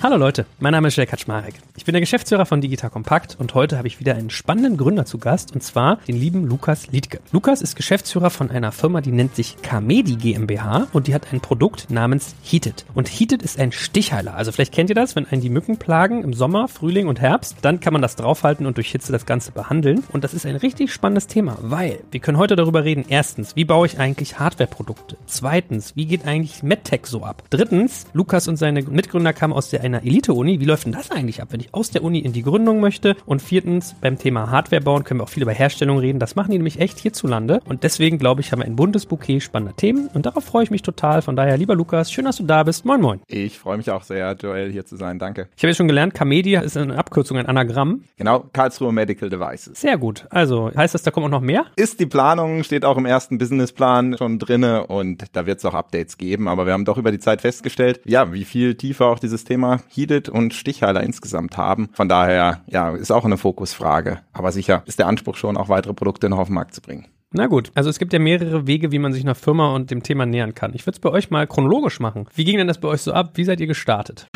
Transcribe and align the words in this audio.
Hallo 0.00 0.16
Leute, 0.16 0.46
mein 0.60 0.70
Name 0.70 0.86
ist 0.86 0.96
Jel 0.96 1.06
Kaczmarek. 1.06 1.54
Ich 1.76 1.84
bin 1.84 1.92
der 1.92 2.00
Geschäftsführer 2.00 2.46
von 2.46 2.60
Digital 2.60 2.88
Compact 2.88 3.36
und 3.40 3.54
heute 3.54 3.76
habe 3.76 3.88
ich 3.88 3.98
wieder 3.98 4.14
einen 4.14 4.30
spannenden 4.30 4.76
Gründer 4.76 5.06
zu 5.06 5.18
Gast 5.18 5.52
und 5.52 5.60
zwar 5.64 5.96
den 6.06 6.14
lieben 6.14 6.46
Lukas 6.46 6.86
Liedke. 6.92 7.18
Lukas 7.32 7.62
ist 7.62 7.74
Geschäftsführer 7.74 8.30
von 8.30 8.48
einer 8.48 8.70
Firma, 8.70 9.00
die 9.00 9.10
nennt 9.10 9.34
sich 9.34 9.60
Kamedi 9.60 10.14
GmbH 10.14 10.86
und 10.92 11.08
die 11.08 11.14
hat 11.16 11.32
ein 11.32 11.40
Produkt 11.40 11.90
namens 11.90 12.36
Heated. 12.44 12.86
Und 12.94 13.08
Heated 13.08 13.42
ist 13.42 13.58
ein 13.58 13.72
Stichheiler. 13.72 14.34
Also 14.34 14.52
vielleicht 14.52 14.72
kennt 14.72 14.88
ihr 14.88 14.94
das, 14.94 15.16
wenn 15.16 15.26
einen 15.26 15.40
die 15.40 15.50
Mücken 15.50 15.78
plagen 15.78 16.22
im 16.22 16.32
Sommer, 16.32 16.68
Frühling 16.68 17.08
und 17.08 17.20
Herbst, 17.20 17.56
dann 17.62 17.80
kann 17.80 17.92
man 17.92 18.00
das 18.00 18.14
draufhalten 18.14 18.66
und 18.66 18.76
durch 18.76 18.92
Hitze 18.92 19.10
das 19.10 19.26
Ganze 19.26 19.50
behandeln. 19.50 20.04
Und 20.12 20.22
das 20.22 20.32
ist 20.32 20.46
ein 20.46 20.54
richtig 20.54 20.92
spannendes 20.92 21.26
Thema, 21.26 21.58
weil 21.60 22.04
wir 22.12 22.20
können 22.20 22.38
heute 22.38 22.54
darüber 22.54 22.84
reden. 22.84 23.04
Erstens, 23.08 23.56
wie 23.56 23.64
baue 23.64 23.86
ich 23.88 23.98
eigentlich 23.98 24.38
Hardwareprodukte? 24.38 25.16
Zweitens, 25.26 25.96
wie 25.96 26.06
geht 26.06 26.24
eigentlich 26.24 26.62
MedTech 26.62 27.06
so 27.06 27.24
ab? 27.24 27.42
Drittens, 27.50 28.06
Lukas 28.12 28.46
und 28.46 28.58
seine 28.58 28.82
Mitgründer 28.82 29.32
kamen 29.32 29.52
aus 29.52 29.70
der 29.70 29.87
einer 29.94 30.04
Elite-Uni. 30.04 30.60
Wie 30.60 30.64
läuft 30.64 30.86
denn 30.86 30.92
das 30.92 31.10
eigentlich 31.10 31.42
ab, 31.42 31.48
wenn 31.50 31.60
ich 31.60 31.74
aus 31.74 31.90
der 31.90 32.02
Uni 32.02 32.20
in 32.20 32.32
die 32.32 32.42
Gründung 32.42 32.80
möchte? 32.80 33.16
Und 33.26 33.42
viertens, 33.42 33.94
beim 34.00 34.18
Thema 34.18 34.50
Hardware 34.50 34.82
bauen 34.82 35.04
können 35.04 35.20
wir 35.20 35.24
auch 35.24 35.28
viel 35.28 35.42
über 35.42 35.52
Herstellung 35.52 35.98
reden. 35.98 36.18
Das 36.18 36.36
machen 36.36 36.50
die 36.50 36.58
nämlich 36.58 36.80
echt 36.80 36.98
hierzulande. 36.98 37.60
Und 37.64 37.82
deswegen, 37.82 38.18
glaube 38.18 38.40
ich, 38.40 38.52
haben 38.52 38.60
wir 38.60 38.66
ein 38.66 38.76
buntes 38.76 39.06
Bouquet 39.06 39.40
spannender 39.40 39.76
Themen. 39.76 40.08
Und 40.14 40.26
darauf 40.26 40.44
freue 40.44 40.64
ich 40.64 40.70
mich 40.70 40.82
total. 40.82 41.22
Von 41.22 41.36
daher, 41.36 41.56
lieber 41.56 41.74
Lukas, 41.74 42.12
schön, 42.12 42.24
dass 42.24 42.36
du 42.36 42.44
da 42.44 42.62
bist. 42.62 42.84
Moin, 42.84 43.00
moin. 43.00 43.20
Ich 43.26 43.58
freue 43.58 43.76
mich 43.76 43.90
auch 43.90 44.02
sehr, 44.02 44.36
Joel, 44.40 44.70
hier 44.70 44.86
zu 44.86 44.96
sein. 44.96 45.18
Danke. 45.18 45.48
Ich 45.56 45.62
habe 45.62 45.68
jetzt 45.68 45.78
schon 45.78 45.88
gelernt, 45.88 46.14
Camedia 46.14 46.60
ist 46.60 46.76
eine 46.76 46.96
Abkürzung, 46.96 47.38
ein 47.38 47.46
Anagramm. 47.46 48.04
Genau, 48.16 48.44
Karlsruhe 48.52 48.92
Medical 48.92 49.28
Devices. 49.28 49.80
Sehr 49.80 49.98
gut. 49.98 50.26
Also, 50.30 50.70
heißt 50.74 50.94
das, 50.94 51.02
da 51.02 51.10
kommt 51.10 51.26
auch 51.26 51.30
noch 51.30 51.40
mehr? 51.40 51.66
Ist 51.76 52.00
die 52.00 52.06
Planung, 52.06 52.64
steht 52.64 52.84
auch 52.84 52.96
im 52.96 53.06
ersten 53.06 53.38
Businessplan 53.38 54.16
schon 54.18 54.38
drinne 54.38 54.86
und 54.86 55.24
da 55.32 55.46
wird 55.46 55.58
es 55.58 55.64
auch 55.64 55.74
Updates 55.74 56.18
geben. 56.18 56.48
Aber 56.48 56.66
wir 56.66 56.72
haben 56.72 56.84
doch 56.84 56.98
über 56.98 57.10
die 57.10 57.18
Zeit 57.18 57.40
festgestellt, 57.40 58.00
ja, 58.04 58.32
wie 58.32 58.44
viel 58.44 58.74
tiefer 58.74 59.06
auch 59.06 59.18
dieses 59.18 59.44
Thema 59.44 59.77
Heated 59.88 60.28
und 60.28 60.54
Stichheiler 60.54 61.02
insgesamt 61.02 61.56
haben. 61.56 61.88
Von 61.92 62.08
daher, 62.08 62.62
ja, 62.66 62.90
ist 62.94 63.10
auch 63.10 63.24
eine 63.24 63.38
Fokusfrage. 63.38 64.20
Aber 64.32 64.52
sicher 64.52 64.82
ist 64.86 64.98
der 64.98 65.06
Anspruch 65.06 65.36
schon, 65.36 65.56
auch 65.56 65.68
weitere 65.68 65.94
Produkte 65.94 66.28
noch 66.28 66.38
auf 66.38 66.48
den 66.48 66.54
Markt 66.54 66.74
zu 66.74 66.80
bringen. 66.80 67.06
Na 67.30 67.46
gut, 67.46 67.70
also 67.74 67.90
es 67.90 67.98
gibt 67.98 68.14
ja 68.14 68.18
mehrere 68.18 68.66
Wege, 68.66 68.90
wie 68.90 68.98
man 68.98 69.12
sich 69.12 69.22
einer 69.22 69.34
Firma 69.34 69.74
und 69.74 69.90
dem 69.90 70.02
Thema 70.02 70.24
nähern 70.24 70.54
kann. 70.54 70.72
Ich 70.74 70.86
würde 70.86 70.96
es 70.96 71.00
bei 71.00 71.10
euch 71.10 71.30
mal 71.30 71.46
chronologisch 71.46 72.00
machen. 72.00 72.26
Wie 72.34 72.44
ging 72.44 72.56
denn 72.56 72.68
das 72.68 72.80
bei 72.80 72.88
euch 72.88 73.02
so 73.02 73.12
ab? 73.12 73.32
Wie 73.34 73.44
seid 73.44 73.60
ihr 73.60 73.66
gestartet? 73.66 74.28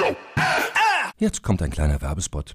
Jetzt 1.16 1.42
kommt 1.42 1.62
ein 1.62 1.70
kleiner 1.70 2.02
Werbespot. 2.02 2.54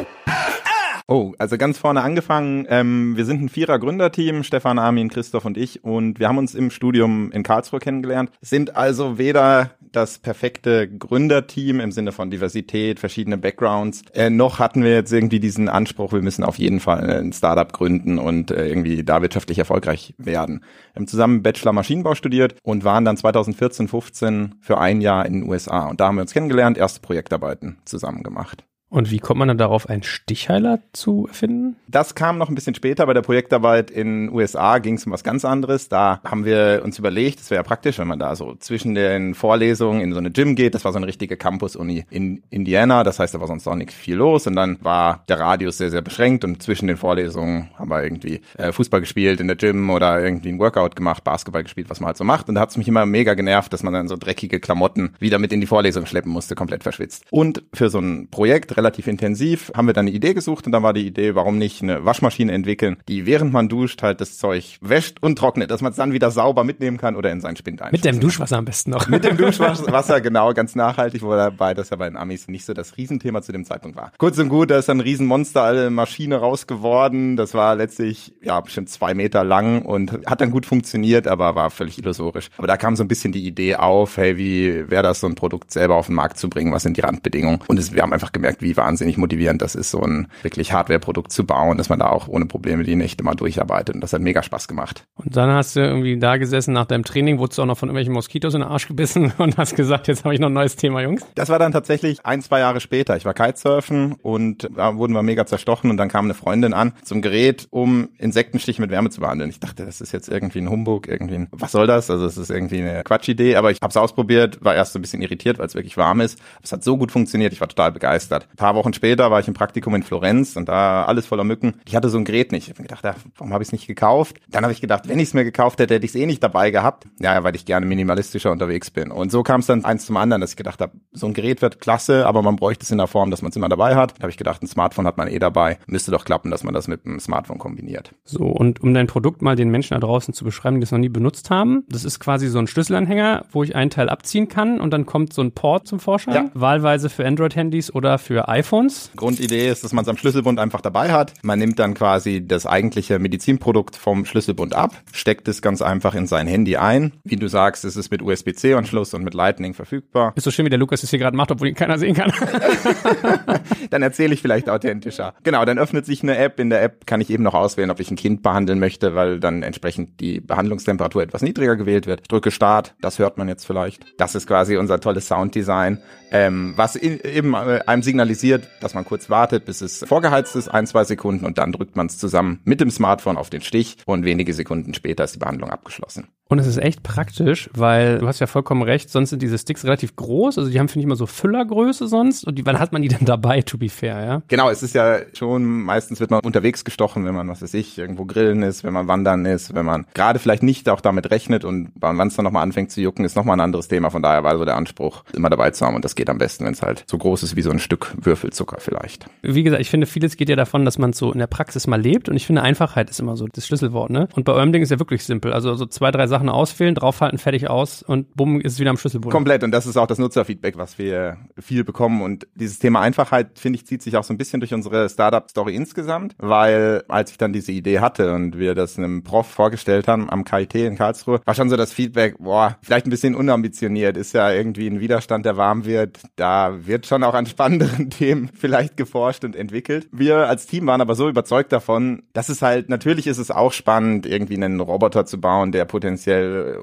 Oh, 1.11 1.33
also 1.39 1.57
ganz 1.57 1.77
vorne 1.77 2.03
angefangen. 2.03 2.65
Ähm, 2.69 3.17
wir 3.17 3.25
sind 3.25 3.41
ein 3.41 3.49
vierer 3.49 3.79
Gründerteam, 3.79 4.43
Stefan, 4.43 4.79
Armin, 4.79 5.09
Christoph 5.09 5.43
und 5.43 5.57
ich. 5.57 5.83
Und 5.83 6.19
wir 6.19 6.29
haben 6.29 6.37
uns 6.37 6.55
im 6.55 6.71
Studium 6.71 7.33
in 7.33 7.43
Karlsruhe 7.43 7.81
kennengelernt. 7.81 8.31
Sind 8.39 8.77
also 8.77 9.17
weder 9.17 9.71
das 9.91 10.19
perfekte 10.19 10.87
Gründerteam 10.87 11.81
im 11.81 11.91
Sinne 11.91 12.13
von 12.13 12.31
Diversität, 12.31 12.97
verschiedene 12.97 13.37
Backgrounds, 13.37 14.03
äh, 14.13 14.29
noch 14.29 14.59
hatten 14.59 14.85
wir 14.85 14.93
jetzt 14.93 15.11
irgendwie 15.11 15.41
diesen 15.41 15.67
Anspruch, 15.67 16.13
wir 16.13 16.21
müssen 16.21 16.45
auf 16.45 16.57
jeden 16.57 16.79
Fall 16.79 17.09
ein 17.09 17.33
Startup 17.33 17.73
gründen 17.73 18.17
und 18.17 18.51
äh, 18.51 18.69
irgendwie 18.69 19.03
da 19.03 19.21
wirtschaftlich 19.21 19.59
erfolgreich 19.59 20.13
werden. 20.17 20.63
Wir 20.93 21.01
haben 21.01 21.07
zusammen 21.07 21.43
Bachelor 21.43 21.73
Maschinenbau 21.73 22.15
studiert 22.15 22.55
und 22.63 22.85
waren 22.85 23.03
dann 23.03 23.17
2014, 23.17 23.89
15 23.89 24.55
für 24.61 24.77
ein 24.77 25.01
Jahr 25.01 25.25
in 25.25 25.33
den 25.33 25.49
USA. 25.49 25.87
Und 25.87 25.99
da 25.99 26.07
haben 26.07 26.15
wir 26.15 26.21
uns 26.21 26.31
kennengelernt, 26.31 26.77
erste 26.77 27.01
Projektarbeiten 27.01 27.79
zusammen 27.83 28.23
gemacht. 28.23 28.63
Und 28.91 29.09
wie 29.09 29.19
kommt 29.19 29.39
man 29.39 29.47
dann 29.47 29.57
darauf, 29.57 29.87
einen 29.89 30.03
Stichheiler 30.03 30.79
zu 30.91 31.25
erfinden? 31.27 31.77
Das 31.87 32.13
kam 32.13 32.37
noch 32.37 32.49
ein 32.49 32.55
bisschen 32.55 32.75
später. 32.75 33.05
Bei 33.05 33.13
der 33.13 33.21
Projektarbeit 33.21 33.89
in 33.89 34.27
den 34.27 34.35
USA 34.35 34.79
ging 34.79 34.95
es 34.95 35.05
um 35.05 35.13
was 35.13 35.23
ganz 35.23 35.45
anderes. 35.45 35.87
Da 35.87 36.19
haben 36.25 36.43
wir 36.43 36.81
uns 36.83 36.99
überlegt, 36.99 37.39
es 37.39 37.49
wäre 37.49 37.59
ja 37.59 37.63
praktisch, 37.63 37.99
wenn 37.99 38.09
man 38.09 38.19
da 38.19 38.35
so 38.35 38.55
zwischen 38.55 38.93
den 38.93 39.33
Vorlesungen 39.33 40.01
in 40.01 40.11
so 40.11 40.19
eine 40.19 40.29
Gym 40.29 40.55
geht. 40.55 40.75
Das 40.75 40.83
war 40.83 40.91
so 40.91 40.97
eine 40.97 41.07
richtige 41.07 41.37
Campus-Uni 41.37 42.03
in 42.09 42.43
Indiana. 42.49 43.05
Das 43.05 43.17
heißt, 43.17 43.33
da 43.33 43.39
war 43.39 43.47
sonst 43.47 43.65
auch 43.65 43.75
nicht 43.75 43.93
viel 43.93 44.15
los. 44.15 44.45
Und 44.45 44.57
dann 44.57 44.77
war 44.81 45.23
der 45.29 45.39
Radius 45.39 45.77
sehr, 45.77 45.89
sehr 45.89 46.01
beschränkt. 46.01 46.43
Und 46.43 46.61
zwischen 46.61 46.87
den 46.87 46.97
Vorlesungen 46.97 47.69
haben 47.79 47.89
wir 47.89 48.03
irgendwie 48.03 48.41
äh, 48.57 48.73
Fußball 48.73 48.99
gespielt 48.99 49.39
in 49.39 49.47
der 49.47 49.55
Gym 49.55 49.89
oder 49.89 50.21
irgendwie 50.21 50.49
ein 50.49 50.59
Workout 50.59 50.97
gemacht, 50.97 51.23
Basketball 51.23 51.63
gespielt, 51.63 51.89
was 51.89 52.01
man 52.01 52.07
halt 52.07 52.17
so 52.17 52.25
macht. 52.25 52.49
Und 52.49 52.55
da 52.55 52.61
hat 52.61 52.71
es 52.71 52.77
mich 52.77 52.89
immer 52.89 53.05
mega 53.05 53.35
genervt, 53.35 53.71
dass 53.71 53.83
man 53.83 53.93
dann 53.93 54.09
so 54.09 54.17
dreckige 54.17 54.59
Klamotten 54.59 55.13
wieder 55.19 55.39
mit 55.39 55.53
in 55.53 55.61
die 55.61 55.67
Vorlesung 55.67 56.05
schleppen 56.05 56.33
musste, 56.33 56.55
komplett 56.55 56.83
verschwitzt. 56.83 57.23
Und 57.29 57.63
für 57.73 57.89
so 57.89 57.99
ein 57.99 58.27
Projekt 58.29 58.80
relativ 58.81 59.07
intensiv, 59.07 59.71
haben 59.75 59.87
wir 59.87 59.93
dann 59.93 60.07
eine 60.07 60.15
Idee 60.15 60.33
gesucht 60.33 60.65
und 60.65 60.71
dann 60.71 60.83
war 60.83 60.93
die 60.93 61.05
Idee, 61.05 61.35
warum 61.35 61.57
nicht 61.57 61.83
eine 61.83 62.03
Waschmaschine 62.03 62.51
entwickeln, 62.51 62.97
die 63.07 63.25
während 63.25 63.53
man 63.53 63.69
duscht 63.69 64.01
halt 64.01 64.21
das 64.21 64.37
Zeug 64.37 64.77
wäscht 64.81 65.17
und 65.21 65.37
trocknet, 65.37 65.69
dass 65.69 65.81
man 65.81 65.91
es 65.91 65.97
dann 65.97 66.13
wieder 66.13 66.31
sauber 66.31 66.63
mitnehmen 66.63 66.97
kann 66.97 67.15
oder 67.15 67.31
in 67.31 67.41
seinen 67.41 67.55
Spind 67.55 67.81
Mit 67.91 68.05
dem 68.05 68.19
Duschwasser 68.19 68.57
am 68.57 68.65
besten 68.65 68.91
noch. 68.91 69.07
Mit 69.07 69.23
dem 69.23 69.37
Duschwasser, 69.41 70.21
genau, 70.21 70.53
ganz 70.53 70.75
nachhaltig, 70.75 71.21
wobei 71.21 71.73
das 71.73 71.91
ja 71.91 71.97
bei 71.97 72.09
den 72.09 72.17
Amis 72.17 72.47
nicht 72.47 72.65
so 72.65 72.73
das 72.73 72.97
Riesenthema 72.97 73.41
zu 73.41 73.51
dem 73.51 73.65
Zeitpunkt 73.65 73.95
war. 73.95 74.11
Kurz 74.17 74.37
und 74.39 74.49
gut, 74.49 74.71
da 74.71 74.77
ist 74.77 74.89
dann 74.89 74.97
ein 74.97 75.01
Riesenmonster, 75.01 75.61
alle 75.61 75.89
Maschine 75.89 76.37
rausgeworden. 76.37 77.37
Das 77.37 77.53
war 77.53 77.75
letztlich, 77.75 78.33
ja, 78.41 78.59
bestimmt 78.59 78.89
zwei 78.89 79.13
Meter 79.13 79.43
lang 79.43 79.83
und 79.83 80.11
hat 80.25 80.41
dann 80.41 80.51
gut 80.51 80.65
funktioniert, 80.65 81.27
aber 81.27 81.55
war 81.55 81.69
völlig 81.69 81.97
illusorisch. 81.99 82.49
Aber 82.57 82.67
da 82.67 82.77
kam 82.77 82.95
so 82.95 83.03
ein 83.03 83.07
bisschen 83.07 83.31
die 83.31 83.45
Idee 83.45 83.75
auf, 83.75 84.17
hey, 84.17 84.37
wie 84.37 84.89
wäre 84.89 85.03
das, 85.03 85.19
so 85.19 85.27
ein 85.27 85.35
Produkt 85.35 85.71
selber 85.71 85.95
auf 85.95 86.07
den 86.07 86.15
Markt 86.15 86.37
zu 86.37 86.49
bringen? 86.49 86.73
Was 86.73 86.83
sind 86.83 86.97
die 86.97 87.01
Randbedingungen? 87.01 87.59
Und 87.67 87.77
es, 87.77 87.93
wir 87.93 88.01
haben 88.01 88.13
einfach 88.13 88.31
gemerkt, 88.31 88.61
wie 88.61 88.70
wahnsinnig 88.77 89.01
wahnsinnig 89.01 89.17
motivierend 89.17 89.61
das 89.61 89.75
ist, 89.75 89.91
so 89.91 90.01
ein 90.01 90.27
wirklich 90.41 90.73
Hardware-Produkt 90.73 91.31
zu 91.31 91.45
bauen, 91.45 91.77
dass 91.77 91.89
man 91.89 91.99
da 91.99 92.09
auch 92.09 92.27
ohne 92.27 92.45
Probleme 92.45 92.83
die 92.83 92.95
Nächte 92.95 93.23
mal 93.23 93.35
durcharbeitet. 93.35 93.95
Und 93.95 94.01
das 94.01 94.13
hat 94.13 94.21
mega 94.21 94.43
Spaß 94.43 94.67
gemacht. 94.67 95.03
Und 95.15 95.35
dann 95.35 95.49
hast 95.49 95.75
du 95.75 95.79
irgendwie 95.79 96.17
da 96.17 96.37
gesessen 96.37 96.73
nach 96.73 96.85
deinem 96.85 97.03
Training, 97.03 97.39
wurdest 97.39 97.57
du 97.57 97.63
auch 97.63 97.67
noch 97.67 97.77
von 97.77 97.89
irgendwelchen 97.89 98.13
Moskitos 98.13 98.53
in 98.53 98.61
den 98.61 98.69
Arsch 98.69 98.87
gebissen 98.87 99.33
und 99.37 99.57
hast 99.57 99.75
gesagt, 99.75 100.07
jetzt 100.07 100.23
habe 100.23 100.33
ich 100.33 100.39
noch 100.39 100.49
ein 100.49 100.53
neues 100.53 100.75
Thema, 100.75 101.01
Jungs. 101.01 101.25
Das 101.35 101.49
war 101.49 101.59
dann 101.59 101.71
tatsächlich 101.71 102.25
ein, 102.25 102.41
zwei 102.41 102.59
Jahre 102.59 102.79
später. 102.79 103.17
Ich 103.17 103.25
war 103.25 103.33
Kitesurfen 103.33 104.13
und 104.21 104.69
da 104.75 104.95
wurden 104.95 105.13
wir 105.13 105.23
mega 105.23 105.45
zerstochen 105.45 105.89
und 105.89 105.97
dann 105.97 106.09
kam 106.09 106.25
eine 106.25 106.33
Freundin 106.33 106.73
an 106.73 106.93
zum 107.03 107.21
Gerät, 107.21 107.67
um 107.69 108.09
Insektenstiche 108.17 108.81
mit 108.81 108.91
Wärme 108.91 109.09
zu 109.09 109.21
behandeln. 109.21 109.49
Ich 109.49 109.59
dachte, 109.59 109.85
das 109.85 110.01
ist 110.01 110.11
jetzt 110.11 110.29
irgendwie 110.29 110.59
ein 110.59 110.69
Humbug, 110.69 111.07
irgendwie 111.07 111.35
ein, 111.35 111.47
was 111.51 111.71
soll 111.71 111.87
das? 111.87 112.09
Also 112.09 112.25
es 112.25 112.37
ist 112.37 112.51
irgendwie 112.51 112.81
eine 112.81 113.03
Quatschidee, 113.03 113.55
aber 113.55 113.71
ich 113.71 113.79
habe 113.81 113.89
es 113.89 113.97
ausprobiert, 113.97 114.63
war 114.63 114.75
erst 114.75 114.93
so 114.93 114.99
ein 114.99 115.01
bisschen 115.01 115.21
irritiert, 115.21 115.59
weil 115.59 115.65
es 115.65 115.75
wirklich 115.75 115.97
warm 115.97 116.21
ist. 116.21 116.39
Es 116.61 116.71
hat 116.71 116.83
so 116.83 116.97
gut 116.97 117.11
funktioniert, 117.11 117.53
ich 117.53 117.61
war 117.61 117.67
total 117.67 117.91
begeistert. 117.91 118.47
Paar 118.61 118.75
Wochen 118.75 118.93
später 118.93 119.31
war 119.31 119.39
ich 119.39 119.47
im 119.47 119.55
Praktikum 119.55 119.95
in 119.95 120.03
Florenz 120.03 120.55
und 120.55 120.69
da 120.69 121.03
alles 121.05 121.25
voller 121.25 121.43
Mücken. 121.43 121.81
Ich 121.87 121.95
hatte 121.95 122.09
so 122.09 122.19
ein 122.19 122.25
Gerät 122.25 122.51
nicht. 122.51 122.67
Ich 122.67 122.69
habe 122.69 122.83
gedacht, 122.83 123.03
ach, 123.03 123.15
warum 123.35 123.53
habe 123.53 123.63
ich 123.63 123.69
es 123.69 123.71
nicht 123.71 123.87
gekauft? 123.87 124.37
Dann 124.49 124.63
habe 124.63 124.71
ich 124.71 124.81
gedacht, 124.81 125.09
wenn 125.09 125.17
ich 125.17 125.29
es 125.29 125.33
mir 125.33 125.43
gekauft 125.43 125.79
hätte, 125.79 125.95
hätte 125.95 126.05
ich 126.05 126.11
es 126.11 126.15
eh 126.15 126.27
nicht 126.27 126.43
dabei 126.43 126.69
gehabt. 126.69 127.05
Ja, 127.19 127.43
weil 127.43 127.55
ich 127.55 127.65
gerne 127.65 127.87
minimalistischer 127.87 128.51
unterwegs 128.51 128.91
bin. 128.91 129.09
Und 129.09 129.31
so 129.31 129.41
kam 129.41 129.61
es 129.61 129.65
dann 129.65 129.83
eins 129.83 130.05
zum 130.05 130.15
anderen, 130.15 130.41
dass 130.41 130.51
ich 130.51 130.57
gedacht 130.57 130.79
habe, 130.79 130.93
so 131.11 131.25
ein 131.25 131.33
Gerät 131.33 131.63
wird 131.63 131.81
klasse, 131.81 132.27
aber 132.27 132.43
man 132.43 132.55
bräuchte 132.55 132.83
es 132.83 132.91
in 132.91 132.99
der 132.99 133.07
Form, 133.07 133.31
dass 133.31 133.41
man 133.41 133.49
es 133.49 133.55
immer 133.55 133.67
dabei 133.67 133.95
hat. 133.95 134.13
Da 134.19 134.21
habe 134.21 134.29
ich 134.29 134.37
gedacht, 134.37 134.61
ein 134.61 134.67
Smartphone 134.67 135.07
hat 135.07 135.17
man 135.17 135.27
eh 135.27 135.39
dabei. 135.39 135.79
Müsste 135.87 136.11
doch 136.11 136.23
klappen, 136.23 136.51
dass 136.51 136.63
man 136.63 136.75
das 136.75 136.87
mit 136.87 137.03
einem 137.03 137.19
Smartphone 137.19 137.57
kombiniert. 137.57 138.13
So, 138.25 138.43
und 138.43 138.79
um 138.81 138.93
dein 138.93 139.07
Produkt 139.07 139.41
mal 139.41 139.55
den 139.55 139.69
Menschen 139.69 139.95
da 139.95 139.99
draußen 139.99 140.35
zu 140.35 140.45
beschreiben, 140.45 140.75
die 140.75 140.81
das 140.81 140.91
noch 140.91 140.99
nie 140.99 141.09
benutzt 141.09 141.49
haben, 141.49 141.83
das 141.89 142.05
ist 142.05 142.19
quasi 142.19 142.47
so 142.47 142.59
ein 142.59 142.67
Schlüsselanhänger, 142.67 143.45
wo 143.51 143.63
ich 143.63 143.75
einen 143.75 143.89
Teil 143.89 144.07
abziehen 144.07 144.49
kann 144.49 144.79
und 144.79 144.91
dann 144.91 145.07
kommt 145.07 145.33
so 145.33 145.41
ein 145.41 145.51
Port 145.51 145.87
zum 145.87 145.99
Vorschein. 145.99 146.35
Ja. 146.35 146.51
Wahlweise 146.53 147.09
für 147.09 147.25
Android-Handys 147.25 147.91
oder 147.91 148.19
für 148.19 148.50
iPhones. 148.51 149.11
Grundidee 149.15 149.69
ist, 149.69 149.83
dass 149.83 149.93
man 149.93 150.03
es 150.03 150.09
am 150.09 150.17
Schlüsselbund 150.17 150.59
einfach 150.59 150.81
dabei 150.81 151.11
hat. 151.11 151.33
Man 151.41 151.57
nimmt 151.57 151.79
dann 151.79 151.93
quasi 151.93 152.45
das 152.45 152.65
eigentliche 152.65 153.17
Medizinprodukt 153.17 153.95
vom 153.95 154.25
Schlüsselbund 154.25 154.75
ab, 154.75 154.91
steckt 155.13 155.47
es 155.47 155.61
ganz 155.61 155.81
einfach 155.81 156.15
in 156.15 156.27
sein 156.27 156.47
Handy 156.47 156.75
ein. 156.75 157.13
Wie 157.23 157.37
du 157.37 157.47
sagst, 157.47 157.85
ist 157.85 157.95
es 157.95 158.11
mit 158.11 158.21
USB-C-Anschluss 158.21 159.13
und 159.13 159.23
mit 159.23 159.33
Lightning 159.33 159.73
verfügbar. 159.73 160.33
Ist 160.35 160.43
so 160.43 160.51
schön, 160.51 160.65
wie 160.65 160.69
der 160.69 160.79
Lukas 160.79 161.01
es 161.03 161.09
hier 161.09 161.19
gerade 161.19 161.37
macht, 161.37 161.51
obwohl 161.51 161.69
ihn 161.69 161.75
keiner 161.75 161.97
sehen 161.97 162.13
kann. 162.13 162.31
dann 163.89 164.01
erzähle 164.01 164.33
ich 164.33 164.41
vielleicht 164.41 164.69
authentischer. 164.69 165.33
Genau, 165.43 165.63
dann 165.63 165.79
öffnet 165.79 166.05
sich 166.05 166.21
eine 166.21 166.37
App. 166.37 166.59
In 166.59 166.69
der 166.69 166.83
App 166.83 167.07
kann 167.07 167.21
ich 167.21 167.29
eben 167.29 167.43
noch 167.43 167.53
auswählen, 167.53 167.89
ob 167.89 167.99
ich 168.01 168.11
ein 168.11 168.17
Kind 168.17 168.43
behandeln 168.43 168.79
möchte, 168.79 169.15
weil 169.15 169.39
dann 169.39 169.63
entsprechend 169.63 170.19
die 170.19 170.41
Behandlungstemperatur 170.41 171.23
etwas 171.23 171.41
niedriger 171.41 171.77
gewählt 171.77 172.05
wird. 172.05 172.21
Ich 172.21 172.27
drücke 172.27 172.51
Start, 172.51 172.95
das 173.01 173.17
hört 173.17 173.37
man 173.37 173.47
jetzt 173.47 173.65
vielleicht. 173.65 174.05
Das 174.17 174.35
ist 174.35 174.45
quasi 174.45 174.75
unser 174.75 174.99
tolles 174.99 175.27
Sounddesign, 175.27 175.99
ähm, 176.31 176.73
was 176.75 176.95
in, 176.95 177.19
eben 177.19 177.53
äh, 177.53 177.81
einem 177.85 178.03
signalisiert, 178.03 178.67
dass 178.79 178.93
man 178.93 179.05
kurz 179.05 179.29
wartet, 179.29 179.65
bis 179.65 179.81
es 179.81 180.03
vorgeheizt 180.07 180.55
ist, 180.55 180.69
ein, 180.69 180.87
zwei 180.87 181.03
Sekunden 181.03 181.45
und 181.45 181.57
dann 181.57 181.71
drückt 181.71 181.95
man 181.95 182.07
es 182.07 182.17
zusammen 182.17 182.61
mit 182.63 182.81
dem 182.81 182.89
Smartphone 182.89 183.37
auf 183.37 183.49
den 183.49 183.61
Stich 183.61 183.97
und 184.05 184.25
wenige 184.25 184.53
Sekunden 184.53 184.93
später 184.93 185.25
ist 185.25 185.35
die 185.35 185.39
Behandlung 185.39 185.69
abgeschlossen. 185.69 186.29
Und 186.51 186.59
es 186.59 186.67
ist 186.67 186.79
echt 186.79 187.01
praktisch, 187.01 187.69
weil 187.73 188.17
du 188.17 188.27
hast 188.27 188.39
ja 188.41 188.45
vollkommen 188.45 188.81
recht, 188.81 189.09
sonst 189.09 189.29
sind 189.29 189.41
diese 189.41 189.57
Sticks 189.57 189.85
relativ 189.85 190.17
groß, 190.17 190.57
also 190.57 190.69
die 190.69 190.79
haben, 190.79 190.89
finde 190.89 190.99
ich, 190.99 191.05
immer 191.05 191.15
so 191.15 191.25
Füllergröße 191.25 192.09
sonst. 192.09 192.45
Und 192.45 192.55
die, 192.55 192.65
wann 192.65 192.77
hat 192.77 192.91
man 192.91 193.01
die 193.01 193.07
denn 193.07 193.23
dabei, 193.23 193.61
to 193.61 193.77
be 193.77 193.87
fair, 193.87 194.25
ja? 194.25 194.41
Genau, 194.49 194.69
es 194.69 194.83
ist 194.83 194.93
ja 194.93 195.19
schon, 195.33 195.63
meistens 195.63 196.19
wird 196.19 196.29
man 196.29 196.41
unterwegs 196.41 196.83
gestochen, 196.83 197.23
wenn 197.23 197.33
man, 197.33 197.47
was 197.47 197.61
weiß 197.61 197.73
ich, 197.75 197.97
irgendwo 197.97 198.25
grillen 198.25 198.63
ist, 198.63 198.83
wenn 198.83 198.91
man 198.91 199.07
wandern 199.07 199.45
ist, 199.45 199.73
wenn 199.75 199.85
man 199.85 200.05
gerade 200.13 200.39
vielleicht 200.39 200.61
nicht 200.61 200.89
auch 200.89 200.99
damit 200.99 201.31
rechnet 201.31 201.63
und 201.63 201.93
wann 201.95 202.19
es 202.27 202.35
dann 202.35 202.43
nochmal 202.43 202.63
anfängt 202.63 202.91
zu 202.91 202.99
jucken, 202.99 203.23
ist 203.23 203.37
nochmal 203.37 203.55
ein 203.55 203.61
anderes 203.61 203.87
Thema. 203.87 204.09
Von 204.09 204.21
daher 204.21 204.43
war 204.43 204.57
so 204.57 204.65
der 204.65 204.75
Anspruch, 204.75 205.23
immer 205.33 205.49
dabei 205.49 205.71
zu 205.71 205.85
haben 205.85 205.95
und 205.95 206.03
das 206.03 206.15
geht 206.15 206.29
am 206.29 206.37
besten, 206.37 206.65
wenn 206.65 206.73
es 206.73 206.81
halt 206.81 207.05
so 207.07 207.17
groß 207.17 207.43
ist 207.43 207.55
wie 207.55 207.61
so 207.61 207.71
ein 207.71 207.79
Stück 207.79 208.13
Würfelzucker 208.17 208.81
vielleicht. 208.81 209.25
Wie 209.41 209.63
gesagt, 209.63 209.81
ich 209.81 209.89
finde, 209.89 210.05
vieles 210.05 210.35
geht 210.35 210.49
ja 210.49 210.57
davon, 210.57 210.83
dass 210.83 210.97
man 210.97 211.13
so 211.13 211.31
in 211.31 211.39
der 211.39 211.47
Praxis 211.47 211.87
mal 211.87 212.01
lebt 212.01 212.27
und 212.27 212.35
ich 212.35 212.45
finde, 212.45 212.61
Einfachheit 212.61 213.09
ist 213.09 213.21
immer 213.21 213.37
so 213.37 213.47
das 213.47 213.65
Schlüsselwort, 213.65 214.09
ne? 214.09 214.27
Und 214.35 214.43
bei 214.43 214.51
eurem 214.51 214.73
Ding 214.73 214.83
ist 214.83 214.91
ja 214.91 214.99
wirklich 214.99 215.23
simpel. 215.23 215.53
Also 215.53 215.75
so 215.75 215.85
zwei, 215.85 216.11
drei 216.11 216.27
Sachen 216.27 216.40
auswählen, 216.49 216.95
draufhalten, 216.95 217.37
fertig 217.37 217.69
aus 217.69 218.03
und 218.03 218.35
bumm, 218.35 218.61
ist 218.61 218.73
es 218.73 218.79
wieder 218.79 218.89
am 218.89 218.97
Schlüsselbund. 218.97 219.31
Komplett 219.31 219.63
und 219.63 219.71
das 219.71 219.85
ist 219.85 219.97
auch 219.97 220.07
das 220.07 220.17
Nutzerfeedback, 220.17 220.77
was 220.77 220.97
wir 220.97 221.37
viel 221.59 221.83
bekommen 221.83 222.21
und 222.21 222.47
dieses 222.55 222.79
Thema 222.79 223.01
Einfachheit, 223.01 223.59
finde 223.59 223.77
ich, 223.77 223.85
zieht 223.85 224.01
sich 224.01 224.17
auch 224.17 224.23
so 224.23 224.33
ein 224.33 224.37
bisschen 224.37 224.59
durch 224.59 224.73
unsere 224.73 225.09
Startup-Story 225.09 225.75
insgesamt, 225.75 226.35
weil 226.37 227.03
als 227.07 227.31
ich 227.31 227.37
dann 227.37 227.53
diese 227.53 227.71
Idee 227.71 227.99
hatte 227.99 228.33
und 228.33 228.57
wir 228.57 228.75
das 228.75 228.97
einem 228.97 229.23
Prof 229.23 229.47
vorgestellt 229.47 230.07
haben 230.07 230.29
am 230.29 230.43
KIT 230.43 230.75
in 230.75 230.95
Karlsruhe, 230.95 231.41
war 231.45 231.55
schon 231.55 231.69
so 231.69 231.77
das 231.77 231.93
Feedback, 231.93 232.37
boah, 232.39 232.77
vielleicht 232.81 233.05
ein 233.05 233.09
bisschen 233.09 233.35
unambitioniert, 233.35 234.17
ist 234.17 234.33
ja 234.33 234.51
irgendwie 234.51 234.87
ein 234.87 234.99
Widerstand, 234.99 235.45
der 235.45 235.57
warm 235.57 235.85
wird, 235.85 236.19
da 236.35 236.85
wird 236.85 237.05
schon 237.05 237.23
auch 237.23 237.33
an 237.33 237.45
spannenderen 237.45 238.09
Themen 238.09 238.49
vielleicht 238.53 238.97
geforscht 238.97 239.43
und 239.43 239.55
entwickelt. 239.55 240.07
Wir 240.11 240.47
als 240.47 240.65
Team 240.67 240.87
waren 240.87 241.01
aber 241.01 241.15
so 241.15 241.29
überzeugt 241.29 241.71
davon, 241.71 242.23
dass 242.33 242.49
es 242.49 242.61
halt, 242.61 242.89
natürlich 242.89 243.27
ist 243.27 243.37
es 243.37 243.51
auch 243.51 243.73
spannend, 243.73 244.25
irgendwie 244.25 244.55
einen 244.55 244.79
Roboter 244.79 245.25
zu 245.25 245.39
bauen, 245.39 245.71
der 245.71 245.85
potenziell 245.85 246.30